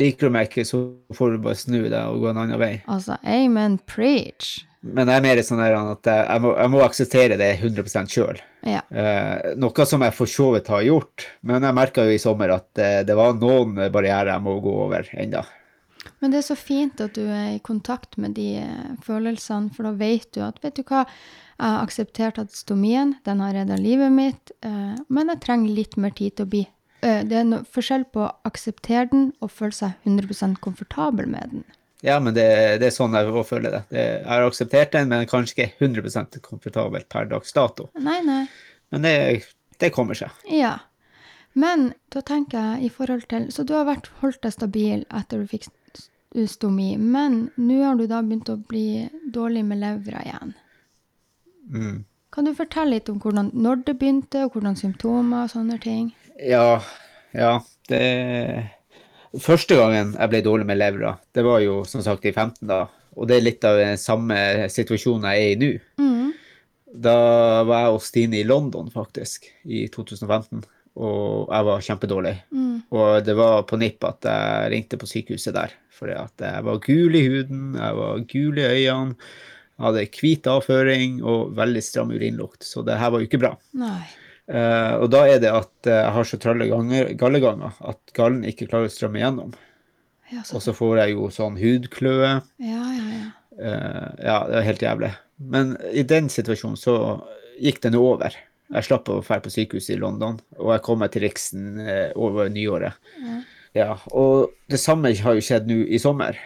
liker 0.00 0.28
du 0.28 0.34
meg 0.34 0.48
ikke, 0.48 0.64
så 0.68 0.84
får 1.14 1.34
du 1.34 1.42
bare 1.44 1.58
snu 1.58 1.80
deg 1.82 1.98
og 1.98 2.22
gå 2.22 2.30
en 2.30 2.40
annen 2.44 2.60
vei. 2.60 2.74
Altså, 2.90 3.18
amen, 3.26 3.80
preach. 3.90 4.60
Men 4.84 5.08
jeg 5.08 5.16
er 5.16 5.24
mer 5.24 5.40
sånn 5.44 5.62
at 5.64 6.08
jeg, 6.10 6.40
må, 6.44 6.52
jeg 6.60 6.72
må 6.74 6.80
akseptere 6.84 7.38
det 7.40 7.50
100 7.56 8.10
sjøl. 8.12 8.40
Ja. 8.68 8.82
Eh, 8.88 9.54
noe 9.60 9.86
som 9.88 10.04
jeg 10.04 10.16
for 10.16 10.30
så 10.30 10.50
vidt 10.54 10.68
har 10.72 10.84
gjort, 10.84 11.26
men 11.48 11.64
jeg 11.64 11.76
merka 11.76 12.04
jo 12.04 12.12
i 12.12 12.20
sommer 12.20 12.52
at 12.58 12.80
eh, 12.80 13.00
det 13.06 13.16
var 13.16 13.36
noen 13.40 13.78
barrierer 13.92 14.34
jeg 14.34 14.44
må 14.44 14.58
gå 14.64 14.74
over 14.86 15.08
enda. 15.16 15.44
Men 16.20 16.32
det 16.32 16.40
er 16.42 16.46
så 16.46 16.56
fint 16.56 17.00
at 17.00 17.16
du 17.16 17.24
er 17.24 17.54
i 17.54 17.62
kontakt 17.64 18.18
med 18.20 18.36
de 18.36 18.50
eh, 18.60 18.92
følelsene, 19.04 19.72
for 19.72 19.88
da 19.88 19.94
vet 19.96 20.28
du 20.36 20.42
at 20.44 20.60
vet 20.64 20.76
du 20.76 20.84
hva, 20.84 21.04
jeg 21.58 21.66
har 21.70 21.84
akseptert 21.84 22.38
at 22.42 22.50
stomien 22.54 23.14
den 23.24 23.40
har 23.40 23.54
redda 23.54 23.76
livet 23.78 24.12
mitt, 24.12 24.50
eh, 24.62 24.96
men 25.08 25.28
jeg 25.32 25.40
trenger 25.44 25.74
litt 25.76 25.96
mer 25.96 26.10
tid 26.10 26.36
til 26.36 26.46
å 26.46 26.50
bli. 26.56 26.64
Det 27.04 27.36
er 27.36 27.44
noe 27.44 27.66
forskjell 27.68 28.06
på 28.14 28.22
å 28.24 28.30
akseptere 28.48 29.10
den 29.10 29.26
og 29.44 29.50
føle 29.52 29.76
seg 29.76 29.92
100% 30.08 30.56
komfortabel 30.64 31.26
med 31.28 31.50
den. 31.52 31.64
Ja, 32.00 32.16
men 32.20 32.32
det, 32.32 32.46
det 32.80 32.86
er 32.88 32.94
sånn 32.96 33.12
jeg 33.12 33.44
føler 33.44 33.74
det. 33.74 33.82
Jeg 33.92 34.22
har 34.24 34.44
akseptert 34.46 34.92
den, 34.96 35.10
men 35.12 35.26
kanskje 35.28 35.66
ikke 35.66 35.84
100% 35.84 36.38
komfortabelt 36.44 37.06
per 37.12 37.28
dags 37.28 37.52
dato. 37.52 37.90
Nei, 38.00 38.22
nei. 38.24 38.46
Men 38.92 39.04
det, 39.04 39.12
det 39.80 39.92
kommer 39.92 40.16
seg. 40.16 40.32
Ja. 40.48 40.78
Men 41.52 41.90
da 42.08 42.20
tenker 42.24 42.56
jeg 42.74 42.88
i 42.88 42.90
forhold 42.90 43.28
til 43.30 43.50
Så 43.54 43.62
du 43.68 43.74
har 43.76 43.84
vært 43.86 44.08
holdt 44.22 44.40
deg 44.42 44.52
stabil 44.56 45.04
etter 45.14 45.44
du 45.44 45.46
fikk 45.52 45.68
st- 45.68 46.08
stomi, 46.50 46.96
men 46.98 47.50
nå 47.60 47.82
har 47.84 48.00
du 48.00 48.06
da 48.10 48.22
begynt 48.24 48.48
å 48.50 48.56
bli 48.58 49.04
dårlig 49.30 49.62
med 49.68 49.78
levra 49.84 50.24
igjen. 50.24 50.56
Mm. 51.70 52.04
Kan 52.34 52.48
du 52.48 52.54
fortelle 52.56 52.96
litt 52.96 53.10
om 53.12 53.20
hvordan, 53.22 53.52
når 53.54 53.84
det 53.86 53.96
begynte, 54.00 54.44
og 54.46 54.56
hvordan 54.56 54.78
symptomer 54.78 55.44
og 55.44 55.52
sånne 55.52 55.78
ting? 55.82 56.08
Ja, 56.42 56.80
ja. 57.36 57.58
Det 57.88 58.00
Første 59.42 59.74
gangen 59.74 60.12
jeg 60.14 60.30
ble 60.30 60.40
dårlig 60.46 60.66
med 60.68 60.78
levra, 60.78 61.16
det 61.34 61.42
var 61.42 61.58
jo 61.64 61.80
som 61.88 62.04
sagt 62.06 62.26
i 62.28 62.30
15 62.30 62.68
da. 62.70 62.84
Og 63.18 63.26
det 63.26 63.36
er 63.36 63.46
litt 63.46 63.66
av 63.66 63.80
den 63.80 63.98
samme 63.98 64.36
situasjonen 64.70 65.26
jeg 65.30 65.42
er 65.42 65.54
i 65.54 65.58
nå. 65.58 65.70
Mm. 65.98 66.30
Da 67.06 67.16
var 67.66 67.82
jeg 67.82 67.96
hos 67.96 68.08
Stine 68.10 68.38
i 68.38 68.46
London, 68.46 68.90
faktisk, 68.94 69.48
i 69.66 69.86
2015. 69.90 70.62
Og 70.94 71.50
jeg 71.50 71.66
var 71.66 71.82
kjempedårlig. 71.88 72.34
Mm. 72.54 72.76
Og 72.94 73.26
det 73.26 73.34
var 73.38 73.64
på 73.66 73.78
nipp 73.82 74.06
at 74.06 74.26
jeg 74.30 74.70
ringte 74.74 74.98
på 75.00 75.10
sykehuset 75.10 75.56
der. 75.56 75.74
For 75.94 76.10
jeg 76.10 76.66
var 76.66 76.82
gul 76.82 77.18
i 77.18 77.24
huden, 77.26 77.74
jeg 77.78 77.98
var 77.98 78.22
gul 78.30 78.62
i 78.62 78.68
øynene, 78.70 79.18
hadde 79.82 80.04
hvit 80.14 80.46
avføring 80.50 81.18
og 81.26 81.54
veldig 81.58 81.82
stram 81.82 82.12
urinlukt. 82.14 82.62
Så 82.66 82.84
det 82.86 82.98
her 83.00 83.12
var 83.12 83.22
jo 83.22 83.28
ikke 83.28 83.42
bra. 83.42 83.54
Eh, 84.44 84.94
og 85.00 85.08
da 85.12 85.24
er 85.30 85.40
det 85.42 85.52
at 85.54 85.88
eh, 85.88 86.00
jeg 86.02 86.14
har 86.16 86.28
så 86.28 86.38
tralle 86.40 86.68
galleganger 87.18 87.78
at 87.88 88.16
gallen 88.16 88.44
ikke 88.48 88.68
klarer 88.70 88.90
å 88.90 88.92
strømme 88.92 89.22
gjennom. 89.22 89.54
Ja, 90.32 90.42
så, 90.44 90.58
Og 90.58 90.64
så 90.64 90.74
får 90.76 90.98
jeg 91.02 91.14
jo 91.16 91.30
sånn 91.32 91.58
hudkløe. 91.60 92.34
ja, 92.64 92.84
ja, 92.98 93.08
ja. 93.14 93.24
Uh, 93.54 94.10
ja, 94.18 94.38
det 94.48 94.54
var 94.56 94.64
helt 94.66 94.80
jævlig. 94.82 95.08
Men 95.38 95.68
i 95.94 96.02
den 96.10 96.26
situasjonen 96.26 96.74
så 96.74 96.94
gikk 97.62 97.76
det 97.84 97.92
nå 97.94 98.00
over. 98.02 98.34
Jeg 98.74 98.86
slapp 98.88 99.06
å 99.14 99.20
dra 99.22 99.36
på 99.44 99.52
sykehuset 99.54 99.92
i 99.94 99.98
London, 100.02 100.40
og 100.58 100.72
jeg 100.72 100.82
kom 100.82 100.98
meg 100.98 101.12
til 101.14 101.22
Riksen 101.22 101.78
over 102.18 102.50
nyåret. 102.50 102.98
Ja. 103.22 103.36
Ja, 103.74 103.94
og 104.14 104.52
det 104.70 104.78
samme 104.78 105.10
har 105.18 105.38
jo 105.38 105.42
skjedd 105.42 105.66
nå 105.70 105.80
i 105.86 105.98
sommer. 106.02 106.38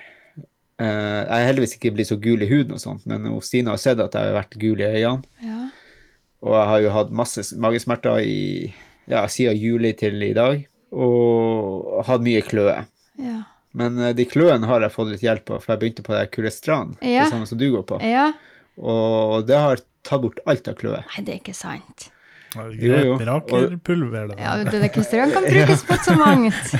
Eh, 0.79 0.87
jeg 1.27 1.43
er 1.43 1.47
heldigvis 1.49 1.73
ikke 1.77 1.91
blitt 1.97 2.07
så 2.11 2.17
gul 2.23 2.43
i 2.45 2.49
huden 2.51 2.77
og 2.77 2.81
sånt, 2.83 3.07
men 3.11 3.27
Stine 3.43 3.73
har 3.75 3.81
sett 3.83 3.99
at 3.99 4.15
jeg 4.15 4.29
har 4.31 4.37
vært 4.37 4.59
gul 4.63 4.81
i 4.81 4.87
øynene. 4.87 5.25
ja. 5.43 5.65
Og 6.41 6.53
jeg 6.55 6.67
har 6.71 6.81
jo 6.85 6.91
hatt 6.95 7.09
masse 7.11 7.43
magesmerter 7.59 8.21
i, 8.23 8.73
ja, 9.11 9.25
siden 9.27 9.57
juli 9.59 9.91
til 9.99 10.23
i 10.23 10.33
dag, 10.37 10.61
og 10.95 12.05
hatt 12.07 12.23
mye 12.23 12.43
kløe. 12.47 12.85
ja. 13.19 13.41
Men 13.79 13.99
eh, 14.01 14.13
de 14.17 14.25
kløene 14.25 14.67
har 14.67 14.81
jeg 14.81 14.95
fått 14.95 15.11
litt 15.13 15.23
hjelp 15.27 15.51
av, 15.51 15.61
for 15.65 15.73
jeg 15.75 15.81
begynte 15.83 16.03
på 16.07 16.15
det 16.15 16.31
Kurestran, 16.33 16.95
Ja. 17.03 17.25
det 17.27 17.33
samme 17.35 17.47
som 17.51 17.59
du 17.59 17.67
går 17.75 17.83
på. 17.91 17.99
ja. 18.03 18.33
Og 18.79 19.43
det 19.49 19.57
har 19.59 19.81
tatt 20.07 20.23
bort 20.23 20.39
alt 20.47 20.69
av 20.71 20.75
kløe. 20.79 21.03
Nei, 21.03 21.25
det 21.27 21.33
er 21.35 21.39
ikke 21.43 21.55
sant. 21.59 22.09
Jo, 22.55 22.71
jo. 22.97 23.17
Mirakelpulver, 23.19 24.29
det 24.31 24.39
Ja, 24.39 24.55
det 24.63 24.75
er 24.79 24.87
ikke 24.87 25.03
strøm 25.05 25.33
kan 25.35 25.43
brukes 25.45 25.83
på 25.85 25.99
så 26.07 26.15
mangt. 26.17 26.71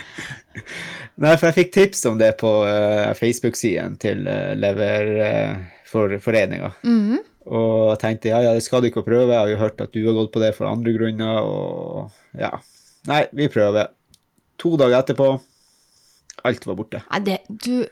Nei, 1.22 1.34
for 1.36 1.46
jeg 1.48 1.56
fikk 1.58 1.72
tips 1.74 2.04
om 2.10 2.18
det 2.20 2.32
på 2.40 2.50
uh, 2.66 3.14
Facebook-siden 3.18 3.96
til 4.02 4.18
uh, 4.26 4.52
Leverforeninga. 4.58 6.70
Mhm. 6.86 7.18
Og 7.44 7.90
jeg 7.92 7.98
tenkte 8.00 8.30
ja, 8.30 8.38
ja, 8.40 8.54
det 8.56 8.64
skal 8.64 8.80
du 8.80 8.86
ikke 8.88 9.02
prøve. 9.04 9.28
Jeg 9.28 9.36
har 9.36 9.50
jo 9.52 9.58
hørt 9.60 9.82
at 9.84 9.92
du 9.92 10.00
har 10.06 10.14
gått 10.16 10.30
på 10.32 10.40
det 10.40 10.54
for 10.56 10.64
andre 10.64 10.94
grunner, 10.96 11.44
og 11.44 12.08
ja. 12.40 12.48
Nei, 13.10 13.26
vi 13.36 13.50
prøver. 13.52 13.90
To 14.62 14.78
dager 14.80 15.02
etterpå, 15.02 15.26
alt 16.48 16.64
var 16.64 16.78
borte. 16.78 17.02
Nei, 17.10 17.20
det 17.26 17.36
Du 17.50 17.84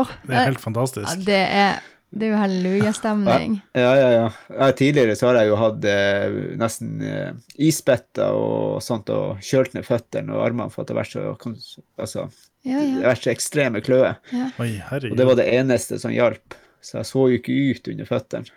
Åh, 0.00 0.08
Det 0.24 0.32
er 0.32 0.46
helt 0.46 0.60
ja, 0.60 0.62
fantastisk. 0.62 1.24
det 1.26 1.42
er 1.52 1.80
Det 2.16 2.26
er 2.28 2.32
jo 2.32 2.40
hallelujastemning. 2.40 3.56
Ja, 3.76 3.92
ja, 3.98 4.08
ja. 4.14 4.26
ja. 4.56 4.68
Tidligere 4.78 5.16
så 5.18 5.28
har 5.30 5.40
jeg 5.42 5.50
jo 5.50 5.58
hatt 5.60 5.86
eh, 5.90 6.36
nesten 6.60 7.00
eh, 7.04 7.30
isbetter 7.68 8.32
og 8.36 8.82
sånt, 8.84 9.10
og 9.12 9.42
kjølt 9.44 9.76
ned 9.76 9.86
føttene 9.86 10.32
og 10.36 10.44
armene 10.46 10.72
for 10.72 10.82
at 10.84 10.90
det 10.90 10.96
har 10.96 11.02
vært 11.02 11.16
så, 11.60 11.78
altså, 12.00 12.28
Ja, 12.66 12.80
ja. 12.80 13.00
har 13.02 13.12
vært 13.12 13.26
så 13.26 13.34
ekstreme 13.34 13.82
kløe. 13.84 14.14
ja. 14.32 14.50
Oi, 14.62 14.70
Og 15.10 15.16
det 15.18 15.28
var 15.28 15.38
det 15.38 15.50
eneste 15.54 16.00
som 16.02 16.14
hjalp. 16.14 16.56
Så 16.80 17.00
jeg 17.00 17.08
så 17.08 17.26
jo 17.28 17.40
ikke 17.40 17.56
ut 17.72 17.88
under 17.92 18.08
føttene. 18.08 18.56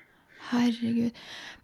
Herregud. 0.49 1.11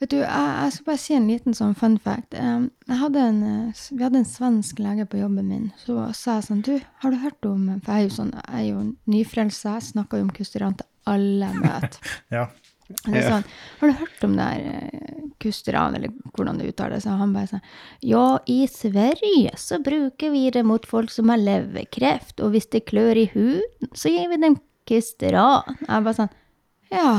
Vet 0.02 0.12
du, 0.12 0.18
jeg, 0.20 0.28
jeg 0.28 0.74
skal 0.76 0.86
bare 0.90 1.02
si 1.02 1.14
en 1.16 1.28
liten 1.30 1.56
sånn 1.58 1.76
fun 1.80 1.96
fact. 2.02 2.36
Um, 2.38 2.68
jeg 2.90 3.00
hadde 3.00 3.22
en, 3.32 3.40
vi 3.74 4.04
hadde 4.04 4.20
en 4.22 4.28
svensk 4.28 4.82
lege 4.84 5.06
på 5.10 5.22
jobben 5.22 5.48
min. 5.50 5.70
Så 5.82 5.96
sa 6.18 6.38
jeg 6.38 6.48
sånn 6.50 6.66
Du, 6.66 6.74
har 7.02 7.14
du 7.14 7.22
hørt 7.24 7.48
om 7.50 7.64
For 7.86 7.94
jeg 7.96 8.04
er 8.04 8.10
jo 8.10 8.16
sånn, 8.18 8.34
jeg 8.36 8.60
er 8.60 8.68
jo 8.74 8.84
nyfrelst, 9.16 9.66
jeg 9.66 9.88
snakker 9.94 10.20
jo 10.22 10.28
om 10.28 10.34
kusterant 10.36 10.82
til 10.82 10.90
alle 11.10 11.52
møter. 11.58 12.00
Ja. 12.36 12.48
Sånn, 12.86 13.42
har 13.80 13.90
du 13.90 13.96
hørt 13.98 14.24
om 14.28 14.36
det 14.38 14.46
her 14.46 14.66
eh, 14.76 15.22
kusteran, 15.42 15.96
eller 15.98 16.12
hvordan 16.36 16.60
det 16.62 16.68
uttales? 16.70 17.08
Og 17.10 17.18
han 17.18 17.32
bare 17.34 17.50
sånn 17.50 17.64
Ja, 18.06 18.26
i 18.46 18.60
Sverige 18.70 19.56
så 19.58 19.80
bruker 19.82 20.30
vi 20.36 20.44
det 20.54 20.62
mot 20.70 20.86
folk 20.86 21.10
som 21.10 21.32
har 21.34 21.42
leverkreft, 21.42 22.44
og 22.46 22.54
hvis 22.54 22.70
det 22.76 22.84
klør 22.92 23.18
i 23.24 23.26
huden, 23.34 23.90
så 23.98 24.14
gir 24.14 24.30
vi 24.30 24.38
dem 24.44 24.60
kusteran. 24.90 25.80
Jeg 25.82 26.06
bare 26.06 26.20
sånn 26.20 26.36
Ja. 26.94 27.16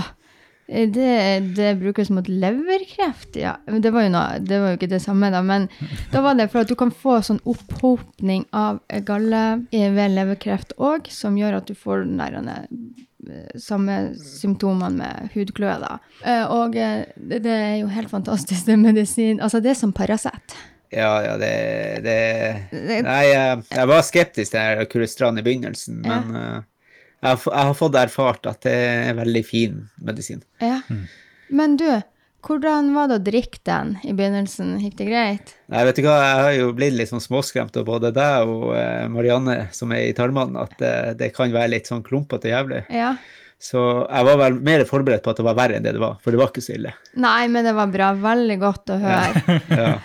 Det, 0.66 1.10
det 1.54 1.76
brukes 1.78 2.08
mot 2.10 2.26
leverkreft, 2.26 3.36
ja. 3.38 3.52
Men 3.70 3.82
Det 3.82 3.92
var, 3.94 4.08
noe, 4.10 4.38
det 4.42 4.58
var 4.58 4.72
jo 4.72 4.78
ikke 4.80 4.90
det 4.90 5.02
samme, 5.02 5.30
da. 5.34 5.42
Men 5.42 5.68
da 6.14 6.22
var 6.24 6.38
det 6.38 6.48
for 6.50 6.62
at 6.62 6.70
du 6.70 6.74
kan 6.78 6.90
få 6.94 7.20
sånn 7.26 7.42
opphopning 7.46 8.46
av 8.54 8.80
galle 9.06 9.42
ved 9.70 10.14
leverkreft 10.14 10.74
òg, 10.78 11.10
som 11.10 11.38
gjør 11.38 11.60
at 11.60 11.70
du 11.70 11.74
får 11.78 12.06
den 12.06 12.22
der 12.22 12.38
eh, 12.42 12.70
samme 13.58 13.96
symptomene 14.22 14.96
med 15.00 15.30
hudkløe, 15.34 15.76
da. 15.82 15.98
Eh, 16.24 16.44
Og 16.52 16.76
eh, 16.76 17.04
det, 17.16 17.42
det 17.44 17.52
er 17.56 17.76
jo 17.80 17.90
helt 17.92 18.10
fantastisk, 18.10 18.66
det 18.66 18.78
medisin. 18.78 19.40
Altså, 19.40 19.60
det 19.60 19.70
er 19.74 19.78
som 19.80 19.92
Paracet. 19.92 20.56
Ja, 20.94 21.10
ja, 21.24 21.32
det, 21.36 21.52
det 22.04 22.16
Nei, 23.02 23.22
jeg, 23.26 23.62
jeg 23.74 23.88
var 23.90 24.04
skeptisk 24.06 24.52
til 24.54 24.84
Kurestran 24.92 25.38
i 25.38 25.42
begynnelsen, 25.42 26.02
Ja. 26.06 26.20
men 26.22 26.36
eh, 26.40 26.60
jeg, 27.22 27.30
har, 27.32 27.40
jeg 27.50 27.66
har 27.70 27.74
fått 27.74 27.96
erfart 27.98 28.46
at 28.46 28.60
det 28.62 28.74
er 29.10 29.16
veldig 29.18 29.42
fin 29.48 29.80
medisin. 30.04 30.42
Ja. 30.62 30.78
Men 31.50 31.74
du, 31.80 31.88
hvordan 32.46 32.92
var 32.94 33.10
det 33.10 33.18
å 33.18 33.24
drikke 33.26 33.62
den 33.66 33.94
i 34.06 34.12
begynnelsen? 34.16 34.76
Gikk 34.82 34.98
det 35.00 35.08
greit? 35.08 35.54
Nei, 35.72 35.82
vet 35.88 35.98
du 35.98 36.04
hva, 36.06 36.18
jeg 36.22 36.44
har 36.44 36.52
jo 36.56 36.68
blitt 36.76 36.94
litt 36.94 37.10
sånn 37.10 37.24
småskremt 37.24 37.76
av 37.78 37.86
både 37.88 38.12
deg 38.14 38.52
og 38.52 38.68
eh, 38.78 39.08
Marianne, 39.12 39.56
som 39.76 39.94
er 39.96 40.06
i 40.06 40.14
tarmene, 40.16 40.62
at 40.62 40.84
eh, 40.84 41.10
det 41.18 41.32
kan 41.34 41.50
være 41.54 41.74
litt 41.74 41.90
sånn 41.90 42.04
klumpete 42.06 42.52
jævlig. 42.52 42.84
Ja. 42.94 43.16
Så 43.58 43.80
jeg 44.04 44.28
var 44.28 44.38
vel 44.40 44.60
mer 44.60 44.84
forberedt 44.88 45.24
på 45.24 45.32
at 45.32 45.40
det 45.40 45.46
var 45.46 45.56
verre 45.56 45.78
enn 45.78 45.84
det 45.86 45.96
det 45.96 46.02
var, 46.02 46.18
for 46.22 46.34
det 46.34 46.40
var 46.42 46.52
ikke 46.52 46.64
så 46.64 46.76
ille. 46.76 46.92
Nei, 47.24 47.48
men 47.48 47.66
det 47.66 47.72
var 47.76 47.90
bra. 47.92 48.12
Veldig 48.20 48.58
godt 48.62 48.94
å 48.94 49.00
høre. 49.02 49.58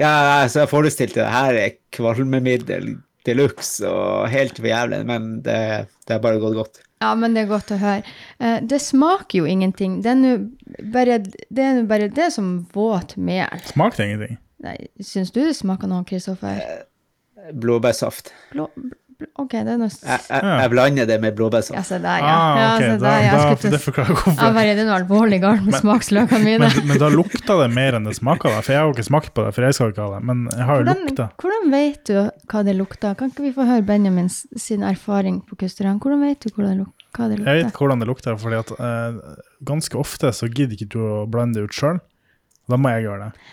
Ja, 0.00 0.08
ja 0.08 0.10
altså, 0.40 0.62
jeg 0.62 0.70
forestilte 0.70 1.20
det 1.20 1.30
her 1.34 1.58
er 1.58 1.78
kvalmemiddel 1.92 2.94
de 3.28 3.34
luxe 3.36 3.88
og 3.88 4.28
helt 4.32 4.60
for 4.60 4.70
jævlig, 4.70 5.00
men 5.08 5.32
det, 5.44 5.58
det 6.06 6.16
har 6.16 6.22
bare 6.24 6.40
gått 6.42 6.58
godt. 6.58 6.82
Ja, 7.00 7.14
men 7.16 7.32
det 7.36 7.46
er 7.46 7.50
godt 7.54 7.72
å 7.72 7.80
høre. 7.80 8.04
Eh, 8.38 8.58
det 8.68 8.80
smaker 8.84 9.40
jo 9.40 9.48
ingenting. 9.48 10.00
Det 10.04 10.12
er 10.12 10.18
nå 10.20 10.34
bare 10.92 11.18
det, 11.24 11.64
er 11.64 11.82
bare 11.88 12.10
det 12.12 12.28
som 12.36 12.52
våt 12.74 13.16
mel. 13.16 13.62
Smakte 13.72 14.04
ingenting. 14.04 14.36
Nei, 14.60 14.76
Syns 15.00 15.32
du 15.32 15.40
det 15.40 15.56
smaker 15.56 15.88
noe, 15.88 16.04
Kristoffer? 16.08 16.60
Blåbærsaft. 17.56 18.34
Blå, 18.52 18.68
blå, 18.76 18.92
ok, 19.42 19.52
det 19.52 19.72
er 19.74 19.78
noe 19.80 19.88
Jeg, 19.90 20.20
jeg, 20.28 20.44
jeg 20.60 20.70
blander 20.72 21.08
det 21.10 21.16
med 21.22 21.34
blåbærsaft. 21.38 21.76
Ja, 21.76 21.82
se 21.86 21.98
der, 22.02 22.22
ja. 22.24 22.34
Ah, 22.34 22.60
ja 22.60 22.68
ok, 22.70 22.80
da, 22.80 22.96
der, 23.04 23.24
jeg 23.24 23.58
da, 23.64 23.70
det 23.74 23.80
forklarer 23.84 24.10
Ja, 24.14 24.18
hvorfor. 24.20 24.54
bare 24.56 24.74
det 24.76 24.84
er 24.84 24.88
noe 24.90 24.98
alvorlig 25.00 25.40
galt 25.42 25.64
med 25.66 25.76
smaksløkene 25.80 26.40
mine. 26.44 26.70
Men, 26.76 26.88
men 26.90 27.00
da 27.02 27.10
lukta 27.12 27.56
det 27.62 27.68
mer 27.74 27.98
enn 27.98 28.08
det 28.08 28.16
smaka, 28.18 28.52
da. 28.54 28.62
For 28.66 28.74
jeg 28.76 28.82
har 28.82 28.88
jo 28.90 28.94
ikke 28.96 29.06
smakt 29.10 29.32
på 29.36 29.46
det, 29.46 29.52
for 29.56 29.66
jeg 29.68 29.78
skal 29.78 29.92
ikke 29.94 30.06
ha 30.06 30.14
det. 30.16 30.22
Men 30.30 30.46
jeg 30.52 30.68
har 30.70 30.80
jo 30.80 30.86
Hvordan, 30.88 31.04
lukta. 31.08 31.28
hvordan 31.44 31.70
vet 31.76 32.02
du 32.10 32.16
hva 32.54 32.64
det 32.70 32.76
lukter? 32.78 33.14
Kan 33.20 33.34
ikke 33.34 33.46
vi 33.48 33.52
få 33.56 33.68
høre 33.68 33.86
Benjamin 33.90 34.30
sin 34.32 34.82
erfaring 34.86 35.40
på 35.48 35.58
Kusterand? 35.60 36.00
Hvordan 36.04 36.24
vet 36.26 36.40
du 36.46 36.50
hvordan 36.54 36.72
det 36.76 36.82
lukter? 36.84 36.96
hva 37.16 37.26
det 37.26 37.40
Jeg 37.42 37.64
vet 37.64 37.74
hvordan 37.80 37.98
det 38.04 38.06
lukter, 38.06 38.36
fordi 38.38 38.58
at 38.60 38.68
eh, 38.78 39.16
ganske 39.66 39.98
ofte 39.98 40.30
så 40.36 40.46
gidder 40.46 40.76
ikke 40.78 40.92
du 40.94 41.00
å 41.02 41.24
blande 41.26 41.58
det 41.58 41.66
ut 41.66 41.74
sjøl. 41.74 41.98
Da 42.70 42.78
må 42.78 42.92
jeg 42.94 43.08
gjøre 43.08 43.24
det. 43.30 43.48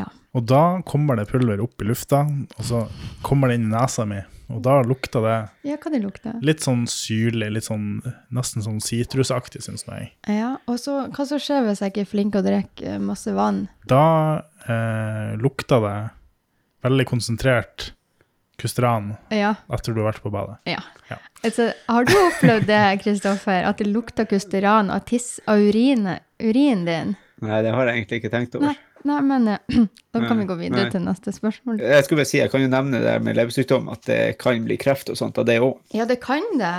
Ja. 0.00 0.08
Og 0.34 0.44
da 0.46 0.62
kommer 0.86 1.18
det 1.18 1.28
pulver 1.30 1.62
opp 1.62 1.82
i 1.82 1.86
lufta, 1.88 2.24
og 2.26 2.66
så 2.66 2.84
kommer 3.26 3.50
det 3.50 3.60
inn 3.60 3.68
i 3.70 3.72
nesa 3.74 4.04
mi. 4.06 4.20
Og 4.50 4.62
da 4.64 4.80
lukta 4.82 5.20
det 5.24 5.34
ja, 5.70 5.76
hva 5.78 5.90
det 5.92 6.00
lukta? 6.02 6.32
litt 6.42 6.64
sånn 6.64 6.86
syrlig, 6.90 7.50
litt 7.54 7.66
sånn 7.68 8.00
nesten 8.34 8.64
sånn 8.66 8.80
sitrusaktig, 8.82 9.62
syns 9.62 9.84
jeg. 9.86 10.10
Ja, 10.26 10.56
og 10.66 10.78
så, 10.82 11.04
hva 11.14 11.26
så 11.28 11.38
skjer 11.38 11.68
hvis 11.68 11.80
jeg 11.84 11.92
ikke 11.94 12.04
er 12.06 12.10
flink 12.10 12.34
til 12.34 12.42
å 12.42 12.46
drikke 12.48 12.88
eh, 12.96 12.98
masse 13.02 13.32
vann? 13.36 13.64
Da 13.88 14.02
eh, 14.66 15.36
lukta 15.40 15.78
det 15.84 15.96
veldig 16.82 17.06
konsentrert 17.10 17.92
kustran 18.60 19.14
Ja, 19.32 19.54
etter 19.72 19.94
du 19.96 20.02
har 20.02 20.10
vært 20.10 20.22
på 20.24 20.32
badet. 20.34 20.58
ja. 20.68 20.82
Ja. 21.10 21.16
Altså, 21.42 21.70
har 21.88 22.04
du 22.04 22.12
opplevd 22.20 22.66
det, 22.68 22.80
Kristoffer, 23.02 23.64
at 23.64 23.78
det 23.80 23.86
lukter 23.88 24.26
kusteran 24.28 24.90
av 24.92 25.00
tiss 25.08 25.38
av 25.48 25.58
urine, 25.64 26.18
urinen 26.38 26.84
din? 26.86 27.14
Nei, 27.40 27.62
det 27.64 27.72
har 27.72 27.88
jeg 27.88 27.96
egentlig 28.02 28.18
ikke 28.20 28.30
tenkt 28.34 28.54
over. 28.58 28.68
Nei, 28.68 28.89
nei 29.08 29.18
men 29.26 29.48
eh, 29.52 29.80
da 30.14 30.22
kan 30.24 30.40
vi 30.40 30.46
gå 30.48 30.56
videre 30.60 30.86
nei. 30.86 30.92
til 30.92 31.04
neste 31.04 31.34
spørsmål. 31.34 31.82
Jeg 31.82 32.06
skulle 32.06 32.22
bare 32.22 32.30
si, 32.30 32.40
jeg 32.40 32.52
kan 32.52 32.64
jo 32.64 32.70
nevne 32.72 33.02
det 33.04 33.16
med 33.24 33.38
leversykdom, 33.38 33.90
at 33.92 34.06
det 34.08 34.22
kan 34.42 34.62
bli 34.66 34.78
kreft 34.80 35.12
og 35.12 35.18
sånt 35.20 35.38
av 35.40 35.48
det 35.48 35.60
òg. 35.64 35.76
Ja, 35.96 36.06
det 36.08 36.20
kan 36.24 36.46
det. 36.60 36.74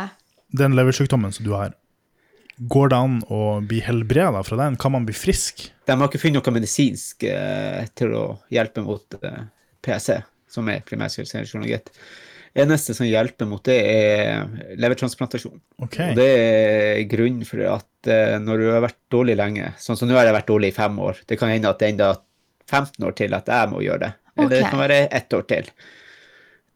Den 0.58 0.76
leversykdommen 0.78 1.34
som 1.36 1.48
du 1.48 1.54
har, 1.56 1.76
går 2.72 2.92
det 2.92 3.00
an 3.00 3.22
å 3.32 3.44
bli 3.66 3.80
helbreda 3.86 4.44
fra 4.46 4.60
den? 4.60 4.78
Kan 4.82 4.94
man 4.96 5.08
bli 5.08 5.16
frisk? 5.18 5.70
De 5.88 5.96
har 5.96 6.10
ikke 6.10 6.22
funnet 6.22 6.42
noe 6.42 6.58
medisinsk 6.60 7.26
eh, 7.30 7.88
til 7.98 8.14
å 8.18 8.26
hjelpe 8.54 8.84
mot 8.86 9.18
eh, 9.22 9.46
PSC, 9.82 10.20
som 10.52 10.70
er 10.70 10.84
primærseksuell 10.86 11.48
Eneste 12.52 12.94
som 12.94 13.08
hjelper 13.08 13.48
mot 13.48 13.64
det, 13.64 13.78
er 13.80 14.76
levertransplantasjon. 14.80 15.56
Okay. 15.86 16.12
Og 16.12 16.20
det 16.20 16.28
er 16.28 17.06
grunnen 17.12 17.48
for 17.48 17.64
at 17.64 18.12
eh, 18.12 18.36
når 18.44 18.60
du 18.60 18.66
har 18.74 18.84
vært 18.84 19.00
dårlig 19.14 19.38
lenge, 19.40 19.72
sånn 19.80 20.00
som 20.00 20.10
nå 20.10 20.18
har 20.18 20.28
jeg 20.28 20.36
vært 20.36 20.52
dårlig 20.52 20.74
i 20.74 20.76
fem 20.76 21.00
år, 21.00 21.22
det 21.30 21.40
kan 21.40 21.54
hende 21.54 21.72
at 21.72 21.80
det 21.80 21.88
er 21.88 21.96
enda 21.96 22.10
15 22.68 23.08
år 23.08 23.16
til 23.16 23.38
at 23.38 23.52
jeg 23.52 23.72
må 23.72 23.84
gjøre 23.86 24.04
det. 24.04 24.12
Eller 24.36 24.52
det 24.52 24.62
kan 24.68 24.82
være 24.82 25.00
ett 25.12 25.38
år 25.38 25.48
til. 25.48 25.72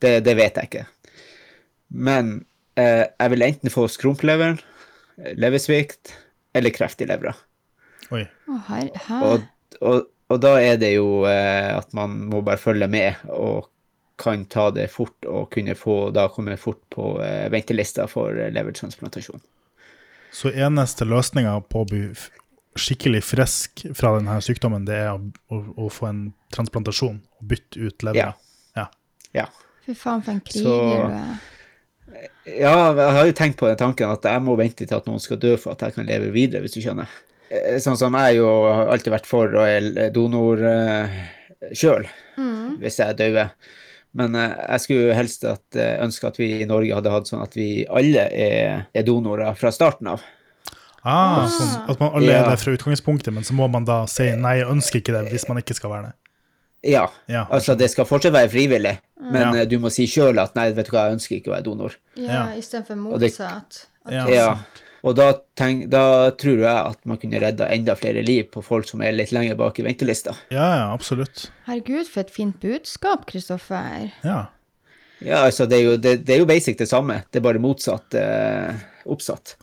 Det, 0.03 0.13
det 0.23 0.37
vet 0.39 0.59
jeg 0.59 0.71
ikke. 0.71 0.85
Men 2.07 2.31
eh, 2.79 3.03
jeg 3.03 3.35
vil 3.35 3.47
enten 3.49 3.73
få 3.73 3.87
skrumpeleveren, 3.91 4.59
leversvikt 5.39 6.15
eller 6.55 6.73
kreft 6.75 7.03
i 7.03 7.07
levra. 7.09 7.35
Oi. 8.15 8.25
Og, 9.19 9.45
og, 9.81 10.07
og 10.31 10.41
da 10.43 10.55
er 10.61 10.79
det 10.79 10.95
jo 10.95 11.23
eh, 11.29 11.71
at 11.75 11.91
man 11.97 12.15
må 12.31 12.43
bare 12.45 12.61
følge 12.61 12.87
med 12.91 13.27
og 13.33 13.67
kan 14.21 14.45
ta 14.51 14.69
det 14.71 14.87
fort 14.93 15.25
og 15.27 15.49
kunne 15.51 15.75
få 15.75 16.09
da 16.15 16.27
komme 16.31 16.55
fort 16.57 16.81
på 16.93 17.17
eh, 17.23 17.49
ventelista 17.51 18.05
for 18.07 18.37
eh, 18.39 18.51
levertransplantasjon. 18.55 19.41
Så 20.35 20.51
eneste 20.51 21.07
løsninga 21.07 21.57
på 21.71 21.83
å 21.83 21.87
bli 21.89 22.01
skikkelig 22.75 23.21
frisk 23.23 23.85
fra 23.95 24.13
denne 24.17 24.37
sykdommen, 24.43 24.83
det 24.87 24.97
er 25.05 25.13
å, 25.13 25.19
å, 25.51 25.59
å 25.85 25.89
få 25.91 26.09
en 26.09 26.23
transplantasjon 26.55 27.21
og 27.39 27.45
bytte 27.51 27.79
ut 27.87 28.07
Ja. 28.15 28.33
Ja. 28.75 28.87
ja. 29.35 29.45
Fy 29.85 29.95
faen, 29.95 30.23
for 30.25 30.33
en 30.35 30.41
kriger 30.43 30.65
du 30.65 31.05
er. 31.05 31.37
Ja, 32.45 32.73
jeg 32.95 33.13
har 33.17 33.27
jo 33.27 33.35
tenkt 33.35 33.57
på 33.59 33.67
den 33.67 33.79
tanken 33.79 34.11
at 34.11 34.25
jeg 34.27 34.43
må 34.43 34.55
vente 34.59 34.85
til 34.87 34.97
at 34.97 35.07
noen 35.09 35.23
skal 35.23 35.39
dø 35.41 35.55
for 35.59 35.73
at 35.75 35.81
jeg 35.87 35.95
kan 35.97 36.07
leve 36.07 36.29
videre, 36.35 36.61
hvis 36.63 36.75
du 36.77 36.81
skjønner. 36.83 37.09
Eh, 37.49 37.79
Sånn 37.83 37.97
som 37.99 38.15
jeg 38.19 38.37
jo 38.39 38.49
har 38.67 38.91
alltid 38.93 39.13
vært 39.15 39.27
for 39.29 39.55
og 39.55 39.65
er 39.65 40.11
donor 40.15 40.61
eh, 40.69 41.17
sjøl, 41.75 42.07
Mm. 42.35 42.75
hvis 42.81 42.97
jeg 42.99 43.15
dauer. 43.15 43.53
Men 44.15 44.35
eh, 44.39 44.53
jeg 44.69 44.79
skulle 44.85 45.15
helst 45.17 45.43
at, 45.43 45.63
eh, 45.75 45.97
ønske 46.05 46.27
at 46.29 46.37
vi 46.39 46.61
i 46.61 46.67
Norge 46.69 46.95
hadde 46.95 47.11
hatt 47.11 47.27
sånn 47.27 47.41
at 47.43 47.53
vi 47.57 47.85
alle 47.91 48.23
er, 48.31 48.85
er 48.95 49.03
donorer 49.07 49.55
fra 49.59 49.71
starten 49.75 50.07
av. 50.13 50.23
Ah, 51.05 51.43
sånn 51.51 51.89
at 51.91 51.99
man 52.01 52.15
alle 52.17 52.31
er 52.33 52.47
det 52.49 52.59
fra 52.63 52.73
utgangspunktet, 52.73 53.33
men 53.35 53.43
så 53.45 53.53
må 53.53 53.67
man 53.69 53.83
da 53.85 54.05
si 54.09 54.31
nei, 54.39 54.55
jeg 54.61 54.71
ønsker 54.71 55.01
ikke 55.03 55.13
det, 55.13 55.25
hvis 55.35 55.45
man 55.51 55.59
ikke 55.61 55.75
skal 55.77 55.91
være 55.91 56.07
det. 56.07 56.13
Ja, 56.95 57.07
Ja. 57.27 57.43
altså 57.49 57.75
det 57.77 57.89
skal 57.91 58.05
fortsatt 58.05 58.33
være 58.33 58.49
frivillig, 58.49 58.95
men 59.19 59.41
Ja. 59.41 59.61
eh, 59.61 59.65
du 59.69 59.77
må 59.79 59.91
si 59.91 60.05
sjøl 60.07 60.39
at 60.41 60.55
nei, 60.55 60.71
vet 60.71 60.85
du 60.89 60.91
hva, 60.95 61.07
jeg 61.09 61.17
ønsker 61.19 61.35
ikke 61.37 61.51
å 61.51 61.55
være 61.57 61.63
donor. 61.67 61.95
Ja, 62.15 62.31
Ja. 62.31 62.45
istedenfor 62.57 62.95
motsatt. 62.97 63.41
At- 63.51 63.87
Ja. 64.11 64.25
Ja. 64.29 64.57
Og 65.05 65.13
da, 65.17 65.27
tenk, 65.59 65.83
da 65.93 66.31
tror 66.33 66.63
jeg 66.63 66.73
at 66.73 66.99
man 67.05 67.19
kunne 67.21 67.37
redda 67.43 67.67
enda 67.75 67.93
flere 67.99 68.23
liv 68.25 68.47
på 68.53 68.63
folk 68.65 68.87
som 68.89 69.03
er 69.05 69.13
litt 69.13 69.29
lenger 69.35 69.57
bak 69.59 69.77
i 69.79 69.85
ventelista. 69.85 70.33
Ja, 70.49 70.65
ja, 70.79 70.87
absolutt. 70.95 71.43
Herregud, 71.67 72.07
for 72.09 72.23
et 72.25 72.33
fint 72.33 72.57
budskap, 72.63 73.27
Kristoffer. 73.29 74.07
Ja. 74.25 74.39
Ja, 75.21 75.43
altså 75.45 75.67
det 75.69 75.77
er 75.77 75.85
jo, 75.85 75.93
det, 76.01 76.15
det 76.25 76.33
er 76.35 76.41
jo 76.41 76.49
basic 76.49 76.79
det 76.81 76.89
samme, 76.89 77.21
det 77.31 77.39
er 77.39 77.45
bare 77.45 77.61
motsatt 77.63 78.17
eh, 78.19 78.81
oppsatt. 79.07 79.53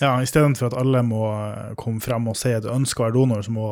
ja 0.00 0.14
Istedenfor 0.24 0.70
at 0.70 0.78
alle 0.80 1.02
må 1.04 1.26
eh, 1.34 1.74
komme 1.76 2.00
frem 2.00 2.30
og 2.32 2.38
si 2.38 2.54
at 2.56 2.64
du 2.64 2.70
ønsker 2.72 3.02
å 3.04 3.08
være 3.10 3.18
donor, 3.18 3.42
så 3.44 3.52
må 3.52 3.68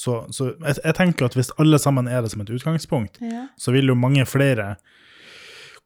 så, 0.00 0.20
så 0.30 0.52
jeg, 0.54 0.76
jeg 0.84 0.94
tenker 0.96 1.26
at 1.26 1.34
hvis 1.36 1.50
alle 1.60 1.80
sammen 1.82 2.06
er 2.08 2.22
det 2.22 2.30
som 2.32 2.40
et 2.44 2.52
utgangspunkt, 2.54 3.18
Ja. 3.24 3.48
så 3.58 3.72
vil 3.74 3.90
jo 3.90 3.96
mange 3.98 4.22
flere 4.30 4.76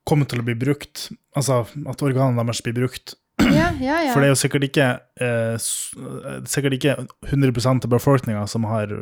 komme 0.05 0.27
til 0.29 0.43
å 0.43 0.45
bli 0.45 0.55
brukt, 0.61 1.09
altså 1.35 1.63
at 1.89 2.03
organene 2.05 2.43
deres 2.45 2.61
blir 2.67 2.77
brukt. 2.77 3.15
Ja, 3.43 3.73
ja, 3.81 3.97
ja. 4.07 4.13
For 4.15 4.23
det 4.23 4.29
er 4.29 4.33
jo 4.33 4.39
sikkert 4.39 4.65
ikke, 4.69 4.87
eh, 5.19 5.55
eh, 5.57 6.37
sikkert 6.49 6.77
ikke 6.77 6.95
100 7.27 7.85
av 7.85 7.91
befolkninga 7.91 8.45
som 8.49 8.67
har, 8.71 8.93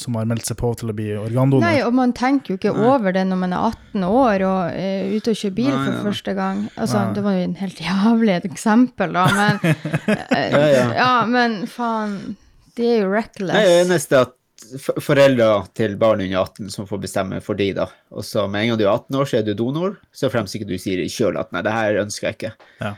som 0.00 0.18
har 0.18 0.26
meldt 0.26 0.48
seg 0.48 0.58
på 0.58 0.72
til 0.80 0.90
å 0.90 0.96
bli 0.96 1.12
organdonor. 1.14 1.62
Nei, 1.62 1.78
og 1.86 1.94
man 1.94 2.12
tenker 2.16 2.54
jo 2.54 2.58
ikke 2.58 2.74
Nei. 2.74 2.86
over 2.90 3.14
det 3.14 3.24
når 3.30 3.42
man 3.44 3.54
er 3.54 3.66
18 3.70 4.06
år 4.08 4.46
og 4.48 4.60
er 4.74 5.14
ute 5.14 5.34
og 5.34 5.40
kjører 5.40 5.58
bil 5.60 5.70
Nei, 5.70 5.82
for 5.86 6.10
første 6.10 6.36
gang. 6.38 6.64
Altså, 6.74 7.00
Nei. 7.00 7.14
det 7.14 7.26
var 7.26 7.38
jo 7.38 7.48
en 7.48 7.58
helt 7.62 7.82
jævlig 7.86 8.36
et 8.36 8.48
eksempel, 8.50 9.18
da, 9.20 9.26
men 9.38 9.60
eh, 9.70 10.48
Ja, 10.50 10.64
ja. 10.74 10.86
ja, 10.98 11.12
men 11.30 11.60
faen, 11.70 12.18
det 12.74 12.90
er 12.90 13.04
jo 13.04 13.12
reckless. 13.14 13.54
Nei, 13.54 13.68
det 13.70 13.84
eneste 13.84 14.24
at 14.26 14.34
foreldre 15.04 15.48
til 15.76 15.96
barn 16.00 16.22
under 16.24 16.40
18 16.40 16.70
som 16.72 16.86
får 16.88 17.02
bestemme 17.02 17.40
for 17.44 17.58
de 17.58 17.70
da. 17.76 17.88
Og 18.14 18.24
så 18.26 18.46
med 18.50 18.64
en 18.64 18.72
gang 18.72 18.80
du 18.80 18.86
er 18.86 18.94
18 18.94 19.18
år, 19.20 19.28
så 19.30 19.38
er 19.38 19.46
du 19.46 19.54
donor, 19.58 19.98
så 20.14 20.30
fremst 20.32 20.56
ikke 20.56 20.68
du 20.68 20.78
sier 20.80 21.02
sjøl 21.12 21.38
at 21.40 21.52
nei, 21.54 21.62
det 21.66 21.74
her 21.74 22.00
ønsker 22.02 22.30
jeg 22.30 22.38
ikke. 22.38 22.54
Ja. 22.80 22.94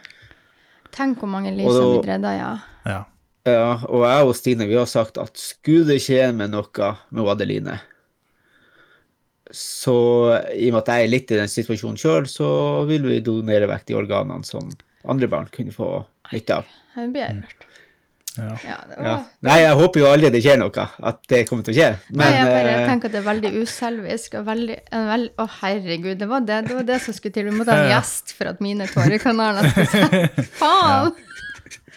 Tenk 0.95 1.21
hvor 1.21 1.31
mange 1.31 1.53
liv 1.55 1.69
som 1.71 1.97
blir 1.97 2.11
redda, 2.15 2.33
ja. 2.37 2.55
Ja. 2.87 3.03
Ja, 3.47 3.77
og 3.87 4.03
jeg 4.03 4.27
og 4.27 4.33
Stine 4.35 4.67
vi 4.67 4.75
har 4.75 4.89
sagt 4.91 5.21
at 5.23 5.39
skulle 5.39 5.87
det 5.87 6.01
skje 6.03 6.33
med 6.35 6.51
noe 6.51 6.89
med 7.15 7.29
Adeline, 7.31 7.77
så 9.55 9.95
i 10.51 10.67
og 10.67 10.75
med 10.75 10.81
at 10.81 10.91
jeg 10.91 11.05
er 11.05 11.13
litt 11.13 11.31
i 11.31 11.39
den 11.39 11.53
situasjonen 11.53 12.01
sjøl, 12.01 12.27
så 12.27 12.49
vil 12.89 13.07
vi 13.07 13.21
donere 13.23 13.69
vekk 13.71 13.87
de 13.87 13.99
organene 14.01 14.47
som 14.47 14.67
andre 15.07 15.31
barn 15.31 15.47
kunne 15.55 15.75
få 15.75 15.91
nytte 16.33 16.59
av. 16.59 16.75
Det 16.97 17.07
blir 17.15 17.23
jeg 17.23 17.45
rørt. 17.45 17.66
Ja. 18.37 18.49
Ja, 18.69 18.77
det 18.89 18.97
Ja. 18.97 19.03
var... 19.11 19.21
Nei, 19.49 19.57
jeg 19.63 19.77
håper 19.81 20.01
jo 20.03 20.07
aldri 20.11 20.31
det 20.35 20.43
skjer 20.45 20.59
noe, 20.61 20.87
at 21.11 21.21
det 21.33 21.43
kommer 21.49 21.65
til 21.67 21.75
å 21.75 21.77
skje. 21.79 21.89
Nei, 22.21 22.31
jeg 22.35 22.49
bare 22.51 22.73
eh, 22.75 22.89
tenker 22.91 23.09
at 23.11 23.15
det 23.17 23.21
er 23.23 23.29
veldig 23.31 23.53
uselvisk 23.63 24.35
og 24.41 24.45
veldig, 24.51 24.77
veld... 25.13 25.31
Å, 25.41 25.47
herregud, 25.61 26.19
det 26.21 26.29
var 26.31 26.45
det, 26.49 26.59
det 26.69 26.77
var 26.81 26.89
det 26.91 26.99
som 27.07 27.17
skulle 27.17 27.37
til. 27.39 27.49
Vi 27.49 27.55
måtte 27.57 27.77
ha 27.77 27.87
en 27.87 27.95
gjest 27.95 28.35
for 28.37 28.51
at 28.53 28.61
mine 28.65 28.89
tårekanaler 28.93 29.71
skulle 29.73 29.89
se 29.95 30.47
Faen! 30.61 31.15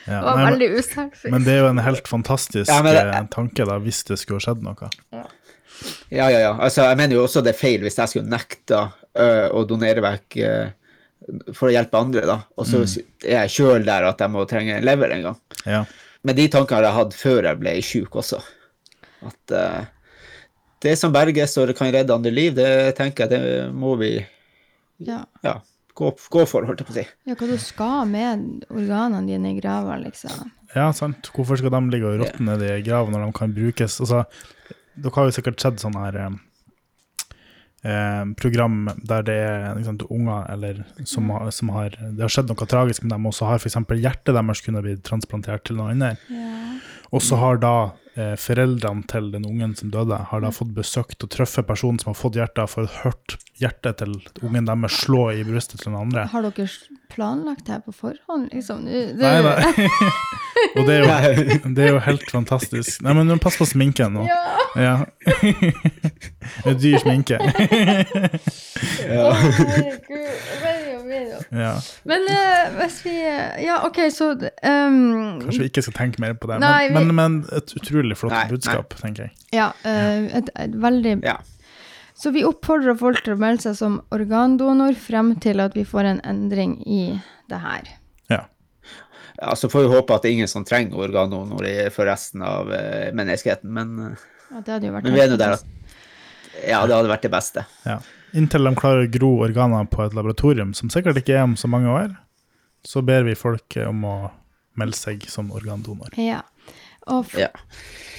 Ja. 0.09 0.15
Det 0.15 0.25
var 0.25 0.39
Nei, 0.39 0.45
veldig 0.47 0.67
uselvisk. 0.79 1.25
men 1.29 1.43
det 1.45 1.51
er 1.53 1.59
jo 1.59 1.67
en 1.69 1.81
helt 1.85 2.07
fantastisk 2.09 2.71
Ja, 2.71 2.79
det- 2.81 2.95
eh, 3.03 3.27
tanke, 3.29 3.65
da, 3.67 3.75
hvis 3.83 3.99
det 4.07 4.17
skulle 4.17 4.39
skjedd 4.41 4.63
noe. 4.65 4.89
Ja, 5.13 6.25
ja, 6.31 6.39
ja. 6.39 6.53
Altså, 6.57 6.87
jeg 6.87 6.97
mener 6.99 7.15
jo 7.19 7.23
også 7.27 7.43
det 7.45 7.53
er 7.53 7.59
feil 7.59 7.83
hvis 7.85 7.99
jeg 7.99 8.09
skulle 8.11 8.31
nekta 8.31 8.79
uh, 8.89 9.47
å 9.55 9.61
donere 9.69 10.01
vekk 10.03 10.39
uh, 10.43 10.71
for 11.53 11.69
å 11.69 11.73
hjelpe 11.75 11.99
andre, 11.99 12.23
da. 12.25 12.39
Og 12.57 12.65
så 12.67 12.81
er 13.21 13.43
jeg 13.43 13.53
sjøl 13.59 13.85
der 13.85 14.07
at 14.09 14.19
jeg 14.23 14.33
må 14.33 14.43
trenge 14.49 14.79
en 14.79 14.87
lever 14.87 15.13
en 15.19 15.27
gang. 15.29 15.37
Ja. 15.69 15.83
Men 16.27 16.35
de 16.35 16.47
tankene 16.51 16.81
har 16.81 16.89
jeg 16.89 16.97
hatt 16.97 17.15
før 17.15 17.47
jeg 17.47 17.59
ble 17.61 17.73
sjuk 17.85 18.17
også. 18.19 18.41
At 19.27 19.53
uh, 19.55 19.87
det 20.83 20.95
som 20.99 21.13
berges 21.15 21.57
og 21.59 21.69
det 21.69 21.77
kan 21.79 21.91
redde 21.95 22.15
andre 22.15 22.31
liv, 22.33 22.53
det 22.57 22.95
tenker 22.99 23.27
jeg 23.27 23.33
det 23.33 23.71
må 23.75 23.95
vi 23.99 24.13
Ja. 25.03 25.21
ja, 25.43 25.53
gå, 25.95 26.11
gå 26.31 26.45
for, 26.47 26.67
holdt 26.67 26.81
jeg 26.83 26.87
på 26.89 26.93
å 26.95 26.97
si. 26.97 27.05
ja, 27.27 27.35
hva 27.39 27.47
du 27.47 27.57
skal 27.63 28.07
med 28.11 28.65
organene 28.67 29.23
dine 29.27 29.53
i 29.53 29.59
grava, 29.61 29.95
liksom. 30.03 30.51
Ja, 30.75 30.89
sant. 30.93 31.31
Hvorfor 31.35 31.57
skal 31.59 31.71
de 31.73 31.81
ligge 31.89 32.07
og 32.11 32.19
råtne 32.21 32.51
nedi 32.51 32.67
i 32.75 32.83
grava 32.85 33.11
når 33.13 33.25
de 33.25 33.31
kan 33.39 33.55
brukes? 33.55 33.95
Altså, 34.03 34.25
dere 34.99 35.15
har 35.15 35.29
jo 35.29 35.35
sikkert 35.39 35.63
sett 35.63 35.79
sånne 35.81 36.03
her 36.03 36.19
eh, 36.25 36.35
program 38.35 38.89
der 39.07 39.21
det 39.23 39.35
er 39.39 39.83
sant, 39.85 40.03
unger 40.09 40.45
eller 40.51 40.83
som, 41.05 41.29
har- 41.29 41.51
som 41.51 41.69
har 41.69 41.89
Det 41.95 42.19
har 42.21 42.27
skjedd 42.33 42.49
noe 42.51 42.67
tragisk 42.67 43.03
med 43.03 43.11
dem, 43.15 43.25
og 43.25 43.33
så 43.33 43.45
har 43.47 43.55
f.eks. 43.61 43.75
hjertet 43.95 44.35
deres 44.35 44.61
kunnet 44.65 44.83
bli 44.83 44.95
transplantert 44.97 45.63
til 45.63 45.75
noe 45.79 45.91
annet. 45.93 46.19
Og 47.09 47.23
så 47.25 47.39
har 47.41 47.57
da 47.61 47.73
eh, 48.13 48.35
foreldrene 48.39 49.05
til 49.09 49.31
den 49.33 49.45
ungen 49.47 49.75
som 49.77 49.91
døde, 49.93 50.17
har 50.29 50.43
da 50.43 50.51
fått 50.53 50.73
besøkt 50.75 51.23
og 51.25 51.31
truffet 51.33 51.67
personen 51.67 51.99
som 52.01 52.11
har 52.11 52.19
fått 52.19 52.37
hjertet, 52.37 52.69
for 52.69 52.89
hørt 53.01 53.37
hjertet 53.59 53.99
til 54.01 54.15
ungen 54.45 54.69
deres 54.69 54.99
slå 55.03 55.29
i 55.33 55.43
brystet 55.47 55.81
til 55.81 55.91
den 55.91 55.99
andre. 55.99 56.27
Har 56.31 56.45
dere 56.45 56.67
planlagt 57.09 57.65
det 57.65 57.77
her 57.77 57.83
på 57.85 57.95
forhånd, 57.95 58.49
liksom? 58.53 58.85
Det, 58.85 59.05
Nei, 59.17 59.41
nei. 59.45 59.89
og 60.77 60.83
det 60.85 60.99
er, 60.99 61.03
jo, 61.03 61.59
det 61.75 61.87
er 61.87 61.93
jo 61.95 62.03
helt 62.05 62.27
fantastisk. 62.31 63.01
Nei, 63.05 63.15
men 63.17 63.41
pass 63.41 63.57
på 63.59 63.67
sminken 63.69 64.19
nå. 64.19 64.27
Ja. 64.29 64.43
Ja. 64.77 64.95
det 66.63 66.69
er 66.69 66.77
dyr 66.77 67.01
sminke. 67.01 67.41
Å, 69.09 69.31
herregud. 69.41 70.78
Veldig 71.09 71.29
det 71.29 71.35
jo. 71.35 71.59
ja. 71.63 71.73
Men 72.11 72.25
uh, 72.29 72.79
hvis 72.79 72.97
vi 73.05 73.13
Ja, 73.65 73.79
OK, 73.87 73.99
så 74.13 74.31
um, 74.35 75.39
Kanskje 75.41 75.63
vi 75.63 75.69
ikke 75.71 75.83
skal 75.87 75.95
tenke 75.97 76.21
mer 76.23 76.35
på 76.37 76.49
det. 76.51 76.59
Nei, 76.63 76.87
vi- 76.87 76.93
Men, 76.97 77.07
men, 77.07 77.15
men 77.15 77.57
et 77.57 77.73
utrolig 77.79 78.17
flott 78.19 78.35
Nei, 78.35 78.43
nei. 78.45 78.51
budskap, 78.53 78.93
tenker 79.01 79.27
jeg. 79.27 79.33
Ja, 79.57 79.71
uh, 79.85 80.29
et, 80.41 80.51
et 80.55 80.75
veldig 80.85 81.17
Ja. 81.25 81.37
Så 82.19 82.33
vi 82.35 82.41
oppfordrer 82.43 82.97
folk 82.99 83.21
til 83.23 83.31
å 83.37 83.39
melde 83.39 83.63
seg 83.63 83.77
som 83.79 83.93
organdonor 84.11 84.91
frem 84.99 85.29
til 85.39 85.61
at 85.63 85.71
vi 85.77 85.85
får 85.87 86.09
en 86.09 86.17
endring 86.27 86.73
i 86.83 87.03
det 87.47 87.59
her. 87.63 87.87
Ja. 88.29 88.41
ja, 89.39 89.53
så 89.55 89.69
får 89.71 89.85
vi 89.85 89.93
håpe 89.93 90.17
at 90.17 90.25
det 90.25 90.33
er 90.33 90.35
ingen 90.41 90.51
som 90.51 90.65
trenger 90.67 90.99
organdonor 91.07 91.63
for 91.95 92.09
resten 92.11 92.43
av 92.43 92.67
uh, 92.67 93.07
menneskeheten, 93.15 93.71
men, 93.71 93.95
eh, 94.09 94.27
Ja, 94.51 94.59
det 94.59 94.73
hadde 94.75 94.89
jo 94.89 94.97
vært 94.97 95.07
men 95.07 95.15
vi 95.15 95.21
er 95.23 95.31
nå 95.31 95.37
der 95.39 95.55
at 95.55 95.63
ja, 96.67 96.81
det 96.83 96.97
hadde 96.97 97.07
vært 97.13 97.23
det 97.29 97.31
beste. 97.39 97.63
ja. 97.87 98.01
Inntil 98.37 98.67
de 98.67 98.73
klarer 98.77 99.07
å 99.07 99.11
gro 99.11 99.31
organer 99.45 99.87
på 99.89 100.03
et 100.05 100.15
laboratorium, 100.17 100.73
som 100.77 100.91
sikkert 100.93 101.21
ikke 101.21 101.37
er 101.37 101.47
om 101.47 101.55
så 101.59 101.69
mange 101.71 101.89
år, 101.91 102.13
så 102.85 103.01
ber 103.05 103.25
vi 103.27 103.37
folk 103.37 103.77
om 103.87 104.05
å 104.07 104.15
melde 104.79 104.97
seg 104.97 105.25
som 105.31 105.51
organdonor. 105.55 106.13
Ja. 106.19 106.43
Og 107.09 107.25
f 107.25 107.37
Ja. 107.39 107.49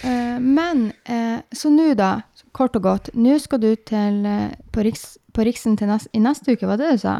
Uh, 0.01 0.38
men 0.40 0.90
uh, 1.11 1.42
så 1.53 1.68
nå, 1.70 1.92
da, 1.94 2.23
kort 2.57 2.77
og 2.79 2.87
godt, 2.87 3.11
nå 3.14 3.37
skal 3.38 3.61
du 3.61 3.75
til 3.77 4.25
uh, 4.25 4.49
på, 4.73 4.83
Riks, 4.87 5.18
på 5.37 5.44
Riksen 5.44 5.77
til 5.77 5.92
nest, 5.92 6.09
i 6.16 6.23
neste 6.25 6.57
uke, 6.57 6.66
var 6.66 6.81
det 6.81 6.94
du 6.96 7.03
sa? 7.05 7.18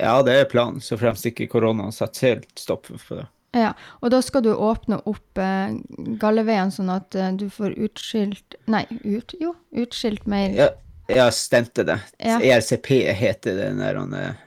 ja, 0.00 0.22
det 0.22 0.34
er 0.34 0.48
planen, 0.50 0.80
så 0.80 0.98
fremst 1.00 1.26
ikke 1.26 1.48
korona 1.50 1.90
setter 1.94 2.34
helt 2.34 2.58
stopp 2.58 2.90
for 2.92 3.22
det. 3.22 3.26
Ja, 3.56 3.72
og 3.98 4.12
da 4.14 4.20
skal 4.22 4.44
du 4.46 4.52
åpne 4.54 5.00
opp 5.10 5.38
eh, 5.42 5.72
galleveien 6.22 6.70
sånn 6.70 6.92
at 6.94 7.16
eh, 7.18 7.32
du 7.34 7.48
får 7.50 7.74
utskilt 7.82 8.54
Nei, 8.70 8.84
ut, 9.02 9.34
jo, 9.42 9.56
utskilt 9.74 10.28
mer. 10.30 10.54
Ja, 10.54 10.68
jeg 11.16 11.36
stemte 11.36 11.84
det. 11.86 11.98
Ja. 12.18 12.38
ERCP 12.38 12.90
heter 13.18 13.58
den 13.58 13.82
der 13.82 14.00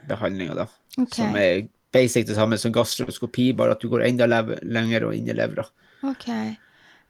behandlinga, 0.08 0.56
da. 0.64 0.68
Okay. 0.96 1.18
Som 1.18 1.38
er 1.38 1.64
basic 1.94 2.26
det 2.26 2.36
samme 2.38 2.58
som 2.58 2.74
gastroskopi, 2.74 3.52
bare 3.56 3.76
at 3.76 3.82
du 3.82 3.90
går 3.92 4.06
enda 4.08 4.28
lenger 4.28 5.08
og 5.08 5.16
inn 5.16 5.30
i 5.30 5.36
levra. 5.36 5.66
Ok. 6.04 6.28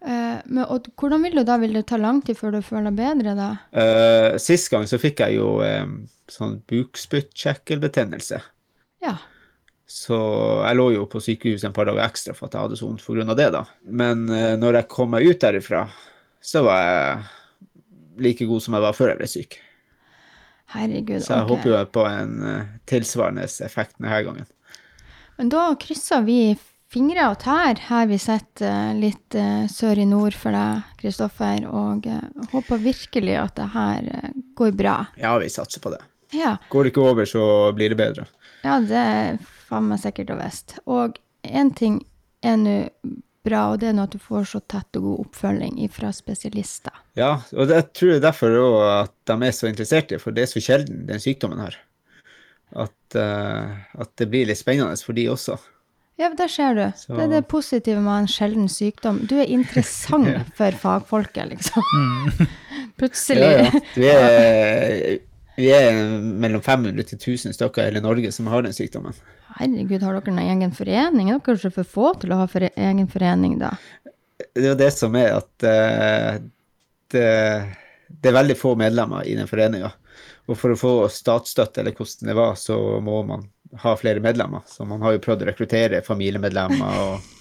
Uh, 0.04 0.40
men, 0.44 0.64
og 0.68 0.90
hvordan 1.00 1.22
vil 1.24 1.38
du 1.38 1.44
da? 1.48 1.56
Vil 1.62 1.76
det 1.78 1.86
ta 1.88 1.98
lang 2.00 2.20
tid 2.24 2.36
før 2.36 2.58
du 2.58 2.64
føler 2.64 2.90
deg 2.90 2.98
bedre, 3.00 3.36
da? 3.38 3.50
Uh, 3.72 4.34
sist 4.42 4.68
gang 4.72 4.84
så 4.88 5.00
fikk 5.00 5.22
jeg 5.24 5.38
jo 5.38 5.54
um, 5.64 6.02
sånn 6.30 6.58
bukspyttkjekkelbetennelse. 6.70 8.42
Ja. 9.04 9.16
Så 9.88 10.18
jeg 10.64 10.76
lå 10.76 10.90
jo 10.96 11.06
på 11.08 11.22
sykehus 11.24 11.64
en 11.64 11.74
par 11.76 11.88
dager 11.88 12.04
ekstra 12.04 12.34
for 12.36 12.48
at 12.48 12.56
jeg 12.56 12.66
hadde 12.66 12.80
så 12.80 12.88
vondt 12.88 13.04
pga. 13.04 13.38
det, 13.38 13.48
da. 13.56 13.64
Men 13.88 14.26
uh, 14.28 14.52
når 14.60 14.82
jeg 14.82 14.92
kom 14.92 15.14
meg 15.16 15.28
ut 15.28 15.40
derifra, 15.40 15.86
så 16.44 16.64
var 16.66 16.84
jeg 16.84 17.24
like 18.20 18.46
god 18.48 18.62
som 18.64 18.76
jeg 18.76 18.84
var 18.84 18.96
før 18.96 19.12
jeg 19.12 19.20
ble 19.20 19.30
syk. 19.30 19.56
Herregud. 20.74 21.22
Så 21.22 21.34
jeg 21.34 21.44
okay. 21.44 21.50
håper 21.54 21.70
jo 21.70 21.80
på 21.94 22.04
en 22.08 22.36
eh, 22.50 22.70
tilsvarende 22.90 23.44
effekt 23.66 23.98
denne 23.98 24.22
gangen. 24.26 24.46
Men 25.38 25.50
da 25.52 25.66
krysser 25.80 26.24
vi 26.26 26.54
fingre 26.94 27.26
og 27.32 27.40
tær 27.42 27.80
her 27.88 28.08
vi 28.10 28.18
sitter 28.22 28.70
eh, 28.70 28.94
litt 28.98 29.36
eh, 29.38 29.66
sør 29.70 30.00
i 30.02 30.06
nord 30.08 30.36
for 30.38 30.54
deg, 30.54 30.88
Kristoffer, 31.02 31.66
og 31.68 32.08
håper 32.54 32.82
virkelig 32.82 33.36
at 33.42 33.54
det 33.60 33.68
her 33.74 34.10
går 34.58 34.74
bra. 34.78 34.96
Ja, 35.20 35.36
vi 35.42 35.52
satser 35.52 35.84
på 35.84 35.92
det. 35.94 36.02
Ja, 36.34 36.56
Går 36.70 36.84
det 36.86 36.94
ikke 36.94 37.04
over, 37.12 37.28
så 37.28 37.44
blir 37.76 37.92
det 37.92 38.00
bedre. 38.00 38.26
ja 38.64 38.80
det 38.82 38.98
er 38.98 39.36
faen 39.68 39.86
meg 39.90 40.00
sikkert 40.02 40.32
og 40.34 40.40
visst. 40.42 40.78
Og 40.90 41.20
én 41.44 41.70
ting 41.76 42.00
er 42.42 42.58
nå 42.58 42.78
bra, 43.44 43.66
og 43.72 43.80
det 43.82 43.90
er 43.90 43.96
nå 43.96 44.06
at 44.08 44.14
du 44.14 44.18
får 44.22 44.46
så 44.50 44.60
tett 44.70 44.96
og 44.98 45.04
god 45.08 45.24
oppfølging 45.26 45.76
fra 45.92 46.10
spesialister. 46.16 46.94
Ja, 47.18 47.34
og 47.52 47.68
jeg 47.70 47.86
tror 47.94 48.10
det 48.14 48.16
er 48.20 48.24
derfor 48.30 48.56
òg 48.60 48.78
at 49.04 49.14
de 49.30 49.36
er 49.48 49.54
så 49.56 49.68
interesserte, 49.70 50.18
for 50.22 50.34
det 50.36 50.46
er 50.46 50.50
så 50.54 50.62
sjelden 50.64 51.04
den 51.10 51.20
sykdommen 51.22 51.60
her. 51.60 51.76
At, 52.74 52.96
uh, 53.20 53.76
at 54.02 54.10
det 54.18 54.26
blir 54.32 54.48
litt 54.48 54.58
spennende 54.58 54.96
for 55.04 55.14
de 55.14 55.28
også. 55.30 55.58
Ja, 56.18 56.28
der 56.38 56.48
ser 56.48 56.74
du. 56.78 56.84
Så- 56.96 57.14
Det 57.16 57.24
er 57.24 57.28
det 57.40 57.48
positive 57.50 58.00
med 58.00 58.22
en 58.22 58.26
sjelden 58.30 58.68
sykdom. 58.70 59.26
Du 59.26 59.36
er 59.38 59.46
interessant 59.50 60.46
for 60.58 60.70
fagfolket, 60.70 61.48
liksom. 61.50 61.82
Plutselig. 62.98 63.42
Ja, 63.42 63.62
ja. 63.66 63.80
Du 63.94 64.02
er, 64.08 65.18
vi 65.56 65.70
er 65.70 65.94
mellom 66.20 66.62
500 66.62 67.08
til 67.10 67.18
1000 67.18 67.54
stykker 67.56 67.82
i 67.82 67.90
hele 67.90 68.02
Norge 68.04 68.32
som 68.34 68.48
har 68.50 68.64
den 68.66 68.74
sykdommen. 68.74 69.14
Herregud, 69.54 70.02
har 70.02 70.18
dere 70.18 70.32
en 70.32 70.42
egen 70.42 70.74
forening? 70.74 71.30
Er 71.30 71.38
dere 71.38 71.46
kanskje 71.46 71.70
for 71.76 71.90
få 71.96 72.10
til 72.22 72.34
å 72.34 72.40
ha 72.42 72.48
for 72.50 72.66
egen 72.66 73.06
forening, 73.10 73.58
da? 73.60 73.74
Det 74.42 74.64
er 74.64 74.72
jo 74.72 74.80
det 74.80 74.90
som 74.94 75.14
er 75.18 75.36
at 75.36 75.66
uh, 75.66 76.40
det, 77.14 77.28
det 78.08 78.30
er 78.30 78.38
veldig 78.40 78.56
få 78.58 78.74
medlemmer 78.78 79.26
i 79.30 79.36
den 79.38 79.50
foreninga. 79.50 79.92
Og 80.50 80.58
for 80.58 80.74
å 80.74 80.78
få 80.78 80.94
statsstøtte, 81.12 81.80
eller 81.80 81.94
hvordan 81.96 82.30
det 82.30 82.36
var, 82.36 82.58
så 82.60 82.78
må 83.04 83.22
man 83.28 83.46
ha 83.84 83.94
flere 83.98 84.22
medlemmer. 84.22 84.66
Så 84.66 84.84
man 84.88 85.02
har 85.02 85.14
jo 85.14 85.22
prøvd 85.22 85.46
å 85.46 85.48
rekruttere 85.52 86.02
familiemedlemmer 86.06 87.00
og 87.06 87.32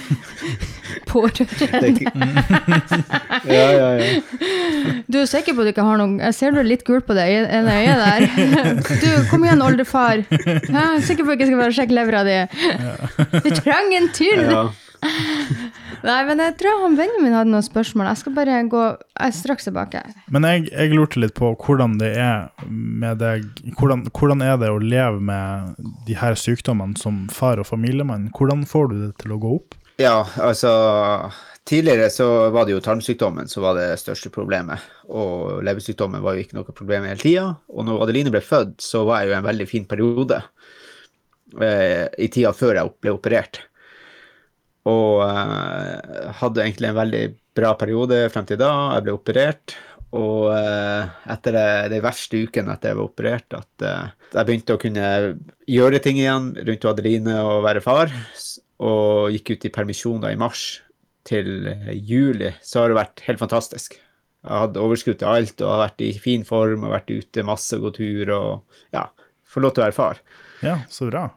Pårørende. 1.10 2.10
Ja, 3.42 3.66
ja, 3.74 3.88
ja. 3.98 4.20
Du 5.10 5.18
er 5.18 5.26
sikker 5.26 5.56
på 5.56 5.62
at 5.64 5.66
du 5.66 5.72
ikke 5.72 5.84
har 5.84 5.98
noen 5.98 6.18
Jeg 6.22 6.34
ser 6.36 6.52
du 6.54 6.60
er 6.60 6.66
litt 6.68 6.84
gul 6.86 7.00
på 7.02 7.16
det 7.16 7.24
ene 7.26 7.74
øyet 7.82 8.02
der. 8.02 8.20
Du, 9.02 9.08
kom 9.30 9.44
igjen, 9.46 9.64
oldefar. 9.64 10.22
Jeg 10.30 10.78
er 10.78 11.02
sikker 11.02 11.26
på 11.26 11.34
at 11.34 11.40
jeg 11.40 11.40
ikke 11.40 11.50
skal 11.50 11.62
bare 11.64 11.76
sjekke 11.76 11.96
levra 11.98 12.22
di. 12.28 12.38
Du 13.42 13.50
trenger 13.58 13.98
en 13.98 14.10
til! 14.16 14.46
ja. 14.46 14.64
Nei, 16.02 16.18
men 16.26 16.40
jeg 16.42 16.54
tror 16.58 16.80
han 16.82 16.96
Benjamin 16.98 17.34
hadde 17.34 17.50
noen 17.50 17.64
spørsmål. 17.66 18.08
Jeg 18.10 18.20
skal 18.20 18.34
bare 18.36 18.60
gå 18.70 18.82
Jeg 18.90 19.34
straks 19.38 19.68
tilbake. 19.68 20.02
Men 20.34 20.46
jeg, 20.46 20.64
jeg 20.70 20.94
lurte 20.94 21.22
litt 21.22 21.34
på 21.38 21.52
hvordan 21.58 21.96
det 22.00 22.12
er 22.18 22.48
med 22.68 23.20
deg 23.22 23.46
hvordan, 23.78 24.06
hvordan 24.10 24.42
er 24.46 24.58
det 24.62 24.70
å 24.72 24.80
leve 24.82 25.22
med 25.22 25.78
de 26.06 26.18
her 26.18 26.38
sykdommene 26.38 26.98
som 26.98 27.24
far 27.34 27.62
og 27.62 27.68
familiemann? 27.70 28.30
Hvordan 28.34 28.66
får 28.66 28.90
du 28.90 28.98
det 29.06 29.12
til 29.22 29.34
å 29.36 29.40
gå 29.42 29.54
opp? 29.60 29.78
Ja, 30.00 30.22
altså 30.40 30.70
Tidligere 31.64 32.08
så 32.10 32.26
var 32.50 32.66
det 32.66 32.74
jo 32.74 32.80
tarmsykdommen 32.82 33.46
som 33.48 33.62
var 33.62 33.76
det 33.78 34.00
største 34.00 34.32
problemet. 34.34 34.82
Og 35.06 35.60
leversykdommen 35.62 36.22
var 36.24 36.34
jo 36.34 36.42
ikke 36.42 36.56
noe 36.58 36.74
problem 36.74 37.06
hele 37.06 37.22
tida. 37.22 37.44
Og 37.70 37.86
når 37.86 38.02
Adeline 38.02 38.32
ble 38.34 38.40
født, 38.42 38.80
så 38.82 39.04
var 39.06 39.22
jeg 39.22 39.30
jo 39.30 39.36
en 39.36 39.46
veldig 39.46 39.66
fin 39.70 39.86
periode 39.86 40.40
eh, 41.62 42.08
i 42.18 42.28
tida 42.34 42.50
før 42.56 42.80
jeg 42.80 42.92
ble 43.06 43.14
operert. 43.14 43.60
Og 44.90 45.22
eh, 45.22 46.34
hadde 46.40 46.64
egentlig 46.64 46.90
en 46.90 46.98
veldig 46.98 47.22
bra 47.54 47.72
periode 47.78 48.24
frem 48.34 48.48
til 48.50 48.58
da. 48.58 48.72
Jeg 48.96 49.06
ble 49.06 49.14
operert. 49.20 49.76
Og 50.12 50.50
eh, 50.52 51.12
etter 51.32 51.56
den 51.88 52.02
verste 52.04 52.42
uken 52.42 52.68
etter 52.74 52.90
jeg 52.90 52.98
var 52.98 53.06
operert, 53.06 53.54
at 53.56 53.86
eh, 53.86 54.10
jeg 54.34 54.48
begynte 54.48 54.74
å 54.76 54.80
kunne 54.82 55.06
gjøre 55.70 56.02
ting 56.04 56.18
igjen 56.20 56.50
rundt 56.58 56.84
Adeline 56.90 57.38
og 57.46 57.62
være 57.64 57.84
far, 57.84 58.12
og 58.82 59.34
gikk 59.34 59.54
ut 59.54 59.66
i 59.68 59.72
permisjon 59.74 60.24
i 60.28 60.38
mars 60.38 60.66
til 61.28 61.68
eh, 61.70 61.92
juli, 61.94 62.50
så 62.64 62.82
har 62.82 62.92
det 62.92 62.98
vært 62.98 63.24
helt 63.28 63.42
fantastisk. 63.42 63.98
Jeg 64.42 64.50
har 64.50 64.64
hatt 64.66 64.78
overskudd 64.80 65.20
til 65.20 65.30
alt 65.30 65.62
og 65.62 65.70
har 65.70 65.84
vært 65.84 66.02
i 66.02 66.12
fin 66.18 66.46
form 66.46 66.86
og 66.86 66.96
vært 66.96 67.12
ute 67.14 67.44
masse 67.46 67.76
og 67.78 67.86
gått 67.86 68.00
tur 68.00 68.32
og 68.34 68.80
ja, 68.94 69.06
få 69.46 69.62
lov 69.62 69.74
til 69.74 69.84
å 69.84 69.86
være 69.86 69.96
far. 69.98 70.22
Ja, 70.66 70.80
så 70.90 71.06
bra. 71.10 71.28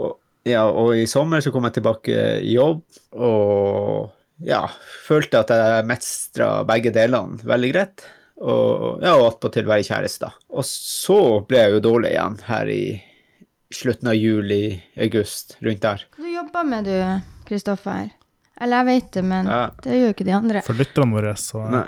Og, 0.00 0.14
ja, 0.48 0.64
og 0.68 0.94
i 0.96 1.04
sommer 1.10 1.44
så 1.44 1.52
kom 1.52 1.68
jeg 1.68 1.76
tilbake 1.76 2.22
i 2.40 2.54
jobb, 2.54 2.80
og 3.20 4.46
ja, 4.48 4.62
følte 5.04 5.42
at 5.42 5.52
jeg 5.52 5.88
mestra 5.88 6.48
begge 6.68 6.92
delene 6.94 7.40
veldig 7.48 7.74
greit. 7.74 8.06
Og 8.38 9.02
ja, 9.02 9.16
og 9.18 9.32
attpåtil 9.32 9.66
være 9.66 9.86
kjæreste. 9.88 10.30
Og 10.54 10.64
så 10.64 11.20
ble 11.48 11.64
jeg 11.64 11.74
jo 11.74 11.84
dårlig 11.88 12.12
igjen 12.14 12.36
her 12.46 12.70
i 12.70 12.82
slutten 13.74 14.12
av 14.12 14.16
juli, 14.16 14.78
august, 14.96 15.56
rundt 15.64 15.82
der. 15.82 16.04
Jobber 16.38 16.64
med 16.64 16.84
du, 16.86 16.96
Kristoffer? 17.48 18.10
Eller 18.60 18.76
jeg 18.82 18.86
vet 18.86 19.10
det, 19.16 19.22
men 19.26 19.46
Ja. 19.50 19.70
det 19.82 19.96
gjør 19.98 20.12
ikke 20.14 20.24
de 20.28 20.34
andre. 20.36 20.60
For 20.62 20.78
lytterne 20.78 21.14
våre, 21.16 21.32
så 21.38 21.64
Nei, 21.70 21.84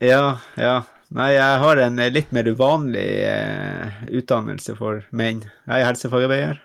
ja, 0.00 0.38
ja. 0.56 0.78
Nei, 1.12 1.32
jeg 1.34 1.58
har 1.60 1.76
en 1.84 1.98
eh, 1.98 2.08
litt 2.14 2.30
mer 2.32 2.46
uvanlig 2.48 3.04
eh, 3.26 4.00
utdannelse 4.14 4.76
for 4.78 5.02
menn. 5.10 5.42
Jeg 5.66 5.82
er 5.82 5.88
helsefagarbeider 5.90 6.60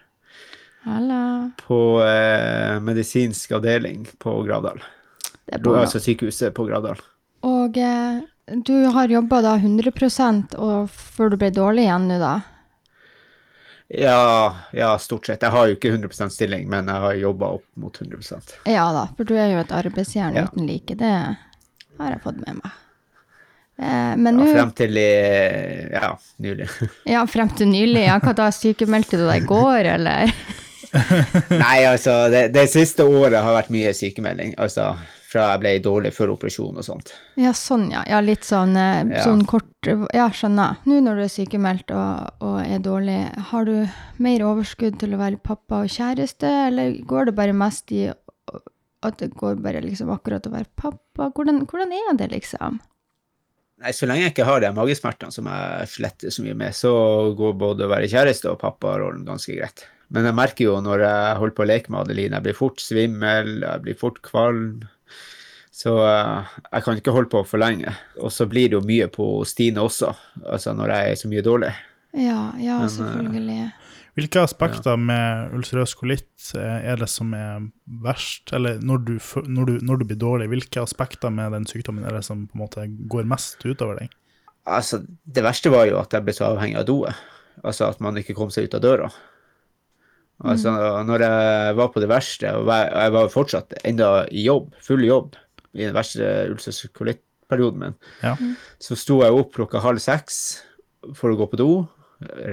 Halla. 0.85 1.51
på 1.65 1.79
eh, 2.05 2.79
medisinsk 2.79 3.51
avdeling 3.57 4.05
på 4.21 4.37
Gravdal. 4.45 4.79
Det 5.45 5.57
er 5.57 5.63
bra. 5.65 5.81
Altså 5.81 5.99
sykehuset 5.99 6.53
på 6.55 6.67
Gravdal. 6.69 7.01
Og 7.43 7.75
eh, 7.77 8.21
du 8.63 8.75
har 8.93 9.09
jobba 9.11 9.41
da 9.41 9.57
100% 9.57 10.55
og 10.61 10.89
før 10.93 11.33
du 11.33 11.37
ble 11.41 11.49
dårlig 11.51 11.87
igjen 11.89 12.07
nå, 12.13 12.19
da? 12.21 12.35
Ja, 13.87 14.55
ja, 14.73 14.97
stort 14.97 15.27
sett. 15.29 15.41
Jeg 15.45 15.53
har 15.53 15.67
jo 15.69 15.75
ikke 15.77 15.91
100% 15.93 16.33
stilling, 16.33 16.65
men 16.69 16.87
jeg 16.89 17.01
har 17.03 17.13
jobba 17.21 17.51
opp 17.59 17.65
mot 17.77 17.93
100% 18.01 18.55
Ja 18.65 18.87
da, 18.95 19.03
for 19.17 19.27
du 19.29 19.35
er 19.37 19.51
jo 19.53 19.59
et 19.61 19.75
arbeidsjern 19.77 20.35
Ja. 20.39 20.47
uten 20.49 20.65
like. 20.65 20.95
Det 20.97 21.11
har 21.99 22.09
jeg 22.15 22.21
fått 22.23 22.39
med 22.41 22.57
meg. 22.63 22.71
Eh, 23.77 24.15
men 24.17 24.39
ja, 24.39 24.51
Frem 24.55 24.71
til 24.71 24.97
i, 24.97 25.09
ja, 25.93 26.13
nylig. 26.41 26.69
Ja, 27.13 27.25
frem 27.27 27.49
til 27.53 27.67
nylig. 27.69 28.05
Ja, 28.07 28.17
hva 28.23 28.33
da, 28.33 28.49
sykemeldte 28.55 29.19
du 29.21 29.27
deg 29.27 29.43
i 29.43 29.49
går, 29.49 29.91
eller? 29.97 30.33
Nei, 31.65 31.77
altså, 31.85 32.23
det, 32.31 32.47
det 32.55 32.65
siste 32.71 33.03
året 33.05 33.37
har 33.43 33.53
vært 33.57 33.69
mye 33.75 33.91
sykemelding. 33.93 34.55
Altså, 34.57 34.93
fra 35.35 35.45
jeg 35.51 35.61
ble 35.65 35.73
dårlig 35.83 36.13
før 36.15 36.31
operasjon 36.37 36.79
og 36.79 36.87
sånt. 36.87 37.11
Ja, 37.37 37.51
sånn, 37.55 37.89
ja. 37.93 38.01
Ja, 38.09 38.21
litt 38.23 38.47
sånn, 38.47 38.73
eh, 38.79 39.03
Ja. 39.17 39.23
sånn 39.27 39.43
kort 39.45 39.67
Ja, 39.85 40.29
skjønner. 40.33 40.79
Nå 40.89 40.97
når 41.03 41.19
du 41.19 41.23
er 41.27 41.29
sykemeldt 41.35 41.91
og, 41.93 42.31
og 42.41 42.55
er 42.65 42.79
dårlig, 42.81 43.19
har 43.51 43.65
du 43.67 43.75
mer 44.17 44.39
overskudd 44.47 44.97
til 44.97 45.13
å 45.13 45.19
være 45.21 45.37
pappa 45.43 45.83
og 45.83 45.91
kjæreste, 45.93 46.49
eller 46.71 46.95
går 47.05 47.27
det 47.29 47.35
bare 47.37 47.53
mest 47.53 47.91
i 47.93 48.07
at 49.05 49.17
det 49.21 49.35
går 49.37 49.59
bare 49.61 49.83
liksom 49.85 50.09
akkurat 50.09 50.47
å 50.49 50.55
være 50.55 50.65
pappa? 50.75 51.29
Hvordan, 51.29 51.67
hvordan 51.69 51.93
er 51.93 52.17
det, 52.17 52.31
liksom? 52.33 52.79
Nei, 53.83 53.91
Så 53.91 54.07
lenge 54.07 54.23
jeg 54.23 54.33
ikke 54.33 54.47
har 54.47 54.61
de 54.63 54.71
magesmertene 54.73 55.33
som 55.35 55.45
jeg 55.51 55.87
sletter 55.91 56.31
så 56.33 56.41
mye 56.45 56.55
med, 56.57 56.73
så 56.73 56.91
går 57.37 57.57
både 57.59 57.85
å 57.85 57.91
være 57.91 58.09
kjæreste 58.09 58.49
og 58.49 58.61
papparollen 58.63 59.25
ganske 59.27 59.53
greit. 59.53 59.83
Men 60.09 60.25
jeg 60.29 60.37
merker 60.37 60.63
jo 60.69 60.75
når 60.85 61.01
jeg 61.05 61.37
holder 61.41 61.55
på 61.57 61.63
å 61.65 61.67
leke 61.69 61.91
med 61.91 61.99
Adeline, 62.05 62.37
jeg 62.37 62.45
blir 62.45 62.57
fort 62.57 62.81
svimmel, 62.81 63.49
jeg 63.65 63.81
blir 63.85 63.97
fort 63.99 64.21
kvalm. 64.25 64.83
Så 65.75 65.95
eh, 65.99 66.53
jeg 66.69 66.85
kan 66.85 66.99
ikke 67.01 67.13
holde 67.15 67.31
på 67.31 67.41
for 67.47 67.59
lenge. 67.59 67.91
Og 68.23 68.31
så 68.31 68.47
blir 68.47 68.71
det 68.71 68.77
jo 68.77 68.85
mye 68.85 69.09
på 69.11 69.27
Stine 69.47 69.83
også, 69.83 70.13
altså 70.45 70.75
når 70.77 70.93
jeg 70.93 71.11
er 71.11 71.19
så 71.19 71.31
mye 71.31 71.43
dårlig. 71.43 71.73
Ja, 72.15 72.53
ja, 72.61 72.77
Men, 72.79 72.88
eh, 72.88 72.93
selvfølgelig. 72.95 73.65
Hvilke 74.15 74.45
aspekter 74.47 74.95
med 74.95 75.51
ulcerøs 75.57 75.91
kolitt 75.99 76.53
eh, 76.55 76.88
er 76.88 77.01
det 77.01 77.09
som 77.11 77.33
er 77.35 77.67
verst? 78.05 78.53
Eller 78.55 78.79
når 78.79 79.03
du, 79.03 79.13
når, 79.43 79.67
du, 79.67 79.73
når 79.83 79.99
du 79.99 80.07
blir 80.07 80.21
dårlig, 80.21 80.47
hvilke 80.53 80.85
aspekter 80.85 81.33
med 81.35 81.51
den 81.51 81.67
sykdommen 81.67 82.07
er 82.07 82.15
det 82.15 82.23
som 82.23 82.47
på 82.47 82.55
en 82.55 82.63
måte 82.63 82.88
går 83.11 83.27
mest 83.27 83.67
utover 83.67 83.99
deg? 83.99 84.15
Altså, 84.71 85.03
det 85.03 85.43
verste 85.43 85.73
var 85.73 85.89
jo 85.89 85.99
at 85.99 86.15
jeg 86.15 86.23
ble 86.23 86.33
så 86.33 86.53
avhengig 86.53 86.79
av 86.79 86.88
doet. 86.88 87.23
Altså 87.67 87.89
at 87.91 87.99
man 88.03 88.15
ikke 88.19 88.35
kom 88.38 88.47
seg 88.53 88.69
ut 88.69 88.79
av 88.79 88.85
døra. 88.88 89.11
Altså, 90.43 90.71
når 91.07 91.23
jeg 91.23 91.75
var 91.79 91.91
på 91.91 92.01
det 92.03 92.09
verste, 92.11 92.49
og 92.55 92.71
jeg 92.71 92.88
jeg 92.91 93.11
var 93.15 93.29
fortsatt 93.31 93.75
enda 93.88 94.09
i 94.31 94.47
jobb, 94.47 94.71
full 94.83 95.03
jobb, 95.07 95.35
i 95.75 95.83
den 95.85 95.93
verste 95.95 96.29
ulcerkolittperioden 96.53 97.79
min, 97.83 97.95
Ja. 98.23 98.35
så 98.79 98.95
sto 98.97 99.21
jeg 99.23 99.35
opp 99.35 99.53
klokka 99.57 99.81
halv 99.83 99.99
seks 100.03 100.61
for 101.13 101.29
å 101.31 101.38
gå 101.38 101.49
på 101.51 101.57
do, 101.61 101.69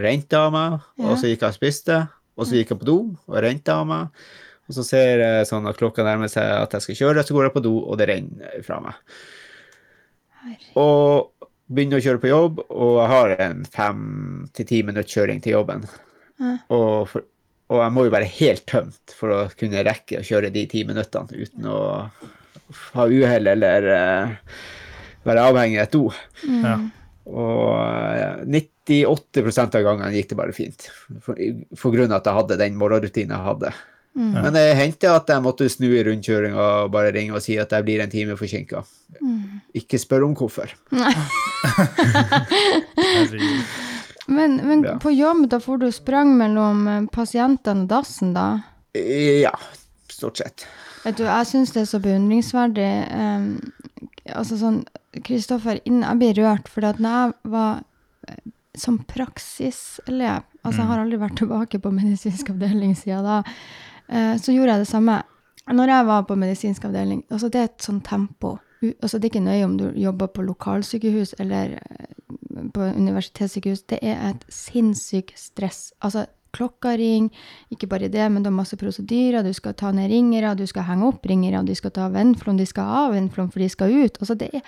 rente 0.02 0.34
av 0.36 0.52
meg, 0.52 0.80
Ja. 0.98 1.10
og 1.12 1.18
så 1.18 1.30
gikk 1.30 1.40
jeg 1.46 1.54
og 1.54 1.58
spiste, 1.60 2.00
og 2.36 2.46
så 2.46 2.56
gikk 2.58 2.70
jeg 2.74 2.78
på 2.82 2.88
do 2.88 2.96
og 3.28 3.36
rente 3.42 3.68
av 3.72 3.86
meg. 3.86 4.08
Og 4.68 4.74
så 4.76 4.84
ser 4.86 5.18
jeg 5.18 5.46
sånn 5.48 5.66
at 5.68 5.76
klokka 5.76 6.04
nærmer 6.06 6.28
seg 6.30 6.44
at 6.44 6.70
jeg 6.72 6.82
skal 6.82 6.94
kjøre, 7.00 7.24
så 7.26 7.34
går 7.34 7.44
jeg 7.48 7.54
på 7.56 7.62
do, 7.62 7.72
og 7.82 7.98
det 7.98 8.08
renner 8.08 8.62
fra 8.64 8.78
meg. 8.80 8.94
Og 10.78 11.30
begynner 11.72 12.00
å 12.00 12.04
kjøre 12.04 12.20
på 12.22 12.30
jobb, 12.30 12.62
og 12.70 12.94
jeg 13.00 13.10
har 13.12 13.34
en 13.46 13.64
fem 13.72 14.00
til 14.56 14.66
ti 14.68 14.82
minutter 14.86 15.08
kjøring 15.08 15.42
til 15.44 15.54
jobben. 15.56 15.84
Ja. 16.42 16.56
Og, 16.74 17.08
for, 17.12 17.24
og 17.72 17.80
jeg 17.84 17.94
må 17.96 18.04
jo 18.06 18.12
være 18.14 18.28
helt 18.38 18.64
tømt 18.68 19.14
for 19.16 19.32
å 19.34 19.40
kunne 19.58 19.84
rekke 19.86 20.20
å 20.20 20.26
kjøre 20.26 20.50
de 20.52 20.64
ti 20.70 20.82
minuttene 20.88 21.30
uten 21.32 21.68
å 21.70 21.78
ha 22.96 23.06
uhell 23.10 23.46
eller 23.52 23.86
uh, 23.92 24.56
være 25.28 25.46
avhengig 25.50 25.78
av 25.80 25.86
et 25.86 25.94
do. 25.94 26.04
Ja. 26.64 26.76
Og 27.30 27.78
eh, 27.78 28.42
98 28.90 29.62
av 29.68 29.84
gangene 29.86 30.10
gikk 30.16 30.32
det 30.32 30.38
bare 30.40 30.54
fint, 30.56 30.88
for, 31.22 31.38
for 31.78 31.94
grunn 31.94 32.10
av 32.10 32.18
at 32.18 32.26
jeg 32.26 32.38
hadde 32.40 32.56
den 32.64 32.78
morgenrutinen 32.80 33.36
jeg 33.36 33.46
hadde. 33.46 33.70
Mm. 34.18 34.32
Men 34.34 34.50
det 34.56 34.64
hendte 34.76 35.08
at 35.14 35.30
jeg 35.30 35.40
måtte 35.44 35.68
snu 35.72 35.86
i 35.94 36.02
rundkjøringa 36.04 36.64
og 36.82 36.90
bare 36.92 37.12
ringe 37.14 37.32
og 37.38 37.44
si 37.44 37.54
at 37.62 37.70
jeg 37.72 37.86
blir 37.86 38.02
en 38.04 38.10
time 38.12 38.34
forsinka. 38.36 38.82
Mm. 39.22 39.62
Ikke 39.78 40.00
spør 40.02 40.26
om 40.26 40.34
hvorfor. 40.36 40.74
Men, 44.26 44.56
men 44.56 44.84
Ja. 44.84 44.98
på 45.02 45.10
jobb, 45.10 45.48
da 45.50 45.58
får 45.60 45.78
du 45.78 45.88
sprang 45.92 46.36
mellom 46.38 46.84
eh, 46.88 47.06
pasientene 47.12 47.82
og 47.84 47.88
dassen, 47.90 48.30
da? 48.36 48.44
Ja, 48.94 49.50
stort 50.08 50.38
sett. 50.38 50.66
Vet 51.02 51.18
du, 51.18 51.24
jeg 51.26 51.48
syns 51.50 51.72
det 51.74 51.82
er 51.82 51.90
så 51.90 52.00
beundringsverdig. 52.02 52.90
Um, 53.10 53.46
altså 54.30 54.58
sånn, 54.60 54.82
Kristoffer, 55.26 55.80
jeg 55.84 56.18
blir 56.20 56.36
rørt, 56.38 56.70
for 56.70 56.86
at 56.88 57.00
når 57.02 57.16
jeg 57.16 57.52
var 57.52 57.82
eh, 58.28 58.42
som 58.78 59.00
praksiselev, 59.10 60.46
altså 60.62 60.84
jeg 60.84 60.90
har 60.92 61.02
aldri 61.02 61.18
vært 61.20 61.40
tilbake 61.42 61.82
på 61.82 61.92
medisinsk 61.92 62.54
avdeling 62.54 62.94
siden 62.98 63.26
da, 63.26 63.40
Uh, 64.12 64.36
så 64.36 64.52
gjorde 64.52 64.74
jeg 64.74 64.82
det 64.82 64.90
samme. 64.90 65.22
Når 65.72 65.88
jeg 65.88 66.06
var 66.06 66.22
på 66.22 66.34
medisinsk 66.36 66.84
avdeling, 66.84 67.24
altså 67.30 67.48
det 67.48 67.60
er 67.60 67.64
et 67.70 67.84
sånt 67.84 68.04
tempo. 68.04 68.56
Altså 68.82 69.18
det 69.18 69.24
er 69.24 69.30
ikke 69.30 69.44
nøye 69.44 69.64
om 69.64 69.76
du 69.78 69.92
jobber 69.96 70.26
på 70.26 70.42
lokalsykehus 70.42 71.34
eller 71.38 71.76
eh, 71.78 72.66
på 72.74 72.80
universitetssykehus. 72.80 73.82
Det 73.82 73.98
er 74.02 74.18
et 74.30 74.44
sinnssykt 74.50 75.38
stress. 75.38 75.92
Altså 76.02 76.26
klokka 76.52 76.94
ringer, 77.00 77.32
ikke 77.72 77.88
bare 77.90 78.08
det, 78.12 78.28
men 78.30 78.44
det 78.44 78.50
er 78.52 78.56
masse 78.56 78.76
prosedyrer. 78.78 79.42
Du 79.46 79.52
skal 79.56 79.74
ta 79.74 79.90
ned 79.92 80.10
ringere, 80.12 80.54
du 80.58 80.66
skal 80.68 80.86
henge 80.88 81.08
opp 81.08 81.26
ringere, 81.26 81.64
du 81.66 81.74
skal 81.74 81.90
ta 81.96 82.08
vennflom, 82.12 82.56
de 82.60 82.66
skal 82.68 82.84
av 83.02 83.14
vennflom, 83.16 83.50
for 83.52 83.64
de 83.64 83.68
skal 83.72 83.92
ut. 84.04 84.18
Altså 84.20 84.38
det 84.38 84.50
er 84.54 84.64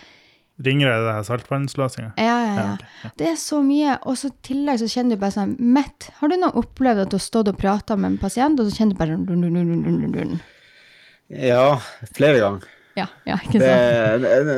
Ringer 0.64 0.86
det 0.86 0.98
det 1.02 1.14
her 1.16 1.24
saltvannsløsninga? 1.26 2.12
ja, 2.14 2.24
ja, 2.24 2.50
ja. 2.54 2.54
Ja, 2.54 2.74
ja. 3.02 3.08
Det 3.18 3.26
er 3.26 3.38
så 3.42 3.58
mye. 3.58 3.96
Og 4.06 4.14
så 4.20 4.28
i 4.30 4.36
tillegg 4.46 4.78
så 4.78 4.86
kjenner 4.86 5.16
du 5.16 5.22
bare 5.24 5.34
sånn 5.34 5.56
mett. 5.58 6.06
Har 6.20 6.30
du 6.30 6.36
noen 6.36 6.54
opplevd 6.60 7.02
at 7.02 7.10
du 7.10 7.16
har 7.18 7.24
stått 7.24 7.50
og 7.50 7.58
prata 7.58 7.96
med 7.98 8.12
en 8.12 8.18
pasient, 8.22 8.60
og 8.62 8.68
så 8.70 8.76
kjenner 8.76 8.94
du 8.94 9.00
bare 9.00 9.16
sånn 9.16 9.24
dun, 9.26 9.42
dun, 9.42 9.56
dun, 9.58 9.82
dun, 9.82 9.98
dun, 10.04 10.14
dun. 10.14 10.38
Ja, 11.34 11.80
flere 12.14 12.38
ganger. 12.38 12.68
Ja, 12.94 13.06
ja, 13.26 13.36
ikke 13.42 13.58
Det, 13.58 13.70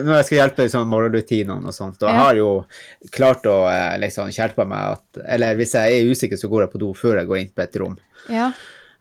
når 0.05 0.19
jeg 0.19 0.25
skal 0.29 0.39
hjelpe 0.43 0.69
sånn 0.69 0.89
morgenrutinene 0.93 1.71
og 1.71 1.75
sånt, 1.75 2.03
og 2.03 2.09
jeg 2.11 2.19
har 2.21 2.37
jo 2.37 2.51
klart 3.15 3.47
å 3.49 3.55
eh, 3.71 3.95
liksom 4.03 4.29
hjelpe 4.35 4.67
meg 4.69 4.97
at 4.99 5.23
Eller 5.37 5.57
hvis 5.57 5.73
jeg 5.79 6.01
er 6.03 6.11
usikker, 6.13 6.37
så 6.37 6.51
går 6.53 6.67
jeg 6.67 6.73
på 6.75 6.81
do 6.83 6.91
før 6.95 7.17
jeg 7.23 7.31
går 7.31 7.41
inn 7.41 7.53
på 7.57 7.65
et 7.65 7.79
rom. 7.81 7.97
Ja, 8.29 8.51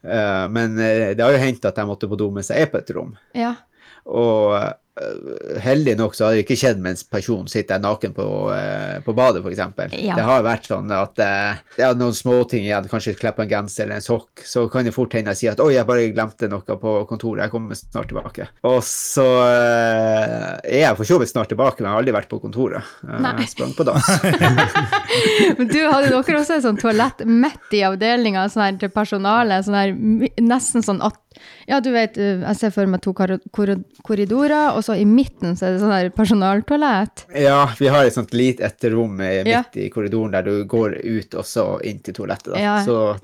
Eh, 0.06 0.48
Men 0.54 0.80
eh, 0.80 1.16
det 1.18 1.24
har 1.24 1.34
jo 1.34 1.42
hendt 1.42 1.66
at 1.66 1.78
jeg 1.82 1.88
måtte 1.90 2.08
på 2.08 2.18
do 2.20 2.28
mens 2.30 2.52
jeg 2.54 2.62
er 2.62 2.70
på 2.70 2.78
et 2.78 2.92
rom. 2.96 3.16
ja. 3.34 3.56
Og 4.06 4.54
heldig 5.60 5.98
nok 6.00 6.14
så 6.16 6.30
har 6.30 6.36
det 6.36 6.46
ikke 6.46 6.56
skjedd 6.60 6.80
mens 6.84 7.04
personen 7.12 7.50
sitter 7.52 7.82
naken 7.84 8.14
på, 8.16 8.26
eh, 8.56 9.02
på 9.04 9.16
badet, 9.16 9.42
f.eks. 9.44 9.92
Ja. 10.00 10.16
Det 10.16 10.24
har 10.24 10.46
vært 10.46 10.70
sånn 10.70 10.92
at 10.96 11.18
det 11.20 11.84
er 11.84 11.98
noen 12.00 12.16
småting 12.16 12.64
igjen, 12.64 12.88
kanskje 12.92 13.16
kle 13.20 13.34
på 13.36 13.44
en 13.44 13.52
genser 13.52 13.86
eller 13.86 14.00
en 14.00 14.06
sokk, 14.06 14.46
så 14.48 14.66
kan 14.72 14.88
det 14.88 14.96
fort 14.96 15.14
hende 15.18 15.34
jeg 15.36 15.42
sier 15.42 15.58
at 15.58 15.64
'oi, 15.64 15.74
jeg 15.76 15.88
bare 15.90 16.08
glemte 16.16 16.48
noe 16.52 16.64
på 16.80 16.94
kontoret, 17.10 17.44
jeg 17.44 17.52
kommer 17.52 17.76
snart 17.76 18.08
tilbake'. 18.12 18.48
Og 18.72 18.80
så 18.88 19.28
eh, 19.50 20.56
er 20.64 20.82
jeg 20.86 21.00
for 21.02 21.12
så 21.12 21.20
vidt 21.20 21.34
snart 21.34 21.52
tilbake, 21.52 21.82
men 21.82 21.90
jeg 21.90 21.96
har 21.96 22.04
aldri 22.06 22.16
vært 22.16 22.32
på 22.32 22.40
kontoret. 22.44 22.96
Eh, 23.04 23.30
Jeg 23.44 23.52
sprang 23.52 23.76
på 23.76 23.84
dans. 23.84 24.06
Men 25.58 25.68
du, 25.70 25.80
hadde 25.88 26.10
dere 26.10 26.40
også 26.40 26.58
et 26.58 26.64
sånt 26.66 26.80
toalett 26.82 27.22
midt 27.28 27.76
i 27.76 27.84
avdelinga 27.88 28.48
sånn 28.52 28.64
her 28.66 28.80
til 28.80 28.92
personalet? 28.94 29.68
Sånn 29.68 29.78
her, 29.78 29.94
nesten 30.44 30.84
sånn 30.86 31.04
at 31.06 31.20
Ja, 31.68 31.80
du 31.82 31.90
vet, 31.92 32.18
eh, 32.18 32.42
jeg 32.44 32.60
ser 32.60 32.74
for 32.76 32.90
meg 32.90 33.02
to 33.02 33.14
kor 33.18 33.36
kor 33.56 33.72
korridorer, 34.06 34.76
og 34.76 34.84
så 34.86 34.96
i 35.00 35.06
midten 35.10 35.56
så 35.58 35.68
er 35.68 35.76
det 35.76 35.82
sånn 35.84 35.94
der 35.94 36.12
personaltoalett. 36.16 37.26
ja, 37.36 37.70
vi 37.80 37.88
har 37.88 38.06
et 38.06 38.14
sånt 38.14 38.34
lite 38.34 38.64
eh, 38.66 39.44
midt 39.44 39.48
Ja. 39.48 39.64
i 39.74 39.90
korridoren 39.90 40.32
der 40.32 40.44
du 40.44 40.66
går 40.66 41.00
ut 41.04 41.34
og 41.36 41.46
så 41.46 41.82
inn 41.84 42.00
til 42.00 42.14
toalettet. 42.14 42.54
Da. 42.54 42.60
Ja. 42.60 42.78
Så 42.86 43.18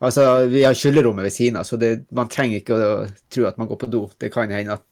altså, 0.00 0.46
vi 0.48 0.64
har 0.64 0.74
skyllerommet 0.74 1.24
ved 1.24 1.32
siden 1.32 1.56
av, 1.56 1.64
så 1.64 1.76
det, 1.76 2.06
man 2.10 2.28
trenger 2.28 2.60
ikke 2.60 2.76
å 2.76 3.08
tro 3.32 3.46
at 3.46 3.58
man 3.58 3.68
går 3.68 3.76
på 3.84 3.90
do. 3.90 4.08
Det 4.18 4.32
kan 4.32 4.50
hende 4.50 4.72
at 4.78 4.82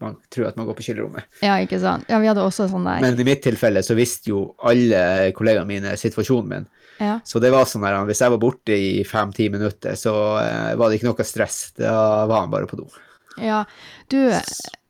man 0.00 0.16
tror 0.30 0.48
at 0.48 0.56
man 0.56 0.66
går 0.68 0.76
på 0.78 0.84
skyllerommet. 0.86 1.26
Ja, 1.42 1.56
ikke 1.58 1.80
sant? 1.82 2.06
Ja, 2.08 2.20
vi 2.22 2.28
hadde 2.30 2.44
også 2.44 2.68
sånn 2.70 2.86
der. 2.86 3.00
Men 3.02 3.18
i 3.18 3.26
mitt 3.26 3.42
tilfelle 3.42 3.82
så 3.82 3.96
visste 3.98 4.30
jo 4.30 4.44
alle 4.62 5.32
kollegaene 5.34 5.66
mine 5.66 5.96
situasjonen 5.98 6.52
min. 6.52 6.68
Ja. 6.98 7.18
Så 7.24 7.40
det 7.42 7.52
var 7.54 7.68
sånn 7.68 7.86
her, 7.86 7.98
hvis 8.08 8.22
jeg 8.24 8.34
var 8.34 8.42
borte 8.42 8.74
i 8.74 9.04
fem-ti 9.06 9.48
minutter, 9.54 9.94
så 9.98 10.14
eh, 10.42 10.74
var 10.78 10.88
det 10.88 10.98
ikke 10.98 11.10
noe 11.10 11.26
stress. 11.26 11.60
Da 11.78 12.26
var 12.30 12.44
han 12.44 12.52
bare 12.52 12.68
på 12.70 12.80
do. 12.80 12.88
ja. 13.38 13.64
Du, 14.10 14.18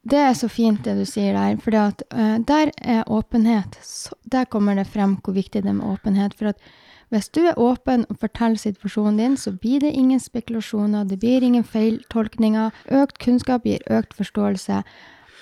det 0.09 0.19
er 0.25 0.35
så 0.39 0.49
fint 0.49 0.85
det 0.87 0.95
du 0.99 1.05
sier 1.09 1.37
der, 1.37 1.57
for 1.61 1.75
der 1.75 2.73
er 2.81 3.09
åpenhet. 3.13 3.79
Så, 3.85 4.15
der 4.25 4.47
kommer 4.49 4.79
det 4.79 4.89
frem 4.89 5.19
hvor 5.23 5.37
viktig 5.37 5.65
det 5.65 5.73
er 5.73 5.81
med 5.81 5.89
åpenhet. 5.89 6.37
For 6.39 6.55
at 6.55 6.61
Hvis 7.09 7.31
du 7.33 7.41
er 7.49 7.57
åpen 7.57 8.05
og 8.13 8.19
forteller 8.21 8.61
situasjonen 8.61 9.17
din, 9.17 9.37
så 9.37 9.51
blir 9.57 9.81
det 9.81 9.95
ingen 9.97 10.21
spekulasjoner, 10.21 11.07
det 11.09 11.17
blir 11.21 11.43
ingen 11.43 11.65
feiltolkninger. 11.65 12.71
Økt 12.93 13.19
kunnskap 13.19 13.65
gir 13.65 13.81
økt 13.89 14.13
forståelse. 14.13 14.83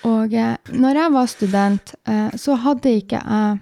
Og 0.07 0.31
uh, 0.31 0.55
når 0.71 1.01
jeg 1.01 1.13
var 1.13 1.25
student, 1.25 1.95
uh, 2.07 2.29
så 2.35 2.55
hadde 2.55 2.93
ikke 3.01 3.19
jeg 3.19 3.59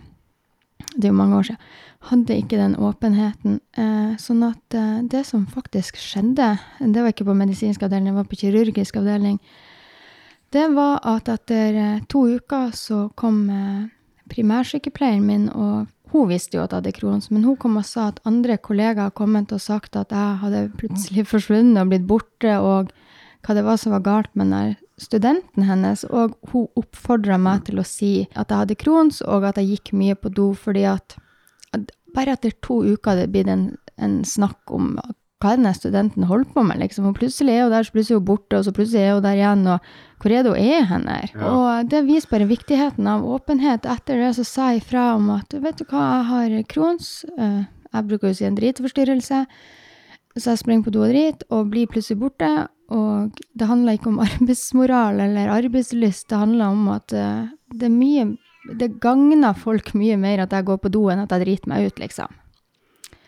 Det 0.95 1.05
er 1.05 1.11
jo 1.11 1.17
mange 1.17 1.37
år 1.37 1.43
siden. 1.43 1.61
Hadde 2.05 2.37
ikke 2.37 2.59
den 2.59 2.75
åpenheten. 2.77 3.59
Eh, 3.73 4.13
sånn 4.21 4.43
at 4.45 4.77
eh, 4.77 4.99
det 5.09 5.23
som 5.25 5.47
faktisk 5.49 5.97
skjedde, 5.97 6.51
det 6.79 7.01
var 7.01 7.13
ikke 7.13 7.25
på 7.25 7.37
medisinsk 7.37 7.81
avdeling, 7.87 8.11
det 8.11 8.19
var 8.19 8.29
på 8.29 8.37
kirurgisk 8.43 8.99
avdeling, 9.01 9.39
det 10.53 10.67
var 10.75 10.99
at 11.01 11.31
etter 11.33 11.79
eh, 11.81 12.03
to 12.11 12.27
uker 12.37 12.69
så 12.77 13.07
kom 13.17 13.47
primærsykepleieren 14.29 15.25
min, 15.25 15.49
og 15.49 15.89
hun 16.13 16.29
visste 16.29 16.57
jo 16.59 16.63
at 16.63 16.71
jeg 16.71 16.83
hadde 16.83 16.95
Crohns, 16.99 17.31
men 17.33 17.43
hun 17.43 17.57
kom 17.59 17.81
og 17.81 17.87
sa 17.89 18.11
at 18.11 18.21
andre 18.29 18.59
kollegaer 18.61 19.07
hadde 19.07 19.17
kommet 19.17 19.51
og 19.51 19.61
sagt 19.61 19.97
at 19.99 20.13
jeg 20.13 20.39
hadde 20.45 20.63
plutselig 20.77 21.25
forsvunnet 21.27 21.81
og 21.81 21.91
blitt 21.91 22.07
borte, 22.07 22.55
og 22.61 22.93
hva 23.45 23.57
det 23.57 23.65
var 23.65 23.81
som 23.81 23.93
var 23.93 24.05
galt 24.05 24.31
med 24.37 24.53
den 24.53 24.77
studenten 25.01 25.65
hennes. 25.67 26.05
Og 26.07 26.37
hun 26.53 26.69
oppfordra 26.79 27.37
meg 27.41 27.65
til 27.67 27.81
å 27.81 27.85
si 27.85 28.13
at 28.33 28.49
jeg 28.49 28.61
hadde 28.61 28.77
Crohns, 28.79 29.21
og 29.25 29.49
at 29.49 29.59
jeg 29.61 29.75
gikk 29.75 29.93
mye 29.97 30.17
på 30.17 30.31
do, 30.33 30.51
fordi 30.53 30.85
at 30.89 31.17
bare 32.15 32.35
etter 32.35 32.55
to 32.65 32.81
uker 32.95 33.19
det 33.19 33.29
blitt 33.33 33.51
en, 33.51 33.69
en 34.01 34.23
snakk 34.27 34.73
om 34.73 34.95
hva 35.43 35.51
er 35.51 35.59
det 35.59 35.67
den 35.67 35.77
studenten 35.77 36.25
holder 36.29 36.51
på 36.55 36.63
med, 36.65 36.79
liksom. 36.79 37.09
Og 37.09 37.17
plutselig 37.19 37.53
er 37.53 37.65
hun 37.65 37.73
der, 37.73 37.85
så 37.85 37.93
plutselig 37.93 38.15
er 38.15 38.21
hun 38.21 38.27
borte, 38.29 38.57
og 38.57 38.65
så 38.65 38.73
plutselig 38.73 39.01
er 39.03 39.17
hun 39.17 39.25
der 39.25 39.39
igjen, 39.39 39.63
og 39.67 39.89
hvor 40.23 40.33
er 40.33 40.45
det 40.45 40.53
hun 40.53 40.61
er 40.61 40.85
hen 40.89 41.07
her? 41.11 41.33
Ja. 41.33 41.49
Og 41.51 41.89
det 41.91 42.03
viser 42.07 42.31
bare 42.31 42.49
viktigheten 42.49 43.09
av 43.11 43.25
åpenhet. 43.35 43.87
Etter 43.91 44.21
det 44.23 44.31
så 44.39 44.45
sa 44.47 44.69
jeg 44.71 44.85
ifra 44.85 45.09
om 45.17 45.27
at 45.35 45.53
vet 45.53 45.81
du 45.81 45.85
hva, 45.89 46.05
jeg 46.05 46.29
har 46.31 46.55
Crohns, 46.71 47.09
eh, 47.35 47.65
jeg 47.91 48.07
bruker 48.09 48.31
jo 48.31 48.37
si 48.39 48.47
en 48.47 48.57
dritforstyrrelse, 48.57 49.41
så 50.35 50.51
jeg 50.51 50.63
springer 50.63 50.87
på 50.87 50.95
do 50.95 51.03
og 51.03 51.11
driter, 51.13 51.47
og 51.51 51.69
blir 51.71 51.91
plutselig 51.91 52.19
borte. 52.23 52.49
Og 52.95 53.43
det 53.57 53.67
handler 53.69 53.99
ikke 53.99 54.11
om 54.13 54.23
arbeidsmoral 54.29 55.21
eller 55.27 55.51
arbeidslyst, 55.51 56.29
det 56.31 56.41
handler 56.41 56.71
om 56.71 56.89
at 56.95 57.13
eh, 57.13 57.53
det 57.75 57.89
er 57.89 57.95
mye 57.99 58.27
Det 58.65 58.95
gagner 59.03 59.53
folk 59.57 59.93
mye 59.97 60.17
mer 60.17 60.45
at 60.45 60.55
jeg 60.55 60.65
går 60.65 60.81
på 60.81 60.91
do 60.93 61.05
enn 61.13 61.21
at 61.25 61.35
jeg 61.35 61.45
driter 61.45 61.71
meg 61.71 61.89
ut, 61.89 62.01
liksom. 62.01 62.41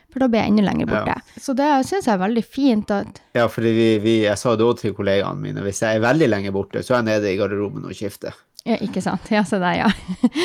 For 0.08 0.24
da 0.24 0.32
blir 0.32 0.42
jeg 0.42 0.54
enda 0.54 0.64
lenger 0.66 0.90
borte. 0.90 1.16
Så 1.38 1.54
det 1.54 1.68
syns 1.86 2.08
jeg 2.08 2.16
er 2.16 2.24
veldig 2.24 2.44
fint 2.48 2.92
at 2.96 3.20
Ja, 3.38 3.46
vi, 3.54 4.16
jeg 4.24 4.40
sa 4.40 4.56
det 4.58 4.66
òg 4.66 4.80
til 4.80 4.96
kollegaene 4.98 5.44
mine, 5.44 5.62
hvis 5.66 5.84
jeg 5.84 6.00
er 6.00 6.06
veldig 6.06 6.30
lenge 6.32 6.54
borte, 6.56 6.82
så 6.82 6.96
er 6.96 7.04
jeg 7.04 7.10
nede 7.12 7.34
i 7.34 7.38
garderoben 7.38 7.86
og 7.86 7.94
skifter. 7.94 8.34
Ja, 8.68 8.76
ikke 8.84 9.00
sant. 9.04 9.30
Ja, 9.32 9.46
se 9.48 9.60
der, 9.62 9.78
ja. 9.80 9.92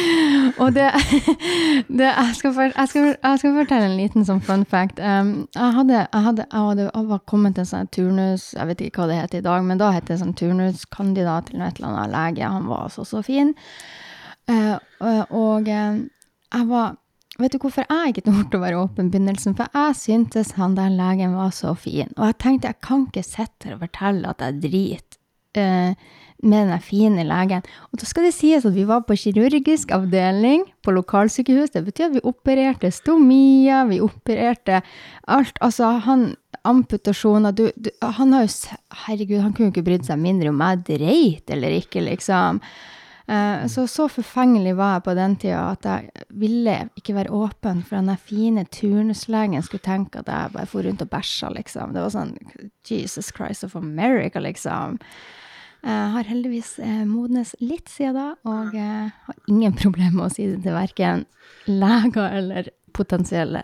Og 0.63 0.75
det, 0.77 0.91
det 1.99 2.07
jeg, 2.07 2.37
skal 2.39 2.53
for, 2.55 2.69
jeg, 2.69 2.91
skal, 2.93 3.09
jeg 3.17 3.41
skal 3.41 3.57
fortelle 3.57 3.89
en 3.89 3.97
liten 3.99 4.29
sånn 4.29 4.43
fun 4.45 4.63
fact. 4.69 5.01
Um, 5.03 5.33
jeg, 5.57 5.75
hadde, 5.79 5.97
jeg, 6.05 6.23
hadde, 6.29 6.47
hadde, 6.53 6.87
jeg 6.87 7.09
var 7.09 7.25
kommet 7.33 7.57
til 7.57 7.65
en 7.65 7.73
sånn 7.73 7.91
turnus, 7.97 8.53
jeg 8.55 8.71
vet 8.71 8.85
ikke 8.87 9.03
hva 9.03 9.09
det 9.11 9.19
heter 9.25 9.43
i 9.43 9.47
dag, 9.49 9.67
men 9.67 9.81
da 9.81 9.91
het 9.97 10.07
det 10.11 10.21
sånn 10.21 10.37
turnuskandidat 10.39 11.51
eller 11.51 11.65
noe 11.65 11.73
eller 11.75 11.91
annet 11.91 12.15
lege. 12.15 12.53
Han 12.61 12.71
var 12.71 12.87
altså 12.87 13.09
så 13.09 13.25
fin. 13.27 13.57
Uh, 14.51 14.79
og 15.01 15.31
og 15.31 15.71
um, 15.71 16.03
jeg 16.53 16.69
var 16.69 16.99
Vet 17.41 17.55
du 17.55 17.63
hvorfor 17.63 17.87
jeg 17.89 18.13
ikke 18.13 18.27
torde 18.27 18.59
å 18.59 18.61
være 18.61 18.79
åpen 18.79 19.07
i 19.09 19.13
begynnelsen? 19.15 19.55
For 19.57 19.73
jeg 19.73 19.97
syntes 19.97 20.51
han 20.59 20.75
der 20.77 20.93
legen 20.93 21.33
var 21.35 21.49
så 21.57 21.73
fin. 21.75 22.11
Og 22.19 22.27
jeg 22.29 22.37
tenkte 22.45 22.69
jeg 22.69 22.85
kan 22.85 23.07
ikke 23.09 23.25
sitte 23.25 23.71
her 23.71 23.79
og 23.79 23.87
fortelle 23.87 24.35
at 24.35 24.45
jeg 24.45 24.59
driter 24.67 25.97
med 26.43 26.69
den 26.69 26.83
fine 26.85 27.25
legen. 27.25 27.65
Og 27.93 28.01
da 28.03 28.09
skal 28.09 28.27
det 28.27 28.35
sies 28.37 28.67
at 28.69 28.77
vi 28.77 28.85
var 28.89 29.05
på 29.07 29.17
kirurgisk 29.19 29.93
avdeling 29.95 30.65
på 30.85 30.95
lokalsykehus. 30.97 31.73
Det 31.75 31.85
betyr 31.87 32.11
at 32.11 32.17
vi 32.17 32.25
opererte 32.29 32.93
stomier, 32.93 33.87
vi 33.89 34.01
opererte 34.03 34.83
alt. 35.25 35.57
Altså, 35.65 35.97
han 36.05 36.35
amputasjoner 36.69 37.53
du, 37.53 37.71
du, 37.75 37.91
Han 38.19 38.33
har 38.37 38.45
jo 38.47 38.79
Herregud, 39.07 39.41
han 39.43 39.53
kunne 39.53 39.71
jo 39.71 39.75
ikke 39.75 39.87
brydd 39.89 40.07
seg 40.07 40.21
mindre 40.23 40.53
om 40.53 40.61
jeg 40.63 40.83
dreit 40.93 41.51
eller 41.51 41.79
ikke, 41.81 42.05
liksom. 42.07 42.61
Eh, 43.33 43.67
Så 43.73 43.87
så 43.89 44.09
forfengelig 44.13 44.75
var 44.77 44.97
jeg 44.99 45.05
på 45.07 45.15
den 45.17 45.37
tida 45.41 45.61
at 45.73 45.87
jeg 45.89 46.27
ville 46.29 46.75
ikke 46.99 47.15
være 47.17 47.33
åpen 47.33 47.83
for 47.87 47.97
den 48.03 48.17
fine 48.21 48.65
turnuslegen 48.69 49.63
skulle 49.65 49.85
tenke 49.87 50.21
at 50.21 50.29
jeg 50.29 50.53
bare 50.53 50.67
for 50.69 50.85
rundt 50.85 51.01
og 51.05 51.09
bæsja, 51.13 51.49
liksom. 51.55 51.95
Det 51.95 52.03
var 52.05 52.13
sånn 52.13 52.35
Jesus 52.89 53.33
Christ 53.33 53.65
of 53.65 53.77
America, 53.79 54.41
liksom. 54.43 54.99
Jeg 55.83 56.11
har 56.15 56.29
heldigvis 56.29 56.77
eh, 56.79 57.05
modnes 57.09 57.55
litt 57.61 57.89
siden 57.91 58.15
da, 58.15 58.29
og 58.47 58.75
eh, 58.75 59.09
har 59.27 59.35
ingen 59.49 59.73
problemer 59.83 60.15
med 60.21 60.29
å 60.29 60.35
si 60.35 60.47
det 60.51 60.61
til 60.63 60.77
verken 60.77 61.25
leger 61.67 62.37
eller 62.39 62.69
potensielle 62.95 63.63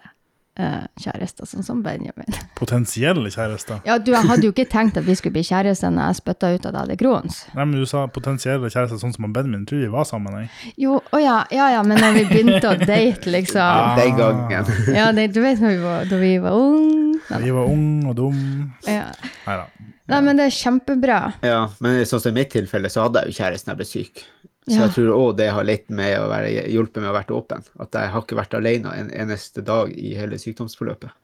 eh, 0.58 0.84
kjærester, 1.00 1.48
sånn 1.48 1.66
som 1.66 1.82
Benjamin. 1.84 2.36
Potensielle 2.60 3.30
kjærester. 3.32 3.80
Ja, 3.88 3.98
du, 4.02 4.12
jeg 4.14 4.28
hadde 4.28 4.48
jo 4.48 4.52
ikke 4.54 4.68
tenkt 4.70 4.98
at 5.00 5.06
vi 5.08 5.16
skulle 5.18 5.38
bli 5.38 5.46
kjærester 5.46 5.92
når 5.94 6.10
jeg 6.10 6.20
spytta 6.20 6.52
ut 6.54 6.66
at 6.66 6.72
jeg 6.72 6.78
hadde 6.80 6.98
Crohns. 7.00 7.40
Nei, 7.54 7.64
men 7.64 7.76
du 7.80 7.86
sa 7.88 8.06
potensielle 8.12 8.70
kjærester 8.72 9.00
sånn 9.00 9.14
som 9.16 9.28
Benjamin. 9.32 9.66
Tror 9.68 9.84
vi 9.84 9.90
var 9.92 10.08
sammen, 10.08 10.40
jeg. 10.42 10.74
Jo, 10.86 11.00
å 11.00 11.22
ja, 11.22 11.40
ja, 11.54 11.70
ja, 11.76 11.82
men 11.86 12.00
når 12.02 12.18
vi 12.20 12.24
begynte 12.32 12.72
å 12.72 12.76
date, 12.92 13.30
liksom. 13.30 13.62
Ah. 13.64 13.94
Den 13.98 14.18
gangen. 14.18 14.72
Ja, 14.94 15.10
det, 15.14 15.30
du 15.34 15.42
vet 15.44 15.62
når 15.62 15.76
vi 15.76 15.82
var, 15.84 16.08
da 16.10 16.22
vi 16.22 16.34
var 16.42 16.58
unge. 16.58 17.20
Vi 17.28 17.54
var 17.54 17.70
unge 17.70 18.10
og 18.10 18.18
dumme. 18.18 18.72
Ja. 18.88 19.10
Nei 19.46 19.60
da. 19.62 19.68
Nei, 20.08 20.22
men 20.24 20.38
det 20.40 20.46
er 20.48 20.54
kjempebra. 20.56 21.16
Ja, 21.44 21.58
men 21.84 21.98
sånn 22.08 22.22
som 22.22 22.32
i 22.32 22.38
mitt 22.40 22.48
tilfelle, 22.54 22.88
så 22.88 23.04
hadde 23.04 23.26
jeg 23.26 23.34
jo 23.34 23.38
kjæresten 23.42 23.74
jeg 23.74 23.80
ble 23.80 23.86
syk. 23.88 24.22
Så 24.68 24.80
jeg 24.84 24.94
tror 24.96 25.14
òg 25.14 25.30
det 25.38 25.48
har 25.54 25.66
litt 25.66 25.88
med 25.88 26.14
å 26.20 26.26
være, 26.30 26.50
hjulpet 26.72 27.02
med 27.02 27.10
å 27.10 27.16
være 27.16 27.36
åpen. 27.36 27.64
At 27.80 27.96
jeg 27.96 28.12
har 28.12 28.24
ikke 28.24 28.38
vært 28.38 28.56
alene 28.58 28.92
en 28.94 29.10
eneste 29.14 29.64
dag 29.64 29.92
i 29.96 30.14
hele 30.18 30.38
sykdomsforløpet. 30.40 31.14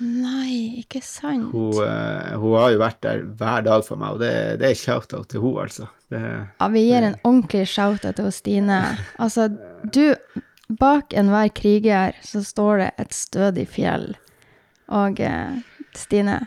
Nei, 0.00 0.80
ikke 0.80 1.02
sant? 1.04 1.50
Hun, 1.52 1.76
uh, 1.84 2.36
hun 2.40 2.54
har 2.56 2.70
jo 2.72 2.78
vært 2.80 3.02
der 3.04 3.24
hver 3.36 3.64
dag 3.66 3.82
for 3.84 4.00
meg, 4.00 4.16
og 4.16 4.22
det, 4.22 4.32
det 4.62 4.70
er 4.70 4.78
shout-out 4.78 5.28
til 5.28 5.42
hun 5.44 5.58
altså. 5.66 5.90
Det, 6.08 6.20
Ja, 6.56 6.68
vi 6.72 6.86
gir 6.86 7.04
en 7.04 7.18
ordentlig 7.20 7.66
shout-out 7.68 8.16
til 8.16 8.30
Stine. 8.32 8.80
Altså, 9.20 9.50
du 9.84 10.16
Bak 10.80 11.12
enhver 11.18 11.50
kriger 11.50 12.14
så 12.22 12.44
står 12.46 12.78
det 12.78 12.90
et 13.02 13.14
stødig 13.14 13.66
fjell. 13.68 14.14
Og 14.88 15.20
uh, 15.20 15.60
Stine, 15.98 16.46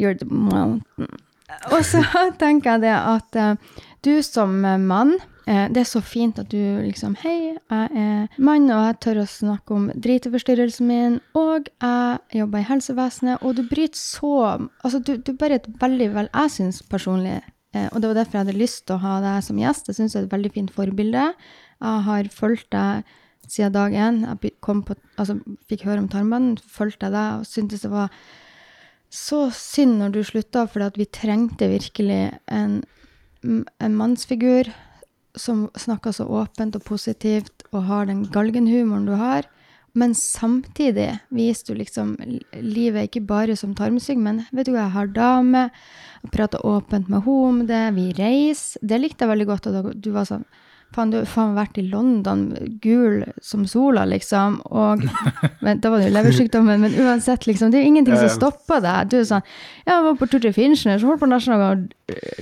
you're 0.00 0.16
the 0.16 0.28
mountain. 0.30 1.10
Og 1.74 1.84
så 1.84 2.00
tenker 2.42 2.78
jeg 2.78 2.86
det 2.86 2.96
at 2.96 3.36
uh, 3.36 3.84
du 4.06 4.22
som 4.24 4.62
mann 4.88 5.18
Det 5.44 5.80
er 5.80 5.88
så 5.88 6.00
fint 6.00 6.38
at 6.40 6.48
du 6.48 6.58
liksom 6.80 7.18
Hei, 7.20 7.52
jeg 7.52 7.88
er 8.00 8.38
mann, 8.40 8.70
og 8.72 8.86
jeg 8.86 8.98
tør 9.04 9.22
å 9.22 9.26
snakke 9.28 9.76
om 9.76 9.90
driteforstyrrelsen 9.92 10.88
min, 10.88 11.18
og 11.36 11.68
jeg 11.68 12.40
jobber 12.40 12.62
i 12.62 12.68
helsevesenet, 12.70 13.44
og 13.44 13.58
du 13.58 13.66
bryter 13.68 14.00
så 14.00 14.32
Altså, 14.80 15.02
du, 15.04 15.18
du 15.20 15.34
er 15.36 15.58
et 15.58 15.68
veldig 15.80 16.08
vel 16.14 16.30
Jeg 16.32 16.54
syns 16.56 16.80
personlig 16.88 17.42
Eh, 17.74 17.88
og 17.90 18.00
det 18.00 18.10
var 18.10 18.20
derfor 18.20 18.38
jeg 18.38 18.46
hadde 18.46 18.62
lyst 18.62 18.86
til 18.86 18.96
å 18.96 19.02
ha 19.02 19.18
deg 19.24 19.42
som 19.46 19.60
gjest. 19.60 19.90
Jeg 19.90 19.98
syns 19.98 20.14
du 20.14 20.20
er 20.20 20.28
et 20.28 20.34
veldig 20.34 20.52
fint 20.54 20.72
forbilde. 20.74 21.26
Jeg 21.82 22.06
har 22.08 22.30
fulgt 22.32 22.70
deg 22.74 23.12
siden 23.50 23.74
dag 23.74 23.94
én. 24.06 24.22
Jeg 24.30 24.54
kom 24.64 24.84
på, 24.86 24.96
altså, 25.20 25.38
fikk 25.70 25.86
høre 25.88 26.04
om 26.04 26.08
tarmbånd, 26.12 26.62
fulgte 26.62 27.10
deg 27.12 27.40
og 27.40 27.48
syntes 27.48 27.84
det 27.84 27.92
var 27.92 28.14
så 29.14 29.44
synd 29.54 30.00
når 30.00 30.14
du 30.14 30.22
slutta, 30.26 30.64
for 30.66 30.82
vi 30.98 31.06
trengte 31.06 31.68
virkelig 31.70 32.34
en, 32.50 32.80
en 33.44 33.94
mannsfigur 33.94 34.70
som 35.34 35.66
snakker 35.78 36.14
så 36.14 36.26
åpent 36.26 36.76
og 36.78 36.84
positivt 36.86 37.66
og 37.72 37.84
har 37.88 38.06
den 38.10 38.24
galgenhumoren 38.32 39.06
du 39.08 39.14
har. 39.18 39.48
Men 39.94 40.14
samtidig 40.18 41.20
viser 41.30 41.70
du 41.70 41.78
liksom 41.78 42.16
livet 42.18 42.64
livet 42.74 43.08
ikke 43.08 43.22
bare 43.28 43.54
som 43.56 43.76
tarmsygg, 43.78 44.18
men 44.18 44.42
vet 44.50 44.66
du 44.66 44.72
hva, 44.74 44.88
jeg 44.88 44.94
har 44.96 45.12
dame, 45.14 45.68
prater 46.34 46.64
åpent 46.66 47.10
med 47.12 47.22
henne 47.22 47.50
om 47.50 47.60
det, 47.68 47.84
vi 47.94 48.08
reiser. 48.18 48.82
Det 48.82 48.98
likte 48.98 49.22
jeg 49.24 49.30
veldig 49.30 49.46
godt, 49.52 49.68
og 49.70 49.92
du 49.94 50.10
var 50.14 50.26
sånn 50.26 50.46
Faen, 50.94 51.10
du 51.10 51.18
har 51.18 51.54
vært 51.56 51.78
i 51.80 51.84
London, 51.88 52.44
gul 52.82 53.24
som 53.42 53.64
sola, 53.68 54.04
liksom. 54.08 54.60
Og 54.70 55.02
men, 55.64 55.80
Da 55.82 55.90
var 55.90 56.00
det 56.00 56.08
jo 56.08 56.14
leversykdommen, 56.14 56.84
men 56.84 56.98
uansett, 57.02 57.48
liksom. 57.50 57.72
Det 57.72 57.80
er 57.80 57.84
jo 57.84 57.92
ingenting 57.92 58.18
som 58.20 58.30
stopper 58.32 58.84
deg. 58.84 59.10
Du 59.10 59.18
er 59.20 59.28
sånn 59.28 59.44
Ja, 59.84 59.96
jeg 59.96 60.06
var 60.08 60.18
på 60.20 60.30
tur 60.30 60.42
til 60.44 60.54
Finnsnes, 60.56 61.02
så 61.02 61.10
holdt 61.10 61.24
på 61.24 61.30
nesten 61.30 61.56
å 61.58 61.72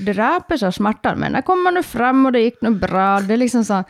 drepe 0.05 0.59
seg 0.59 0.69
av 0.69 0.77
smertene, 0.77 1.25
men 1.25 1.39
jeg 1.41 1.49
kommer 1.49 1.75
nå 1.75 1.85
frem, 1.87 2.27
og 2.29 2.37
det 2.37 2.45
gikk 2.47 2.61
nå 2.67 2.75
bra. 2.83 3.09
Det 3.25 3.37
er 3.37 3.45
liksom 3.45 3.65
sånn 3.69 3.89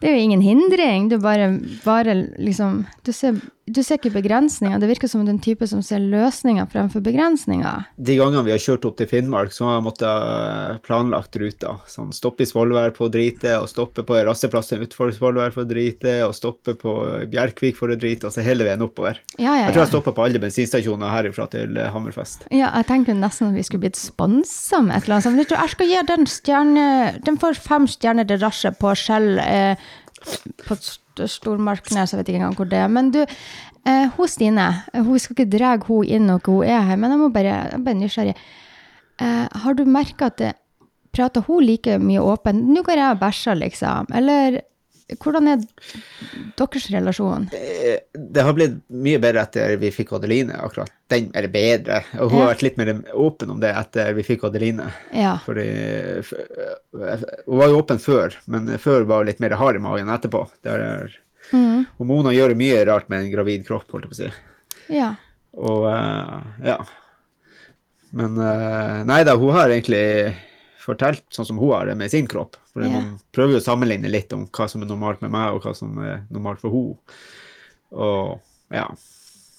Det 0.00 0.08
er 0.08 0.16
jo 0.16 0.26
ingen 0.28 0.44
hindring. 0.44 1.08
Du 1.10 1.18
bare, 1.18 1.52
bare 1.84 2.14
liksom 2.38 2.84
du 3.04 3.12
ser, 3.12 3.40
du 3.72 3.80
ser 3.84 3.98
ikke 3.98 4.14
begrensninger. 4.14 4.80
Det 4.80 4.88
virker 4.90 5.10
som 5.10 5.24
den 5.26 5.40
type 5.42 5.66
som 5.70 5.82
ser 5.84 6.02
løsninger 6.02 6.68
fremfor 6.72 7.02
begrensninger. 7.04 7.86
De 7.96 8.16
gangene 8.18 8.44
vi 8.46 8.54
har 8.54 8.62
kjørt 8.62 8.86
opp 8.88 8.98
til 8.98 9.08
Finnmark, 9.10 9.52
så 9.54 9.68
har 9.68 9.78
jeg 9.78 9.86
måttet 9.86 10.82
planlagt 10.86 11.38
ruta. 11.40 11.76
Sånn 11.90 12.12
stoppe 12.16 12.44
i 12.44 12.48
Svolvær 12.48 12.94
på 12.96 13.06
å 13.06 13.12
drite, 13.12 13.56
og 13.60 13.68
stoppe 13.70 14.04
på 14.06 14.18
rasteplassen 14.28 14.82
utenfor 14.84 15.12
Svolvær 15.16 15.54
for 15.54 15.66
å 15.66 15.70
drite, 15.70 16.18
og 16.26 16.34
stoppe 16.36 16.74
på 16.78 16.94
Bjerkvik 17.30 17.78
for 17.78 17.92
å 17.92 17.98
drite, 17.98 18.28
altså 18.28 18.44
hele 18.46 18.66
veien 18.68 18.84
oppover. 18.84 19.20
Ja, 19.36 19.54
ja, 19.54 19.68
Jeg 19.68 19.76
tror 19.76 19.84
jeg 19.84 19.88
ja. 19.88 19.92
stoppa 19.94 20.16
på 20.16 20.26
alle 20.26 20.42
bensinstasjoner 20.42 21.12
herifra 21.12 21.48
til 21.52 21.78
eh, 21.78 21.92
Hammerfest. 21.94 22.48
Ja, 22.54 22.72
jeg 22.80 22.88
tenkte 22.90 23.16
nesten 23.18 23.50
at 23.50 23.58
vi 23.58 23.66
skulle 23.66 23.86
blitt 23.86 24.00
sponsa 24.00 24.82
med 24.84 24.96
et 24.96 25.06
eller 25.06 25.18
annet 25.18 25.28
sånt. 25.28 25.56
Jeg 25.58 25.74
skal 25.74 25.92
gi 25.92 26.02
den 26.08 26.28
stjerne 26.28 26.84
Den 27.24 27.38
får 27.40 27.58
fem 27.62 27.88
stjerner 27.90 28.28
til 28.28 28.40
Rasje 28.42 28.72
på 28.78 28.92
Skjell 28.98 29.38
eh, 29.42 29.88
på 30.66 30.74
St- 30.76 31.26
Stormarknes, 31.28 32.12
jeg 32.12 32.18
vet 32.20 32.28
ikke 32.28 32.38
engang 32.42 32.56
hvor 32.58 32.68
det 32.70 32.78
er. 32.78 32.88
Men 32.88 33.10
du, 33.14 33.24
Eh, 33.88 34.10
hun 34.18 34.28
Stine, 34.28 34.64
eh, 34.92 35.00
hun 35.02 35.16
skal 35.18 35.32
ikke 35.36 35.50
dra 35.58 35.68
hun 35.86 36.04
inn 36.04 36.26
når 36.28 36.40
hun 36.44 36.64
er 36.66 36.82
her, 36.84 36.96
men 37.00 37.10
jeg 37.14 37.18
må 37.20 37.28
bare, 37.32 37.52
jeg 37.72 37.84
bare 37.86 37.96
nysgjerrig. 37.96 38.34
Eh, 39.22 39.46
har 39.62 39.74
du 39.78 39.84
merka 39.88 40.26
at 40.26 40.36
det, 40.36 40.50
prater 41.14 41.40
hun 41.46 41.62
like 41.64 41.94
mye 42.02 42.20
åpent? 42.20 42.66
Nå 42.68 42.82
går 42.84 42.98
jeg 43.00 43.14
og 43.14 43.20
bæsjer, 43.22 43.56
liksom. 43.62 44.10
Eller 44.12 44.60
hvordan 45.16 45.48
er 45.48 45.62
deres 46.58 46.88
relasjon? 46.92 47.46
Eh, 47.56 47.98
Det 48.12 48.42
har 48.44 48.52
blitt 48.56 48.74
mye 48.92 49.18
bedre 49.22 49.46
etter 49.46 49.76
vi 49.80 49.88
fikk 49.94 50.12
Adeline, 50.18 50.52
akkurat. 50.60 50.90
Den, 51.08 51.30
er 51.34 51.48
bedre. 51.48 52.02
Og 52.20 52.30
hun 52.32 52.42
har 52.42 52.50
vært 52.52 52.62
litt 52.66 52.76
mer 52.76 52.90
åpen 53.16 53.50
om 53.54 53.60
det 53.62 53.70
etter 53.72 54.12
vi 54.18 54.22
fikk 54.26 54.44
Adeline. 54.50 54.90
Ja. 55.16 55.38
Fordi 55.46 55.64
f- 56.20 56.34
Hun 57.46 57.58
var 57.62 57.68
jo 57.72 57.78
åpen 57.80 57.98
før, 58.02 58.36
men 58.46 58.68
før 58.78 59.06
var 59.08 59.22
hun 59.24 59.30
litt 59.30 59.40
mer 59.40 59.56
hard 59.56 59.76
i 59.76 59.84
magen 59.86 60.08
etterpå. 60.12 60.44
Der, 60.62 60.84
er, 60.90 61.16
Mm, 61.48 61.86
og 61.96 62.04
Mona 62.04 62.28
gjør 62.36 62.52
mye 62.60 62.82
rart 62.84 63.06
med 63.08 63.22
en 63.24 63.30
gravid 63.32 63.62
kropp, 63.64 63.86
holdt 63.94 64.04
jeg 64.04 64.10
på 64.10 64.16
å 64.16 64.18
si. 64.20 64.96
ja. 64.98 65.14
Og 65.56 65.86
eh, 65.88 66.42
ja. 66.68 66.74
Men 68.12 68.36
eh, 68.36 68.98
nei 69.08 69.22
da, 69.24 69.34
hun 69.40 69.54
har 69.56 69.72
egentlig 69.72 70.34
fortalt 70.88 71.24
sånn 71.34 71.50
som 71.50 71.60
hun 71.60 71.74
har 71.74 71.90
det 71.90 71.98
med 72.00 72.12
sin 72.12 72.28
kropp. 72.30 72.56
For 72.72 72.84
yeah. 72.84 72.94
Man 72.94 73.18
prøver 73.36 73.56
jo 73.56 73.62
å 73.62 73.68
sammenligne 73.68 74.10
litt 74.12 74.32
om 74.36 74.46
hva 74.48 74.68
som 74.70 74.84
er 74.84 74.90
normalt 74.90 75.22
med 75.24 75.34
meg, 75.34 75.54
og 75.54 75.66
hva 75.66 75.76
som 75.76 75.98
er 76.02 76.24
normalt 76.32 76.64
for 76.64 76.74
henne. 76.74 77.20
Og 77.98 78.74
ja. 78.74 78.88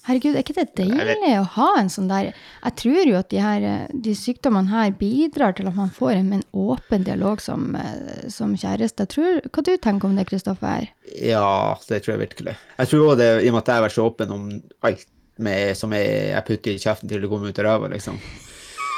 Herregud, 0.06 0.34
er 0.34 0.42
ikke 0.42 0.56
det 0.56 0.70
deilig 0.78 1.32
å 1.36 1.46
ha 1.58 1.66
en 1.76 1.90
sånn 1.92 2.08
der 2.08 2.30
Jeg 2.30 2.72
tror 2.80 3.00
jo 3.04 3.18
at 3.18 3.28
de, 3.30 3.40
her, 3.42 3.66
de 3.92 4.14
sykdommene 4.16 4.72
her 4.72 4.94
bidrar 4.96 5.52
til 5.58 5.68
at 5.68 5.76
man 5.76 5.92
får 5.92 6.14
en, 6.16 6.32
en 6.38 6.44
åpen 6.56 7.04
dialog 7.06 7.42
som, 7.44 7.74
eh, 7.76 8.26
som 8.32 8.56
kjæreste. 8.58 9.06
Tror, 9.12 9.42
hva 9.52 9.64
du 9.66 9.74
tenker 9.76 10.08
om 10.08 10.16
det, 10.16 10.26
Kristoffer? 10.30 10.88
Ja, 11.20 11.76
det 11.86 12.02
tror 12.02 12.16
jeg 12.16 12.24
virkelig. 12.24 12.56
Jeg 12.78 12.92
tror 12.92 13.10
også 13.10 13.20
det, 13.20 13.30
i 13.44 13.50
og 13.50 13.58
med 13.58 13.62
at 13.62 13.72
jeg 13.72 13.80
har 13.80 13.86
vært 13.86 13.98
så 13.98 14.06
åpen 14.08 14.36
om 14.36 14.46
alt 14.88 15.06
med, 15.40 15.76
som 15.78 15.92
jeg, 15.96 16.08
jeg 16.32 16.46
putter 16.48 16.72
i 16.72 16.80
kjeften 16.80 17.10
til 17.10 17.22
det 17.22 17.30
kommer 17.30 17.52
ut 17.52 17.60
av 17.60 17.68
ræva, 17.68 17.92
liksom, 17.92 18.18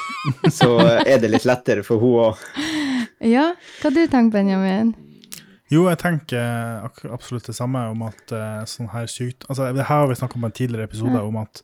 så 0.59 0.75
er 1.03 1.23
det 1.23 1.31
litt 1.33 1.47
lettere 1.49 1.85
for 1.87 2.03
hun 2.03 2.19
òg. 2.29 2.45
Ja, 3.23 3.53
hva 3.81 3.93
du 3.95 4.03
tenker 4.11 4.39
Benjamin? 4.39 4.95
Jo, 5.73 5.87
jeg 5.89 6.01
tenker 6.03 6.85
absolutt 7.15 7.47
det 7.49 7.57
samme 7.57 7.85
om 7.95 8.03
at 8.05 8.35
uh, 8.35 8.65
sånn 8.69 8.91
her 8.93 9.07
sykt... 9.09 9.47
Altså, 9.49 9.71
det 9.73 9.87
her 9.89 10.03
har 10.03 10.11
vi 10.11 10.19
snakket 10.19 10.37
om 10.37 10.45
i 10.45 10.51
en 10.51 10.57
tidligere 10.59 10.89
episode, 10.91 11.23
om 11.23 11.39
at 11.41 11.63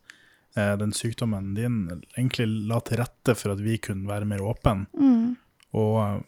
uh, 0.56 0.74
den 0.80 0.94
sykdommen 0.96 1.50
din 1.58 1.82
egentlig 2.14 2.46
la 2.70 2.80
til 2.84 3.02
rette 3.02 3.34
for 3.36 3.52
at 3.52 3.60
vi 3.60 3.76
kunne 3.84 4.08
være 4.08 4.28
mer 4.30 4.44
åpne. 4.48 4.86
Mm. 4.96 5.34
Og, 5.76 6.22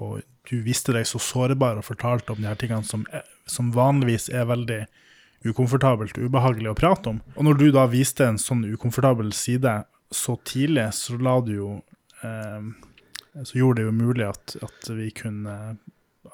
og 0.00 0.22
du 0.48 0.60
viste 0.64 0.94
deg 0.96 1.08
så 1.08 1.20
sårbar 1.20 1.80
og 1.80 1.88
fortalte 1.88 2.32
om 2.32 2.40
de 2.40 2.48
her 2.48 2.56
tingene 2.60 2.86
som, 2.88 3.04
som 3.50 3.74
vanligvis 3.74 4.30
er 4.32 4.48
veldig 4.48 4.84
ukomfortabelt 5.46 6.16
og 6.16 6.30
ubehagelig 6.30 6.72
å 6.72 6.78
prate 6.78 7.12
om. 7.12 7.20
Og 7.36 7.46
når 7.46 7.60
du 7.60 7.66
da 7.74 7.84
viste 7.90 8.24
en 8.26 8.40
sånn 8.40 8.64
ukomfortabel 8.70 9.28
side 9.36 9.76
så 10.10 10.36
tidlig, 10.46 10.88
så 10.94 11.18
la 11.18 11.40
du 11.44 11.52
jo 11.54 11.70
eh, 12.22 12.68
Så 13.44 13.58
gjorde 13.58 13.80
det 13.80 13.86
jo 13.88 13.94
mulig 13.96 14.26
at, 14.28 14.56
at 14.62 14.90
vi 14.96 15.10
kunne 15.16 15.56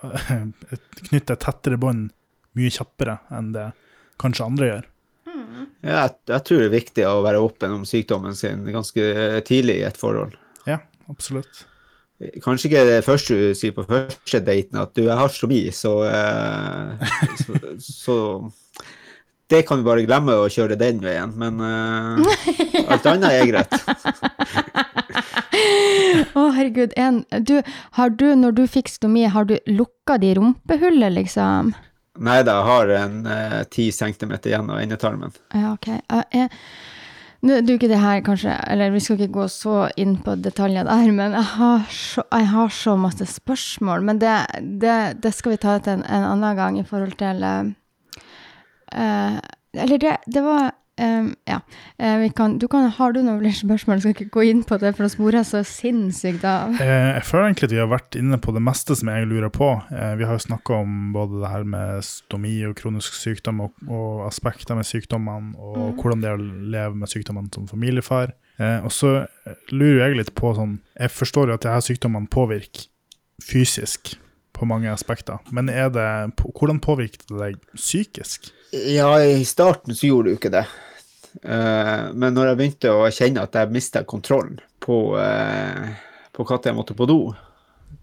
eh, 0.02 0.32
knytte 1.08 1.36
et 1.36 1.44
tettere 1.46 1.80
bånd 1.80 2.10
mye 2.58 2.72
kjappere 2.72 3.16
enn 3.32 3.52
det 3.54 3.70
kanskje 4.20 4.46
andre 4.46 4.68
gjør. 4.68 4.88
Ja, 5.82 6.04
jeg, 6.04 6.14
jeg 6.30 6.44
tror 6.46 6.60
det 6.60 6.66
er 6.68 6.74
viktig 6.76 7.04
å 7.08 7.22
være 7.24 7.42
åpen 7.42 7.76
om 7.78 7.84
sykdommen 7.88 8.36
sin 8.38 8.66
ganske 8.68 9.04
tidlig 9.48 9.80
i 9.80 9.86
et 9.88 9.98
forhold. 9.98 10.36
Ja, 10.68 10.82
absolutt. 11.10 11.64
Kanskje 12.44 12.68
ikke 12.68 12.84
det 12.86 12.98
første 13.02 13.38
du 13.38 13.56
sier 13.58 13.74
på 13.74 13.86
første 13.88 14.42
daten, 14.46 14.78
at 14.78 14.92
du, 14.94 15.06
jeg 15.08 15.18
har 15.18 15.32
stomi, 15.32 15.64
så, 15.74 15.94
eh, 16.06 17.06
så, 17.40 17.56
så 17.82 18.16
det 19.53 19.62
kan 19.68 19.80
vi 19.80 19.86
bare 19.86 20.05
glemme 20.07 20.34
å 20.40 20.48
kjøre 20.53 20.78
den 20.80 21.03
veien, 21.05 21.32
men 21.38 21.61
uh, 21.61 22.20
alt 22.88 23.09
annet 23.11 23.30
er 23.30 23.50
greit. 23.50 23.72
Å, 26.32 26.46
herregud. 26.57 26.94
En, 26.96 27.22
du, 27.44 27.59
har 27.98 28.12
du, 28.16 28.26
når 28.38 28.57
du 28.57 28.62
fikk 28.70 28.88
stomi, 28.88 29.26
har 29.28 29.44
du 29.48 29.59
lukka 29.68 30.16
de 30.22 30.32
rumpehullet, 30.38 31.12
liksom? 31.18 31.74
Nei 32.24 32.40
da, 32.44 32.59
jeg 32.59 32.68
har 32.68 32.94
en 33.03 33.20
ti 33.72 33.90
10 33.90 33.96
centimeter 33.96 34.53
igjen 34.53 34.72
av 34.72 34.80
endetarmen. 34.80 35.36
Ja, 35.53 35.74
ok. 35.76 35.88
Uh, 36.09 36.24
jeg, 36.32 36.50
nå 37.42 37.57
er 37.59 37.70
ikke 37.74 37.88
det 37.90 37.98
her, 37.98 38.20
kanskje, 38.22 38.53
eller 38.70 38.92
vi 38.94 39.00
skal 39.03 39.16
ikke 39.18 39.34
gå 39.34 39.44
så 39.50 39.88
inn 39.98 40.12
på 40.22 40.36
detaljer 40.38 40.86
der, 40.86 41.09
men 41.11 41.34
jeg 41.34 41.48
har 41.57 41.80
så, 41.90 42.22
jeg 42.30 42.46
har 42.53 42.68
så 42.70 42.94
masse 42.94 43.26
spørsmål. 43.32 44.05
Men 44.07 44.20
det, 44.22 44.34
det, 44.78 44.98
det 45.24 45.32
skal 45.34 45.57
vi 45.57 45.62
ta 45.64 45.74
til 45.82 45.96
en, 45.96 46.05
en 46.07 46.26
annen 46.28 46.59
gang 46.61 46.78
i 46.78 46.84
forhold 46.86 47.16
til 47.18 47.42
eh, 47.42 47.64
eh, 47.66 47.72
Eller 48.93 49.99
det, 49.99 50.16
det 50.26 50.43
var 50.45 50.72
Um, 51.01 51.36
Ja. 51.47 51.61
eh, 51.99 52.18
vi 52.18 52.30
kan, 52.30 52.59
du 52.59 52.68
kan, 52.68 52.90
har 52.90 53.12
du 53.12 53.22
noen 53.22 53.38
flere 53.40 53.57
spørsmål? 53.57 54.01
Skal 54.01 54.12
ikke 54.12 54.28
gå 54.30 54.43
inn 54.51 54.61
på 54.62 54.76
det, 54.78 54.90
for 54.97 55.07
å 55.07 55.11
spore 55.11 55.40
så 55.49 55.62
sinnssykt 55.64 56.45
av. 56.45 56.74
Eh, 56.84 57.14
jeg 57.16 57.24
føler 57.24 57.47
egentlig 57.49 57.68
at 57.70 57.72
vi 57.72 57.80
har 57.80 57.88
vært 57.88 58.18
inne 58.20 58.36
på 58.36 58.53
det 58.53 58.62
meste 58.62 58.97
som 59.01 59.09
jeg 59.09 59.26
lurer 59.30 59.49
på. 59.49 59.70
Eh, 59.88 60.12
vi 60.20 60.28
har 60.28 60.36
jo 60.36 60.45
snakka 60.45 60.82
om 60.84 61.14
både 61.16 61.40
det 61.40 61.49
her 61.49 61.64
med 61.64 62.05
stomi 62.05 62.55
og 62.68 62.76
kronisk 62.76 63.16
sykdom, 63.16 63.64
og, 63.64 63.72
og 63.88 64.26
aspekter 64.28 64.76
med 64.76 64.84
sykdommene, 64.84 65.57
og 65.57 65.97
hvordan 65.97 66.20
det 66.20 66.28
er 66.28 66.36
å 66.36 66.51
leve 66.76 66.95
med 67.01 67.09
sykdommene 67.09 67.49
som 67.55 67.66
familiefar. 67.72 68.36
Eh, 68.61 68.84
og 68.84 68.93
så 68.93 69.24
lurer 69.72 70.11
jeg 70.11 70.18
litt 70.18 70.34
på 70.36 70.53
sånn 70.55 70.74
Jeg 71.01 71.09
forstår 71.09 71.49
jo 71.49 71.55
at 71.57 71.64
her 71.64 71.80
sykdommene 71.80 72.28
påvirker 72.28 72.90
fysisk 73.43 74.18
på 74.53 74.68
mange 74.68 74.93
aspekter, 74.93 75.40
men 75.51 75.72
er 75.72 75.88
det, 75.88 76.05
hvordan 76.36 76.78
påvirker 76.84 77.24
det 77.32 77.38
deg 77.40 77.62
psykisk? 77.74 78.53
Ja, 78.72 79.14
i 79.20 79.44
starten 79.44 79.96
så 79.96 80.08
gjorde 80.08 80.30
du 80.32 80.38
ikke 80.38 80.52
det. 80.52 80.64
Eh, 81.42 82.04
men 82.12 82.32
når 82.32 82.52
jeg 82.52 82.60
begynte 82.60 82.92
å 82.96 83.08
kjenne 83.12 83.44
at 83.44 83.56
jeg 83.56 83.72
mista 83.72 84.04
kontrollen 84.08 84.60
på, 84.82 85.14
uh, 85.14 85.88
på 86.32 86.46
når 86.48 86.68
jeg 86.70 86.76
måtte 86.76 86.96
på 86.98 87.06
do, 87.06 87.20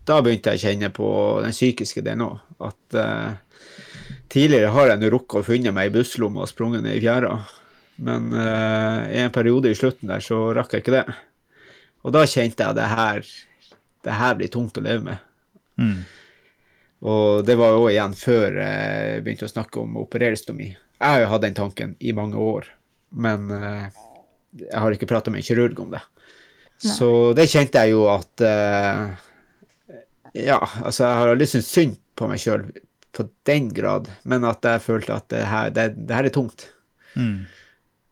da 0.09 0.19
begynte 0.23 0.53
jeg 0.53 0.59
å 0.59 0.65
kjenne 0.67 0.89
på 0.93 1.09
den 1.43 1.55
psykiske 1.55 2.03
delen 2.05 2.25
òg. 2.25 2.37
At 2.69 2.97
eh, 2.97 3.63
tidligere 4.31 4.73
har 4.75 4.91
jeg 4.91 5.01
nå 5.01 5.11
rukket 5.13 5.41
å 5.41 5.47
funne 5.47 5.73
meg 5.75 5.89
i 5.89 5.95
busslomma 5.99 6.43
og 6.45 6.51
sprunget 6.51 6.85
ned 6.85 6.97
i 6.97 7.03
fjæra. 7.03 7.33
Men 8.05 8.29
eh, 8.33 9.01
i 9.17 9.23
en 9.25 9.33
periode 9.35 9.71
i 9.71 9.77
slutten 9.77 10.11
der 10.11 10.23
så 10.23 10.49
rakk 10.55 10.75
jeg 10.75 10.85
ikke 10.85 10.97
det. 10.97 11.05
Og 12.05 12.15
da 12.15 12.23
kjente 12.29 12.63
jeg 12.63 12.71
at 12.71 12.79
det 12.79 12.87
her, 12.93 13.33
det 14.07 14.17
her 14.21 14.39
blir 14.39 14.51
tungt 14.53 14.79
å 14.79 14.85
leve 14.85 15.03
med. 15.05 15.27
Mm. 15.79 15.99
Og 17.01 17.45
det 17.47 17.55
var 17.59 17.71
jo 17.77 17.85
igjen 17.87 18.13
før 18.17 18.57
jeg 18.59 19.21
begynte 19.23 19.47
å 19.47 19.51
snakke 19.53 19.79
om 19.79 19.93
å. 20.01 20.07
Jeg 20.11 20.75
har 20.99 21.21
jo 21.23 21.29
hatt 21.31 21.45
den 21.45 21.55
tanken 21.55 21.93
i 22.03 22.11
mange 22.11 22.35
år, 22.35 22.65
men 23.15 23.45
eh, 23.55 23.85
jeg 24.65 24.75
har 24.83 24.91
ikke 24.91 25.07
prata 25.07 25.31
med 25.31 25.39
en 25.39 25.47
kirurg 25.47 25.79
om 25.79 25.93
det. 25.95 26.01
Nei. 26.83 26.91
Så 26.95 27.09
det 27.35 27.47
kjente 27.51 27.79
jeg 27.83 27.91
jo 27.95 28.05
at 28.11 28.43
eh, 28.43 29.15
Ja, 30.47 30.59
altså, 30.83 31.05
jeg 31.07 31.15
har 31.21 31.31
aldri 31.33 31.47
syntes 31.49 31.71
synd 31.73 31.95
på 32.19 32.27
meg 32.29 32.39
sjøl 32.43 32.67
på 33.15 33.25
den 33.47 33.71
grad, 33.73 34.07
men 34.29 34.43
at 34.47 34.63
jeg 34.67 34.83
følte 34.85 35.15
at 35.15 35.27
det 35.31 35.45
her, 35.49 35.71
det, 35.73 35.87
det 36.07 36.15
her 36.15 36.27
er 36.29 36.35
tungt. 36.35 36.67
Mm. 37.15 37.47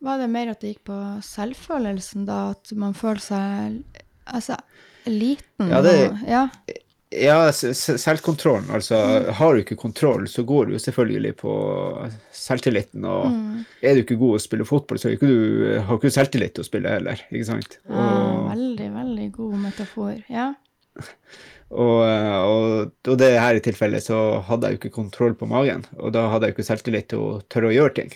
Var 0.07 0.19
det 0.23 0.29
mer 0.31 0.49
at 0.51 0.61
det 0.63 0.71
gikk 0.73 0.83
på 0.89 0.97
selvfølelsen, 1.25 2.25
da? 2.27 2.39
At 2.55 2.71
man 2.77 2.95
føler 2.97 3.21
seg 3.21 4.01
altså, 4.25 4.57
liten? 5.05 5.69
Ja, 5.71 5.83
det- 5.85 5.95
og- 6.09 6.25
ja. 6.27 6.47
Ja, 7.15 7.51
selvkontrollen. 7.53 8.67
Altså, 8.75 8.97
har 9.37 9.53
du 9.55 9.61
ikke 9.61 9.77
kontroll, 9.79 10.25
så 10.27 10.43
går 10.43 10.67
du 10.67 10.73
jo 10.75 10.81
selvfølgelig 10.83 11.31
på 11.39 11.53
selvtilliten. 12.35 13.05
Og 13.07 13.29
Mm. 13.31 13.65
er 13.81 13.93
du 13.95 14.01
ikke 14.03 14.17
god 14.19 14.35
å 14.35 14.41
spille 14.43 14.65
fotball, 14.67 14.99
så 14.99 15.07
har 15.07 15.15
ikke 15.15 15.29
du, 15.29 15.79
har 15.87 15.97
ikke 15.97 16.11
selvtillit 16.11 16.53
til 16.57 16.65
å 16.65 16.67
spille 16.67 16.89
heller. 16.91 17.21
ikke 17.31 17.45
sant? 17.47 17.77
Og, 17.87 17.95
ah, 17.95 18.49
veldig, 18.55 18.89
veldig 18.97 19.31
god 19.37 19.55
metafor. 19.63 20.23
Ja. 20.29 20.53
og, 21.71 22.03
og, 22.03 22.91
og 23.07 23.17
det 23.21 23.31
her 23.39 23.55
i 23.55 23.63
tilfellet 23.63 24.03
så 24.03 24.41
hadde 24.47 24.67
jeg 24.67 24.77
jo 24.77 24.81
ikke 24.83 24.95
kontroll 24.99 25.33
på 25.39 25.47
magen, 25.47 25.85
og 25.99 26.11
da 26.11 26.27
hadde 26.31 26.47
jeg 26.49 26.55
jo 26.55 26.59
ikke 26.59 26.69
selvtillit 26.73 27.07
til 27.13 27.19
å 27.23 27.31
tørre 27.47 27.71
å 27.71 27.75
gjøre 27.77 27.95
ting. 28.01 28.11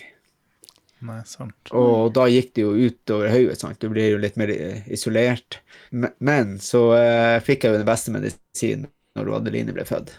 Nei, 1.02 1.18
sant. 1.26 1.72
Og 1.74 2.12
da 2.14 2.28
gikk 2.30 2.52
det 2.54 2.62
jo 2.62 2.72
utover 2.78 3.32
hodet, 3.32 3.58
sant. 3.58 3.80
Du 3.82 3.90
blir 3.90 4.12
jo 4.12 4.20
litt 4.22 4.38
mer 4.38 4.52
eh, 4.54 4.84
isolert. 4.94 5.58
Men, 5.90 6.14
men 6.22 6.54
så 6.62 6.84
eh, 6.98 7.38
fikk 7.42 7.66
jeg 7.66 7.74
jo 7.74 7.80
den 7.80 7.88
beste 7.88 8.14
medisinen 8.14 8.86
når 9.18 9.34
Adeline 9.40 9.74
ble 9.76 9.86
født. 9.88 10.14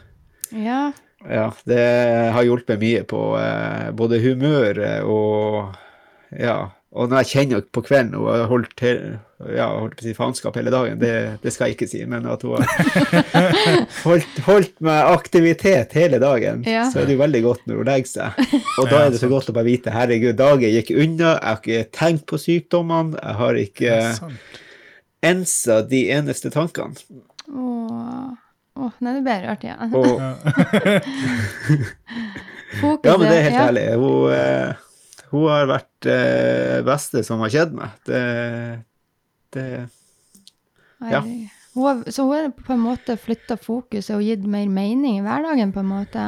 ja. 0.52 0.92
Ja, 1.24 1.46
det 1.64 1.84
har 2.36 2.44
hjulpet 2.44 2.82
mye 2.82 3.06
på 3.08 3.20
eh, 3.40 3.94
både 3.96 4.18
humør 4.20 4.82
og 5.08 5.78
ja. 6.36 6.58
Og 6.94 7.10
når 7.10 7.24
jeg 7.24 7.30
kjenner 7.32 7.64
på 7.74 7.82
kvelden 7.88 8.14
og 8.20 8.28
har 8.30 8.44
holdt, 8.52 8.84
ja, 8.86 9.66
holdt 9.80 9.96
på 9.98 10.04
å 10.04 10.06
si 10.06 10.12
faenskap 10.14 10.54
hele 10.60 10.70
dagen, 10.70 11.00
det, 11.02 11.14
det 11.42 11.50
skal 11.56 11.72
jeg 11.72 11.78
ikke 11.78 11.88
si, 11.90 12.04
men 12.06 12.28
at 12.30 12.44
hun 12.46 12.62
har 12.62 12.70
holdt, 14.06 14.36
holdt 14.46 14.76
med 14.86 15.10
aktivitet 15.10 15.96
hele 15.98 16.20
dagen, 16.22 16.62
Ja. 16.70 16.84
så 16.94 17.02
er 17.02 17.10
det 17.10 17.16
jo 17.18 17.24
veldig 17.24 17.42
godt 17.48 17.66
når 17.66 17.80
hun 17.82 17.90
legger 17.90 18.12
seg. 18.12 18.38
Og 18.78 18.92
da 18.94 19.00
er 19.08 19.10
det 19.16 19.24
så 19.24 19.32
godt 19.32 19.50
å 19.50 19.56
bare 19.58 19.66
vite 19.72 19.90
herregud, 19.96 20.38
dagen 20.38 20.70
gikk 20.76 20.94
unna, 20.94 21.32
jeg 21.34 21.50
har 21.50 21.58
ikke 21.64 21.90
tenkt 21.98 22.28
på 22.30 22.38
sykdommene, 22.46 23.18
jeg 23.18 23.36
har 23.42 23.54
ikke 23.64 23.98
ensa 25.34 25.82
de 25.90 26.04
eneste 26.14 26.54
tankene. 26.54 26.94
Åh. 27.50 28.38
Åh, 28.74 28.90
nei, 29.06 29.12
det 29.18 29.22
ble 29.26 29.34
rart 29.44 29.62
ja. 29.66 29.76
Og 29.94 30.18
Ja, 33.04 33.18
men 33.18 33.28
det 33.30 33.38
er 33.38 33.44
helt 33.46 33.58
ja. 33.58 33.66
ærlig. 33.70 33.84
Hun, 34.02 34.32
eh, 34.34 34.70
Hun 35.34 35.48
har 35.50 35.66
vært 35.66 35.90
det 36.06 36.84
beste 36.86 37.24
som 37.26 37.42
har 37.42 37.50
skjedd 37.54 37.74
meg. 37.74 37.90
Det, 38.06 38.22
det 39.58 39.68
Ja. 41.12 41.24
Hun 41.74 41.84
har, 41.88 42.04
så 42.14 42.24
hun 42.28 42.34
har 42.38 42.52
på 42.54 42.74
en 42.76 42.84
måte 42.86 43.16
flytta 43.18 43.58
fokuset 43.58 44.14
og 44.16 44.22
gitt 44.22 44.44
mer 44.46 44.68
mening 44.70 45.18
i 45.18 45.24
hverdagen, 45.26 45.72
på 45.74 45.82
en 45.82 45.90
måte? 45.90 46.26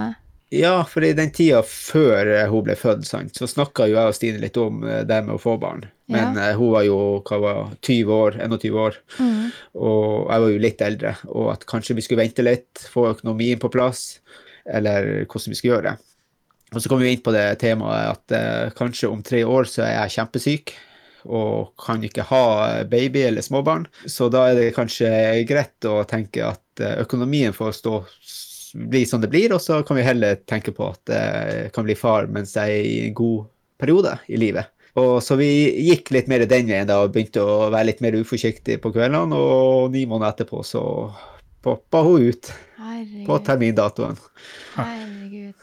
Ja, 0.54 0.80
for 0.90 1.06
i 1.06 1.12
den 1.18 1.30
tida 1.34 1.60
før 1.66 2.32
hun 2.50 2.64
ble 2.66 2.76
født, 2.80 3.06
sant, 3.06 3.36
så 3.38 3.46
snakka 3.50 3.86
jo 3.90 3.96
jeg 3.98 4.10
og 4.10 4.16
Stine 4.18 4.42
litt 4.42 4.58
om 4.62 4.82
eh, 4.88 5.04
det 5.06 5.20
med 5.26 5.36
å 5.36 5.42
få 5.42 5.56
barn. 5.62 5.86
Men 6.10 6.34
Ja. 6.38 6.50
eh, 6.50 6.58
hun 6.58 6.72
var 6.74 6.84
jo 6.86 6.98
var, 7.30 7.76
20 7.82 8.14
år, 8.14 8.38
21 8.42 8.74
år, 8.78 8.98
Mm. 9.20 9.52
og 9.76 10.32
jeg 10.32 10.42
var 10.46 10.50
jo 10.50 10.60
litt 10.66 10.82
eldre. 10.82 11.16
Og 11.30 11.52
at 11.54 11.66
kanskje 11.66 11.96
vi 11.96 12.02
skulle 12.02 12.24
vente 12.26 12.46
litt, 12.46 12.74
få 12.94 13.08
økonomien 13.14 13.60
på 13.62 13.70
plass, 13.74 14.20
eller 14.66 15.26
hvordan 15.26 15.50
vi 15.54 15.56
skulle 15.62 15.76
gjøre 15.78 15.92
det. 15.92 15.98
Og 16.76 16.84
så 16.84 16.92
kom 16.92 17.00
vi 17.00 17.14
inn 17.16 17.24
på 17.24 17.32
det 17.32 17.48
temaet 17.62 18.18
at 18.18 18.36
eh, 18.36 18.74
kanskje 18.76 19.10
om 19.10 19.24
tre 19.24 19.46
år 19.48 19.70
så 19.72 19.86
er 19.86 19.96
jeg 19.96 20.18
kjempesyk 20.18 20.76
og 21.26 21.72
kan 21.82 22.04
ikke 22.06 22.28
ha 22.30 22.84
baby 22.86 23.24
eller 23.26 23.42
småbarn. 23.42 23.88
Så 24.06 24.28
da 24.30 24.44
er 24.52 24.60
det 24.60 24.76
kanskje 24.76 25.10
greit 25.50 25.88
å 25.90 26.04
tenke 26.10 26.44
at 26.52 26.84
eh, 26.84 27.00
økonomien 27.06 27.56
får 27.56 27.80
stå 27.80 28.02
bli 28.76 29.06
som 29.08 29.22
det 29.24 29.32
blir, 29.32 29.54
og 29.56 29.62
så 29.64 29.80
kan 29.88 29.96
vi 29.96 30.04
heller 30.04 30.36
tenke 30.44 30.74
på 30.76 30.90
at 30.92 31.08
jeg 31.08 31.70
kan 31.72 31.86
bli 31.88 31.96
far 31.96 32.26
mens 32.28 32.58
jeg 32.60 32.74
er 32.74 32.88
i 32.90 32.96
en 33.06 33.14
god 33.16 33.46
periode 33.80 34.18
i 34.28 34.40
livet. 34.42 34.68
Og 35.00 35.24
Så 35.24 35.36
vi 35.40 35.48
gikk 35.90 36.12
litt 36.16 36.28
mer 36.32 36.46
den 36.48 36.68
veien 36.68 36.88
da 36.88 37.02
og 37.04 37.12
begynte 37.16 37.44
å 37.44 37.70
være 37.72 37.90
litt 37.90 38.04
mer 38.04 38.16
uforsiktig 38.20 38.78
på 38.84 38.92
kveldene, 38.96 39.36
og 39.36 39.92
ni 39.96 40.06
måneder 40.08 40.36
etterpå 40.36 40.64
så 40.64 40.84
poppa 41.66 42.04
hun 42.06 42.30
ut 42.30 42.52
på 43.28 43.40
termindatoen. 43.48 44.20
Herregud. 44.76 45.56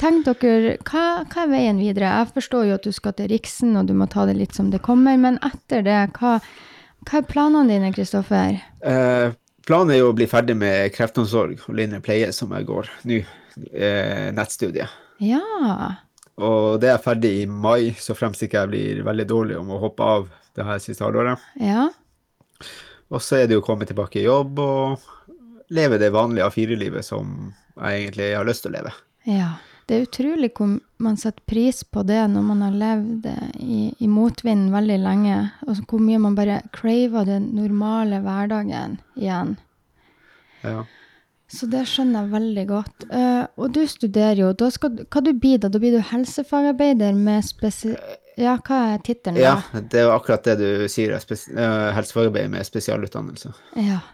Tenk 0.00 0.24
dere, 0.24 0.78
hva, 0.88 1.04
hva 1.28 1.42
er 1.44 1.50
veien 1.50 1.80
videre? 1.80 2.08
Jeg 2.08 2.32
forstår 2.32 2.70
jo 2.70 2.76
at 2.78 2.86
du 2.86 2.92
skal 2.96 3.12
til 3.18 3.28
Riksen, 3.34 3.74
og 3.76 3.90
du 3.90 3.92
må 3.96 4.06
ta 4.08 4.24
det 4.28 4.38
litt 4.38 4.56
som 4.56 4.70
det 4.72 4.80
kommer, 4.84 5.18
men 5.20 5.36
etter 5.44 5.84
det, 5.84 5.98
hva, 6.16 6.38
hva 7.04 7.18
er 7.20 7.28
planene 7.28 7.68
dine, 7.68 7.90
Kristoffer? 7.92 8.56
Eh, 8.80 9.34
planen 9.68 9.92
er 9.92 10.00
jo 10.00 10.14
å 10.14 10.16
bli 10.16 10.28
ferdig 10.30 10.56
med 10.56 10.94
kreftomsorg 10.96 11.66
og 11.66 11.76
lignende 11.76 12.00
pleie, 12.04 12.32
som 12.32 12.56
jeg 12.56 12.68
går 12.70 12.88
nå. 13.10 13.20
Eh, 13.76 14.30
nettstudiet. 14.32 14.96
Ja. 15.20 15.44
Og 16.40 16.80
det 16.80 16.94
er 16.94 17.04
ferdig 17.04 17.34
i 17.42 17.46
mai, 17.50 17.92
så 18.00 18.16
fremst 18.16 18.46
ikke 18.46 18.62
jeg 18.64 18.72
blir 18.72 19.04
veldig 19.04 19.28
dårlig 19.28 19.60
om 19.60 19.74
å 19.74 19.82
hoppe 19.84 20.10
av 20.16 20.28
det 20.56 20.64
her 20.64 20.80
siste 20.80 21.04
halvåret. 21.04 21.44
Ja. 21.60 21.90
Og 23.10 23.20
så 23.20 23.42
er 23.42 23.50
det 23.50 23.58
jo 23.58 23.60
å 23.60 23.66
komme 23.66 23.88
tilbake 23.88 24.22
i 24.22 24.28
jobb 24.30 24.62
og 24.64 25.10
leve 25.76 26.00
det 26.00 26.14
vanlige 26.14 26.48
A4-livet 26.48 27.04
som 27.04 27.50
jeg 27.76 28.06
egentlig 28.06 28.32
har 28.38 28.48
lyst 28.48 28.64
til 28.64 28.72
å 28.72 28.78
leve. 28.78 28.94
Ja. 29.28 29.58
Det 29.90 29.96
er 29.96 30.04
utrolig 30.06 30.52
hvor 30.54 30.76
man 31.02 31.16
setter 31.18 31.42
pris 31.50 31.80
på 31.82 32.04
det 32.06 32.20
når 32.30 32.44
man 32.46 32.60
har 32.62 32.74
levd 32.78 33.24
i, 33.58 33.78
i 33.98 34.06
motvind 34.06 34.68
veldig 34.70 34.98
lenge, 35.02 35.38
og 35.66 35.80
hvor 35.90 35.98
mye 36.04 36.20
man 36.22 36.36
bare 36.38 36.60
craver 36.70 37.26
den 37.26 37.48
normale 37.56 38.20
hverdagen 38.22 39.00
igjen. 39.18 39.56
Ja. 40.62 40.84
Så 41.50 41.66
det 41.72 41.82
skjønner 41.90 42.22
jeg 42.22 42.34
veldig 42.36 42.66
godt. 42.70 43.08
Uh, 43.10 43.42
og 43.58 43.74
du 43.74 43.82
studerer 43.90 44.44
jo, 44.44 44.52
da 44.54 44.70
skal, 44.70 45.02
hva 45.10 45.24
du 45.26 45.32
blir 45.34 45.58
da? 45.58 45.72
Da 45.74 45.82
blir 45.82 45.98
du 45.98 46.10
helsefagarbeider 46.12 47.18
med 47.18 47.50
spesi... 47.50 47.96
Ja, 48.38 48.54
hva 48.62 48.78
er 48.94 49.02
tittelen 49.04 49.42
ja, 49.42 49.58
det 49.74 49.98
er 49.98 50.06
jo 50.06 50.14
akkurat 50.14 50.46
det 50.46 50.60
du 50.62 50.86
sier, 50.86 51.18
uh, 51.18 51.90
helsefagarbeider 51.98 52.54
med 52.54 52.70
spesialutdannelse. 52.70 53.56
Ja. 53.74 54.04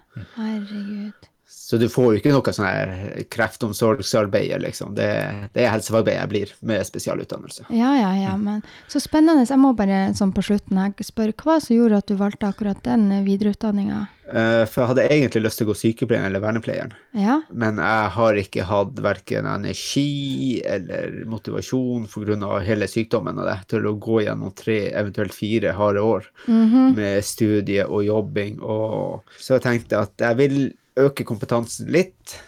Herregud. 0.41 1.29
Så 1.49 1.77
du 1.79 1.89
får 1.91 2.09
jo 2.13 2.19
ikke 2.21 2.33
noe 2.35 2.53
sånn 2.55 3.27
kreftomsorgsarbeid, 3.31 4.57
liksom. 4.63 4.97
Det, 4.99 5.07
det 5.55 5.65
er 5.65 5.73
helsefagarbeider 5.75 6.21
jeg 6.21 6.31
blir 6.33 6.53
med 6.67 6.87
spesialutdannelse. 6.87 7.69
Ja, 7.75 7.93
ja, 7.99 8.11
ja, 8.19 8.35
men 8.39 8.65
så 8.91 9.03
spennende. 9.03 9.47
Jeg 9.47 9.63
må 9.63 9.73
bare 9.79 10.09
sånn 10.19 10.35
på 10.35 10.45
slutten 10.47 10.79
her 10.79 10.95
spørre, 11.07 11.35
hva 11.39 11.61
som 11.63 11.75
gjorde 11.79 12.03
at 12.03 12.11
du 12.11 12.19
valgte 12.19 12.51
akkurat 12.51 12.83
den 12.87 13.09
videreutdanninga? 13.27 14.05
Eh, 14.27 14.65
for 14.67 14.83
jeg 14.83 14.91
hadde 14.91 15.05
egentlig 15.07 15.43
lyst 15.45 15.61
til 15.61 15.69
å 15.69 15.71
gå 15.71 15.77
sykepleieren 15.79 16.27
eller 16.27 16.43
vernepleieren. 16.43 16.95
Ja, 17.15 17.41
Men 17.51 17.79
jeg 17.79 18.09
har 18.17 18.41
ikke 18.41 18.67
hatt 18.67 18.99
verken 19.03 19.47
energi 19.47 20.63
eller 20.67 21.21
motivasjon 21.31 22.09
pga. 22.11 22.59
hele 22.67 22.89
sykdommen 22.91 23.39
og 23.39 23.47
det, 23.47 23.59
til 23.71 23.87
å 23.87 23.95
gå 23.95 24.25
gjennom 24.27 24.51
tre, 24.55 24.91
eventuelt 24.91 25.35
fire 25.35 25.77
harde 25.79 26.03
år 26.03 26.27
mhm, 26.47 26.97
med 26.99 27.25
studie 27.25 27.87
og 27.87 28.03
jobbing. 28.05 28.59
Og 28.63 29.23
så 29.39 29.57
jeg 29.61 29.67
tenkte 29.69 30.03
at 30.03 30.15
jeg 30.19 30.43
vil 30.43 30.59
øke 31.01 31.27
kompetansen 31.29 31.91
litt. 31.93 32.39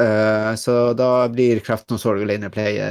Uh, 0.00 0.54
så 0.56 0.94
da 0.96 1.28
blir 1.28 1.60
kreftomsorg 1.62 2.24
og 2.24 2.30
linjepleie 2.30 2.86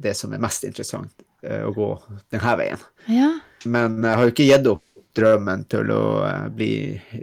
det 0.00 0.14
som 0.16 0.32
er 0.32 0.40
mest 0.40 0.64
interessant 0.64 1.12
uh, 1.44 1.68
å 1.68 1.74
gå 1.76 1.90
denne 2.32 2.56
veien. 2.62 2.88
ja. 3.12 3.34
Men 3.66 3.98
jeg 4.04 4.14
har 4.14 4.28
jo 4.28 4.30
ikke 4.30 4.46
gitt 4.46 4.68
opp 4.70 4.82
drømmen 5.16 5.66
til 5.72 5.92
å 5.92 6.02
eh, 6.26 6.48
bli 6.54 6.72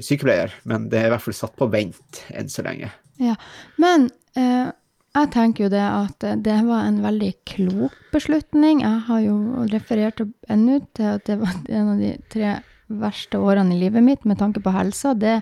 sykepleier, 0.03 0.53
men 0.69 0.87
det 0.91 1.01
er 1.01 1.09
i 1.09 1.13
hvert 1.13 1.25
fall 1.25 1.37
satt 1.37 1.57
på 1.59 1.69
vent 1.73 2.23
enn 2.33 2.49
så 2.51 2.65
lenge. 2.65 2.89
Ja, 3.21 3.35
men 3.81 4.09
eh, 4.39 4.71
jeg 5.13 5.31
tenker 5.35 5.67
jo 5.67 5.73
det 5.73 5.83
at 5.85 6.25
eh, 6.27 6.39
det 6.47 6.59
var 6.67 6.87
en 6.87 7.01
veldig 7.05 7.31
klok 7.49 7.97
beslutning. 8.13 8.83
Jeg 8.85 9.03
har 9.09 9.25
jo 9.25 9.37
referert 9.71 10.23
ennå 10.51 10.81
til 10.97 11.11
at 11.15 11.27
det 11.29 11.39
var 11.41 11.59
en 11.69 11.93
av 11.95 12.01
de 12.01 12.15
tre 12.33 12.57
verste 12.93 13.39
årene 13.41 13.73
i 13.75 13.83
livet 13.85 14.05
mitt 14.05 14.25
med 14.29 14.41
tanke 14.41 14.61
på 14.63 14.73
helsa. 14.73 15.13
Det 15.17 15.39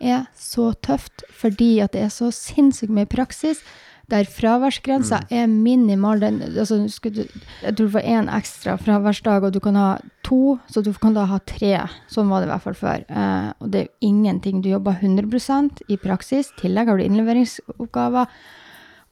er 0.00 0.26
så 0.36 0.72
tøft 0.82 1.24
fordi 1.36 1.78
at 1.84 1.94
det 1.94 2.06
er 2.06 2.12
så 2.12 2.30
sinnssykt 2.34 2.92
mye 2.94 3.08
praksis. 3.10 3.62
Der 4.10 4.26
fraværsgrensa 4.26 5.20
er 5.30 5.46
minimal. 5.46 6.20
Den, 6.20 6.40
altså, 6.42 6.80
skal 6.90 7.14
du, 7.14 7.20
jeg 7.62 7.76
tror 7.76 7.86
du 7.86 7.92
får 7.94 8.08
én 8.10 8.30
ekstra 8.34 8.74
fraværsdag, 8.80 9.44
og 9.46 9.54
du 9.54 9.60
kan 9.62 9.78
ha 9.78 9.90
to, 10.26 10.58
så 10.66 10.82
du 10.82 10.90
kan 10.92 11.14
da 11.14 11.28
ha 11.30 11.38
tre. 11.46 11.76
Sånn 12.10 12.32
var 12.32 12.42
det 12.42 12.48
i 12.48 12.50
hvert 12.50 12.64
fall 12.64 12.78
før. 12.80 13.04
Eh, 13.06 13.52
og 13.60 13.70
det 13.70 13.80
er 13.80 13.86
jo 13.86 14.10
ingenting. 14.10 14.64
Du 14.64 14.70
jobber 14.72 14.98
100 14.98 15.84
i 15.86 15.96
praksis. 15.96 16.50
I 16.50 16.62
tillegg 16.64 16.90
har 16.90 16.98
du 16.98 17.06
innleveringsoppgaver, 17.06 18.26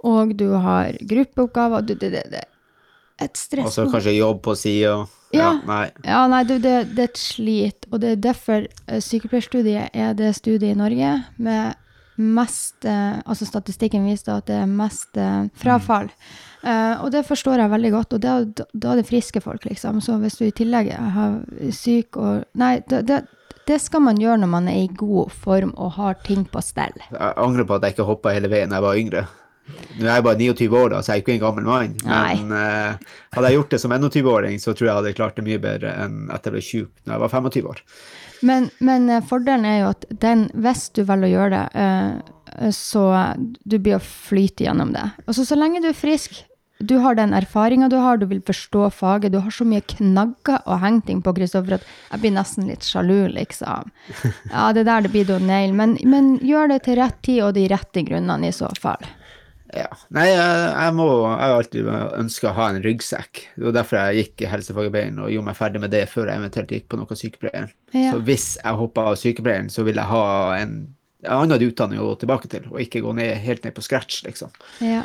og 0.09 0.35
du 0.35 0.49
har 0.67 0.99
gruppeoppgaver. 0.99 1.87
Du, 1.87 1.95
det, 1.95 2.11
det, 2.17 2.27
det 2.35 2.45
et 3.23 3.39
stress. 3.39 3.67
Og 3.67 3.75
så 3.75 3.87
kanskje 3.91 4.19
jobb 4.19 4.43
på 4.45 4.55
sida. 4.59 4.99
Ja. 5.35 5.51
nei. 5.69 5.91
Ja, 6.07 6.23
nei, 6.31 6.45
det, 6.49 6.63
det, 6.65 6.77
det 6.97 7.05
er 7.05 7.11
et 7.11 7.21
slit, 7.21 7.89
og 7.91 8.01
det 8.01 8.15
er 8.15 8.23
derfor 8.31 8.65
eh, 8.65 9.03
sykepleierstudiet 9.05 9.93
er 9.93 10.15
det 10.17 10.33
studiet 10.39 10.73
i 10.73 10.79
Norge 10.79 11.11
med 11.37 11.77
mest 12.19 12.87
eh, 12.89 13.21
Altså 13.29 13.47
statistikken 13.47 14.07
viser 14.09 14.39
at 14.39 14.49
det 14.49 14.57
er 14.63 14.71
mest 14.71 15.13
frafall. 15.15 15.51
frafall. 15.61 16.15
Uh, 16.59 17.05
og 17.05 17.13
det 17.15 17.23
forstår 17.23 17.61
jeg 17.63 17.71
veldig 17.71 17.91
godt, 17.95 18.15
og 18.17 18.23
da, 18.25 18.33
da 18.75 18.93
er 18.93 18.99
det 18.99 19.07
friske 19.07 19.41
folk, 19.41 19.63
liksom. 19.69 20.01
Så 20.03 20.17
hvis 20.19 20.41
du 20.41 20.49
i 20.49 20.55
tillegg 20.55 20.91
har 20.91 21.37
syk 21.71 22.19
og 22.19 22.49
Nei, 22.59 22.81
det, 22.91 23.05
det, 23.07 23.21
det 23.69 23.79
skal 23.85 24.03
man 24.03 24.19
gjøre 24.19 24.41
når 24.43 24.51
man 24.51 24.71
er 24.71 24.81
i 24.83 24.91
god 24.97 25.31
form 25.45 25.75
og 25.77 25.95
har 25.99 26.19
ting 26.27 26.47
på 26.51 26.63
stell. 26.65 26.97
Jeg 27.13 27.37
angrer 27.37 27.69
på 27.69 27.77
at 27.77 27.87
jeg 27.87 27.95
ikke 27.95 28.09
hoppa 28.09 28.35
hele 28.35 28.51
veien 28.51 28.73
da 28.73 28.81
jeg 28.81 28.87
var 28.89 29.01
yngre. 29.03 29.25
Nå 29.99 30.07
er 30.07 30.21
jeg 30.21 30.27
bare 30.29 30.39
29 30.39 30.79
år, 30.79 30.93
da, 30.93 31.03
så 31.03 31.13
jeg 31.13 31.21
er 31.21 31.25
ikke 31.25 31.35
en 31.35 31.43
gammel 31.43 31.67
mann. 31.67 31.99
Men 32.07 32.55
uh, 32.55 33.19
hadde 33.35 33.51
jeg 33.51 33.59
gjort 33.59 33.75
det 33.75 33.83
som 33.83 33.95
21-åring, 33.97 34.59
så 34.63 34.73
tror 34.73 34.87
jeg 34.87 34.91
jeg 34.93 35.01
hadde 35.01 35.15
klart 35.19 35.39
det 35.39 35.47
mye 35.49 35.61
bedre 35.63 35.95
enn 36.05 36.19
etter 36.35 36.53
jeg 36.53 36.57
ble 36.57 36.65
sjuk 36.65 36.91
da 37.03 37.17
jeg 37.17 37.25
var 37.25 37.35
25 37.35 37.71
år. 37.73 37.85
Men, 38.47 38.69
men 38.79 39.09
eh, 39.11 39.25
fordelen 39.27 39.65
er 39.67 39.81
jo 39.81 39.87
at 39.91 40.05
den, 40.23 40.45
hvis 40.55 40.85
du 40.95 41.03
velger 41.09 41.27
å 41.27 41.33
gjøre 41.33 41.57
det, 41.57 41.87
uh, 41.89 42.71
så 42.75 43.05
du 43.39 43.77
blir 43.79 43.99
å 43.99 44.05
flyte 44.05 44.69
gjennom 44.69 44.95
det. 44.95 45.05
Altså 45.27 45.45
så 45.47 45.59
lenge 45.59 45.83
du 45.83 45.91
er 45.91 45.99
frisk, 45.99 46.39
du 46.79 46.97
har 47.03 47.15
den 47.19 47.35
erfaringa 47.35 47.89
du 47.91 47.97
har, 47.99 48.17
du 48.17 48.27
vil 48.31 48.43
forstå 48.47 48.91
faget, 48.95 49.33
du 49.35 49.41
har 49.43 49.51
så 49.51 49.67
mye 49.67 49.83
knagger 49.83 50.63
å 50.63 50.79
henge 50.79 51.03
ting 51.09 51.23
på, 51.23 51.35
Kristoffer, 51.35 51.81
at 51.81 51.87
jeg 52.13 52.23
blir 52.23 52.35
nesten 52.37 52.71
litt 52.71 52.87
sjalu, 52.87 53.27
liksom. 53.35 53.91
Ja, 54.55 54.71
det 54.73 54.87
der 54.87 55.03
det 55.03 55.11
blir 55.15 55.33
å 55.35 55.41
nail. 55.43 55.75
Men, 55.75 55.97
men 56.07 56.37
gjør 56.47 56.71
det 56.75 56.85
til 56.87 57.01
rett 57.01 57.19
tid 57.27 57.43
og 57.49 57.57
de 57.59 57.67
rette 57.73 58.05
grunnene 58.07 58.53
i 58.53 58.55
så 58.55 58.71
fall. 58.79 59.03
Ja. 59.77 59.89
Nei, 60.17 60.27
jeg, 60.31 60.61
jeg, 60.73 60.93
må, 60.97 61.07
jeg 61.29 61.41
har 61.45 61.55
alltid 61.59 61.89
ønska 62.17 62.49
å 62.49 62.55
ha 62.57 62.69
en 62.73 62.79
ryggsekk. 62.85 63.41
Det 63.57 63.67
var 63.67 63.75
derfor 63.77 63.99
jeg 64.01 64.23
gikk 64.23 64.45
i 64.47 64.49
helsefagarbeideren 64.49 65.19
og 65.25 65.33
gjorde 65.35 65.49
meg 65.51 65.59
ferdig 65.59 65.83
med 65.83 65.93
det 65.93 66.05
før 66.09 66.31
jeg 66.31 66.41
eventuelt 66.41 66.71
gikk 66.73 66.87
på 66.89 67.01
noe 67.01 67.19
sykepleier. 67.21 67.67
Ja. 67.93 68.13
Så 68.15 68.23
hvis 68.25 68.47
jeg 68.63 68.79
hoppa 68.81 69.05
av 69.11 69.19
sykepleieren, 69.21 69.69
så 69.73 69.85
vil 69.85 70.01
jeg 70.01 70.09
ha 70.09 70.23
en, 70.57 70.73
en 71.27 71.35
annen 71.43 71.67
utdanning 71.69 72.01
å 72.01 72.07
gå 72.15 72.15
tilbake 72.23 72.49
til, 72.49 72.65
og 72.73 72.81
ikke 72.81 73.03
gå 73.05 73.13
ned, 73.19 73.35
helt 73.45 73.67
ned 73.69 73.77
på 73.77 73.85
scratch, 73.85 74.23
liksom. 74.25 74.55
Ja. 74.81 75.03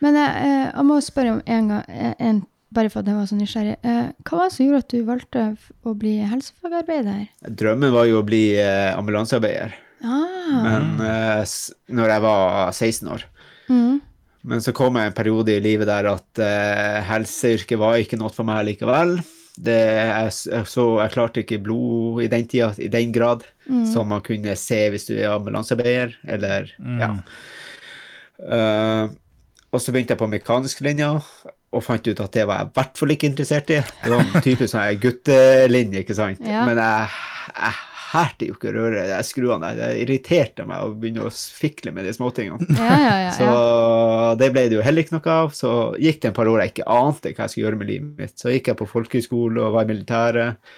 Men 0.00 0.16
jeg, 0.16 0.46
eh, 0.46 0.68
jeg 0.70 0.86
må 0.88 1.00
spørre 1.04 1.34
om 1.34 1.42
en 1.58 1.72
gang, 1.74 1.82
eh, 1.90 2.14
en, 2.30 2.40
bare 2.72 2.92
for 2.94 3.02
at 3.02 3.10
jeg 3.10 3.18
var 3.18 3.26
så 3.26 3.36
nysgjerrig. 3.40 3.74
Eh, 3.82 4.06
Hva 4.22 4.38
var 4.38 4.46
det 4.46 4.54
som 4.54 4.64
gjorde 4.68 4.84
at 4.84 4.94
du 4.94 5.00
valgte 5.10 5.42
å 5.82 5.96
bli 5.98 6.14
helsefagarbeider? 6.30 7.26
Drømmen 7.58 7.92
var 7.98 8.06
jo 8.06 8.22
å 8.22 8.26
bli 8.30 8.44
ambulansearbeider, 8.94 9.74
Ah. 10.00 10.62
men 10.64 10.94
når 11.92 12.08
jeg 12.14 12.22
var 12.24 12.70
16 12.72 13.10
år. 13.12 13.26
Mm. 13.70 14.00
Men 14.50 14.62
så 14.64 14.72
kom 14.76 14.96
jeg 14.96 15.10
en 15.10 15.16
periode 15.16 15.52
i 15.52 15.62
livet 15.62 15.88
der 15.90 16.08
at 16.10 16.40
eh, 16.42 16.98
helseyrket 17.06 17.80
var 17.80 18.00
ikke 18.00 18.18
noe 18.20 18.32
for 18.32 18.48
meg 18.48 18.64
likevel. 18.70 19.18
Det, 19.60 19.76
jeg, 19.76 20.64
så 20.70 20.84
jeg 21.02 21.12
klarte 21.12 21.42
ikke 21.42 21.60
blod 21.60 22.22
i 22.24 22.28
den 22.32 22.46
tida 22.48 22.70
i 22.80 22.88
den 22.88 23.10
grad 23.12 23.42
som 23.90 24.08
man 24.08 24.22
kunne 24.24 24.54
se 24.56 24.78
hvis 24.92 25.08
du 25.10 25.14
er 25.18 25.34
ambulansearbeider, 25.34 26.14
eller 26.32 26.70
ja. 26.80 27.10
Uh, 28.40 29.10
og 29.70 29.82
så 29.82 29.92
begynte 29.92 30.14
jeg 30.14 30.22
på 30.22 30.30
mekanisk 30.30 30.80
linja, 30.86 31.10
og 31.70 31.84
fant 31.84 32.08
ut 32.08 32.22
at 32.24 32.32
det 32.34 32.46
var 32.48 32.62
jeg 32.62 32.70
i 32.70 32.74
hvert 32.78 32.96
fall 32.98 33.14
ikke 33.14 33.28
interessert 33.30 33.70
i. 33.70 33.78
Det 33.82 34.10
var 34.10 34.24
en 34.24 34.42
typisk 34.42 34.72
sånn 34.72 35.02
guttelinje, 35.02 36.02
ikke 36.02 36.16
sant. 36.18 36.40
Ja. 36.42 36.64
Men 36.66 36.80
jeg, 36.80 37.12
jeg 37.52 37.76
hærte 38.10 38.48
jo 38.48 38.56
ikke 38.56 38.70
å 38.72 38.74
røre 38.74 39.06
de 39.06 39.18
skruene 39.26 39.70
der. 39.70 39.78
Det 39.78 40.04
irriterte 40.04 40.66
meg 40.68 40.82
å 40.82 40.92
begynne 40.98 41.28
å 41.28 41.30
fikle 41.30 41.94
med 41.94 42.08
de 42.08 42.14
småtingene. 42.16 42.66
Ja, 42.74 42.98
ja, 42.98 43.16
ja. 43.26 43.32
Så 43.38 44.36
det 44.40 44.50
ble 44.54 44.66
det 44.70 44.78
jo 44.80 44.84
heller 44.84 45.06
ikke 45.06 45.18
noe 45.18 45.34
av. 45.36 45.50
Så 45.56 45.72
gikk 46.00 46.22
det 46.22 46.32
en 46.32 46.38
par 46.38 46.50
år 46.50 46.64
jeg 46.64 46.74
ikke 46.74 46.90
ante 46.90 47.34
hva 47.34 47.46
jeg 47.46 47.54
skulle 47.54 47.68
gjøre 47.68 47.82
med 47.82 47.92
livet 47.92 48.22
mitt. 48.24 48.38
Så 48.40 48.54
gikk 48.54 48.72
jeg 48.72 48.80
på 48.80 48.88
folkehøyskole 48.90 49.66
og 49.66 49.76
var 49.76 49.86
i 49.86 49.92
militæret. 49.92 50.72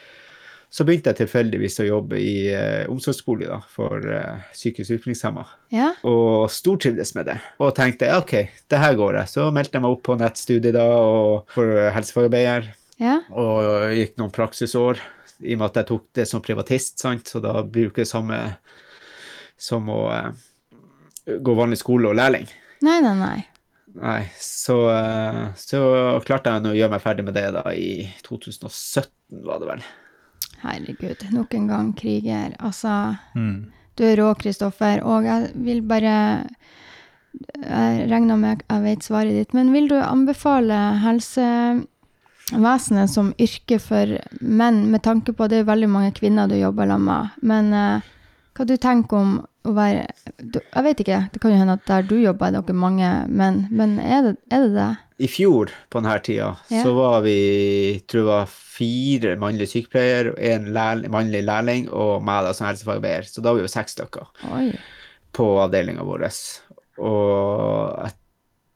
Så 0.72 0.86
begynte 0.88 1.12
jeg 1.12 1.20
tilfeldigvis 1.20 1.82
å 1.82 1.84
jobbe 1.84 2.16
i 2.16 2.36
uh, 2.48 2.88
omsorgsbolig 2.88 3.44
da, 3.50 3.58
for 3.68 4.00
uh, 4.08 4.38
psykisk 4.54 4.94
utviklingshemma, 4.94 5.42
ja. 5.76 5.90
og 6.08 6.46
stortrivdes 6.48 7.12
med 7.18 7.28
det. 7.28 7.34
Og 7.60 7.74
tenkte 7.76 8.08
OK, 8.16 8.32
det 8.72 8.80
her 8.80 8.96
går 8.96 9.18
jeg. 9.20 9.32
Så 9.34 9.50
meldte 9.52 9.76
jeg 9.76 9.84
meg 9.84 9.92
opp 9.92 10.00
på 10.08 10.16
nettstudiet 10.16 10.72
da, 10.78 10.86
og 10.96 11.52
for 11.52 11.76
helsefagarbeider, 11.92 12.70
ja. 13.04 13.18
og 13.36 13.92
gikk 13.98 14.16
noen 14.16 14.32
praksisår. 14.32 15.04
I 15.42 15.54
og 15.56 15.62
med 15.62 15.68
at 15.70 15.80
jeg 15.82 15.88
tok 15.90 16.04
det 16.14 16.26
som 16.30 16.42
privatist, 16.44 16.98
sant? 17.02 17.28
så 17.28 17.40
da 17.42 17.56
bruker 17.62 18.02
det 18.02 18.06
det 18.06 18.10
samme 18.10 18.38
som 19.58 19.88
å 19.92 20.02
uh, 20.10 20.30
gå 21.26 21.54
vanlig 21.58 21.78
skole 21.82 22.10
og 22.10 22.18
lærling. 22.18 22.46
Nei, 22.82 22.98
nei, 23.04 23.14
nei. 23.18 23.38
Nei, 23.92 24.20
så, 24.40 24.76
uh, 24.88 25.50
så 25.58 25.82
klarte 26.26 26.54
jeg 26.54 26.70
å 26.70 26.76
gjøre 26.78 26.94
meg 26.94 27.04
ferdig 27.04 27.26
med 27.26 27.36
det 27.36 27.48
da 27.54 27.66
i 27.76 28.06
2017, 28.26 29.10
var 29.46 29.60
det 29.62 29.68
vel. 29.74 29.84
Herregud, 30.62 31.26
nok 31.34 31.54
en 31.58 31.68
gang 31.70 31.92
kriger. 31.98 32.54
Altså, 32.62 33.16
Mm. 33.34 33.72
du 33.98 34.04
er 34.06 34.16
rå, 34.16 34.32
Kristoffer, 34.38 35.02
og 35.02 35.24
jeg 35.24 35.50
vil 35.54 35.82
bare 35.82 36.46
Jeg 37.32 38.10
regner 38.10 38.36
med 38.36 38.62
jeg 38.68 38.82
vet 38.82 39.04
svaret 39.06 39.32
ditt, 39.32 39.54
men 39.54 39.72
vil 39.72 39.88
du 39.88 39.94
anbefale 39.96 40.76
helsevesenet 42.52 43.10
som 43.10 43.32
yrke 43.40 43.78
for 43.82 44.16
menn, 44.40 44.84
med 44.92 45.02
tanke 45.02 45.32
på 45.32 45.44
at 45.46 45.52
det 45.52 45.62
er 45.62 45.70
veldig 45.70 45.88
mange 45.90 46.12
kvinner 46.16 46.48
du 46.50 46.56
jobber 46.58 46.86
sammen 46.90 47.08
med, 47.08 47.38
men 47.42 47.72
eh, 47.76 48.10
hva 48.52 48.66
du 48.68 48.76
tenker 48.76 49.16
om 49.16 49.38
å 49.62 49.72
være 49.76 50.06
du, 50.42 50.58
Jeg 50.58 50.84
vet 50.84 51.00
ikke, 51.04 51.18
det 51.32 51.40
kan 51.40 51.52
jo 51.54 51.58
hende 51.60 51.76
at 51.78 51.86
der 51.86 52.02
du 52.02 52.16
jobber, 52.18 52.50
er 52.50 52.58
dere 52.58 52.74
mange 52.76 53.10
menn, 53.30 53.66
men 53.70 53.98
er 54.02 54.22
det 54.26 54.32
er 54.50 54.66
det? 54.66 54.72
det? 54.74 54.88
I 55.22 55.28
fjor 55.30 55.70
på 55.88 56.00
denne 56.00 56.16
tida 56.26 56.48
Ja. 56.68 56.82
så 56.82 56.94
var 56.96 57.20
vi 57.22 57.36
tror 58.10 58.22
jeg 58.22 58.30
var 58.30 58.48
fire 58.50 59.36
mannlige 59.38 59.70
sykepleiere, 59.70 60.34
en 60.50 60.72
lærl 60.74 61.04
mannlig 61.12 61.44
lærling 61.46 61.86
og 61.94 62.24
meg 62.26 62.42
da 62.44 62.52
som 62.56 62.66
helsefagarbeider. 62.66 63.28
Så 63.30 63.44
da 63.44 63.52
var 63.52 63.60
vi 63.60 63.68
jo 63.68 63.70
seks 63.70 63.94
stykker 63.94 64.26
på 65.32 65.46
avdelinga 65.62 66.02
vår. 66.08 66.26
Og 66.98 68.02
jeg 68.02 68.16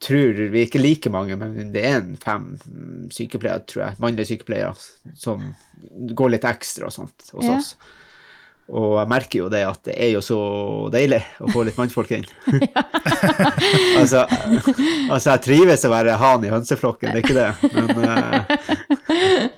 tror 0.03 0.40
vi 0.53 0.61
er 0.61 0.66
ikke 0.68 0.82
like 0.82 1.11
mange, 1.12 1.36
men 1.40 1.70
det 1.72 1.84
er 1.88 2.01
en 2.01 2.16
fem 2.20 2.49
sykepleiere, 3.12 3.64
tror 3.68 3.86
jeg, 3.86 4.01
mannlige 4.03 4.32
sykepleiere, 4.34 4.74
som 5.16 5.55
går 6.16 6.34
litt 6.34 6.44
ekstra 6.49 6.90
og 6.90 6.92
sånt 6.97 7.30
hos 7.32 7.47
Ja. 7.47 7.57
oss. 7.57 7.76
Og 8.66 8.97
jeg 8.99 9.09
merker 9.12 9.38
jo 9.38 9.49
det 9.49 9.61
at 9.62 9.78
det 9.86 9.94
er 9.94 10.09
jo 10.16 10.20
så 10.26 10.36
deilig 10.90 11.20
å 11.38 11.47
få 11.55 11.62
litt 11.68 11.76
mannfolk 11.78 12.11
inn. 12.16 12.24
altså, 14.01 14.24
altså, 14.26 15.28
jeg 15.30 15.42
trives 15.44 15.84
å 15.86 15.92
være 15.92 16.16
han 16.18 16.42
i 16.44 16.51
hønseflokken, 16.51 17.14
det 17.14 17.20
er 17.20 17.24
ikke 17.24 17.38
det. 17.38 17.53
Men, 17.76 17.94
eh, 18.11 18.40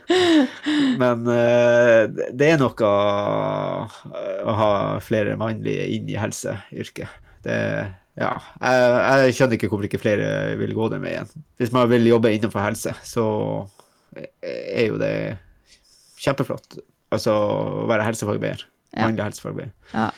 men 1.03 1.25
eh, 1.33 2.03
det 2.37 2.51
er 2.53 2.61
noe 2.61 2.93
å 4.45 4.57
ha 4.61 4.71
flere 5.05 5.39
mannlige 5.41 5.89
inn 5.97 6.13
i 6.13 6.21
helseyrket. 6.21 7.09
Det, 7.49 7.59
ja, 8.19 8.33
jeg, 8.59 8.87
jeg 9.29 9.35
skjønner 9.37 9.59
ikke 9.59 9.69
hvorfor 9.71 9.87
ikke 9.87 10.01
flere 10.03 10.31
vil 10.59 10.75
gå 10.75 10.89
den 10.91 11.05
veien. 11.05 11.29
Hvis 11.61 11.75
man 11.75 11.91
vil 11.91 12.09
jobbe 12.09 12.33
innenfor 12.35 12.65
helse, 12.65 12.95
så 13.07 13.27
er 14.43 14.89
jo 14.89 14.97
det 15.01 15.13
kjempeflott. 16.19 16.81
Altså 17.15 17.35
å 17.35 17.85
være 17.89 18.09
helsefagarbeider. 18.09 18.65
Ja. 18.97 19.07
Mannlig 19.07 19.29
helsefagarbeider. 19.29 19.77
Ja. 19.95 20.09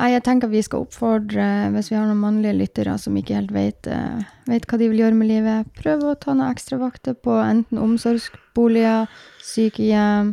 Jeg 0.00 0.22
tenker 0.24 0.48
vi 0.48 0.62
skal 0.64 0.86
oppfordre, 0.86 1.46
hvis 1.74 1.90
vi 1.90 1.98
har 1.98 2.06
noen 2.08 2.22
mannlige 2.22 2.56
lyttere 2.56 2.94
som 3.02 3.18
ikke 3.18 3.36
helt 3.36 3.50
vet, 3.52 3.88
eh, 3.90 4.22
vet 4.48 4.64
hva 4.70 4.78
de 4.80 4.88
vil 4.88 5.02
gjøre 5.02 5.18
med 5.18 5.28
livet, 5.28 5.68
prøv 5.76 6.06
å 6.06 6.14
ta 6.16 6.32
noen 6.32 6.54
ekstravakter 6.54 7.18
på 7.20 7.34
enten 7.42 7.82
omsorgsboliger, 7.82 9.10
sykehjem. 9.44 10.32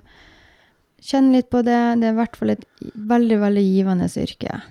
Kjenn 1.04 1.34
litt 1.34 1.50
på 1.52 1.66
det. 1.68 1.82
Det 2.00 2.08
er 2.08 2.16
i 2.16 2.20
hvert 2.22 2.40
fall 2.40 2.56
et 2.56 2.64
veldig, 2.96 3.42
veldig 3.44 3.66
givende 3.66 4.08
yrke. 4.24 4.62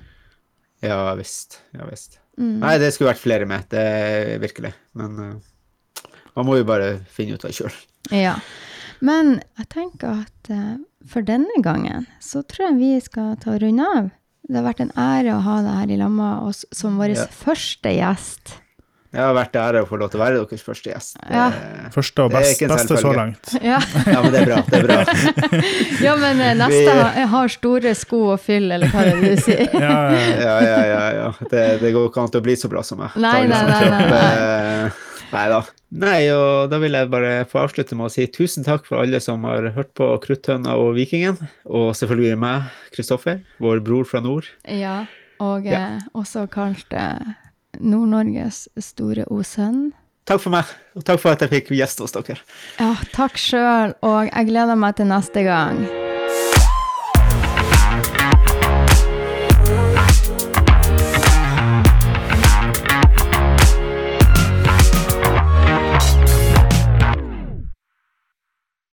Ja 0.87 1.15
visst. 1.19 1.61
Ja 1.77 1.89
visst. 1.91 2.19
Mm. 2.39 2.59
Nei, 2.61 2.77
det 2.81 2.93
skulle 2.95 3.13
vært 3.15 3.23
flere 3.25 3.49
med, 3.49 3.67
det 3.73 4.41
virkelig. 4.43 4.73
Men 4.99 5.17
uh, 5.19 6.11
man 6.37 6.49
må 6.49 6.59
jo 6.61 6.67
bare 6.69 6.99
finne 7.13 7.37
ut 7.37 7.45
av 7.47 7.53
det 7.53 7.59
sjøl. 7.59 7.79
Ja. 8.13 8.37
Men 9.05 9.39
jeg 9.59 9.69
tenker 9.73 10.23
at 10.25 10.53
uh, 10.53 10.77
for 11.09 11.25
denne 11.27 11.63
gangen 11.65 12.07
så 12.23 12.45
tror 12.45 12.71
jeg 12.71 12.81
vi 12.81 12.93
skal 13.05 13.35
ta 13.43 13.57
og 13.57 13.65
runde 13.65 13.89
av. 13.97 14.13
Det 14.47 14.61
har 14.61 14.69
vært 14.69 14.85
en 14.85 14.95
ære 15.01 15.35
å 15.35 15.43
ha 15.43 15.57
deg 15.65 15.81
her 15.81 15.93
i 15.97 15.99
oss 16.47 16.63
som 16.77 17.01
vår 17.01 17.17
Ja. 17.17 17.27
første 17.27 17.91
gjest. 17.97 18.55
Det 19.17 19.23
har 19.25 19.33
vært 19.33 19.55
ære 19.57 19.81
å 19.81 19.87
få 19.89 19.97
lov 19.97 20.11
til 20.13 20.21
å 20.21 20.23
være 20.27 20.41
deres 20.43 20.63
første 20.67 20.91
gjest. 20.93 21.17
Det- 21.23 21.33
Ja. 21.33 21.47
Første 21.95 22.23
og 22.27 22.33
best, 22.35 22.61
beste 22.69 22.99
så 23.01 23.13
langt. 23.17 23.55
Ja, 23.65 23.79
Ja, 24.13 24.21
men 24.23 24.33
det 24.35 24.43
er 24.43 24.47
bra. 24.51 24.59
Det 24.69 24.81
er 24.83 24.87
bra. 24.91 24.99
ja 26.07 26.17
men 26.21 26.41
eh, 26.45 26.53
neste 26.59 26.83
Vi- 26.85 27.01
har, 27.01 27.27
har 27.33 27.49
store 27.57 27.95
sko 27.97 28.21
å 28.35 28.37
fylle, 28.39 28.75
eller 28.77 28.93
hva 28.93 29.07
er 29.07 29.17
det 29.23 29.33
du 29.39 29.43
sier? 29.43 29.65
Ja, 29.87 29.97
ja, 30.13 30.59
ja. 30.61 30.81
Ja, 30.93 31.03
ja. 31.17 31.31
Det, 31.51 31.65
det 31.81 31.95
går 31.97 32.11
ikke 32.11 32.27
an 32.27 32.31
til 32.35 32.43
å 32.43 32.47
bli 32.47 32.57
så 32.61 32.69
bra 32.69 32.83
som 32.85 33.01
meg. 33.01 33.17
Nei, 33.17 33.47
nei, 33.49 33.63
nei, 33.73 33.91
nei, 33.91 34.07
nei. 34.13 34.91
Nei 35.33 35.47
da. 35.51 35.63
Nei, 35.97 36.21
og 36.35 36.69
da 36.71 36.79
vil 36.83 36.95
jeg 36.95 37.09
bare 37.11 37.33
få 37.51 37.63
avslutte 37.65 37.97
med 37.99 38.07
å 38.09 38.13
si 38.13 38.27
tusen 38.31 38.65
takk 38.67 38.85
for 38.87 39.01
alle 39.03 39.19
som 39.23 39.43
har 39.49 39.71
hørt 39.75 39.91
på 39.99 40.07
Krutthøna 40.23 40.77
og 40.79 40.93
Vikingen. 40.99 41.39
Og 41.67 41.89
selvfølgelig 41.99 42.37
meg, 42.43 42.69
Kristoffer, 42.95 43.41
vår 43.63 43.81
bror 43.87 44.05
fra 44.07 44.21
nord. 44.23 44.47
Ja, 44.69 45.01
og 45.43 45.65
Ja. 45.67 45.81
eh, 45.97 46.07
også 46.15 46.47
kalt 46.51 46.93
eh, 46.95 47.35
Nord-Norges 47.81 48.67
store 48.81 49.27
O-sønn. 49.33 49.93
Takk 50.27 50.43
for 50.43 50.55
meg, 50.57 50.71
og 50.99 51.05
takk 51.07 51.21
for 51.23 51.37
at 51.37 51.45
jeg 51.45 51.53
fikk 51.53 51.71
gjeste 51.77 52.03
hos 52.03 52.17
dere. 52.17 52.41
Ja, 52.81 52.95
takk 53.15 53.39
sjøl, 53.39 53.95
og 54.03 54.27
jeg 54.33 54.51
gleder 54.51 54.79
meg 54.79 54.99
til 54.99 55.11
neste 55.13 55.47
gang. 55.47 55.87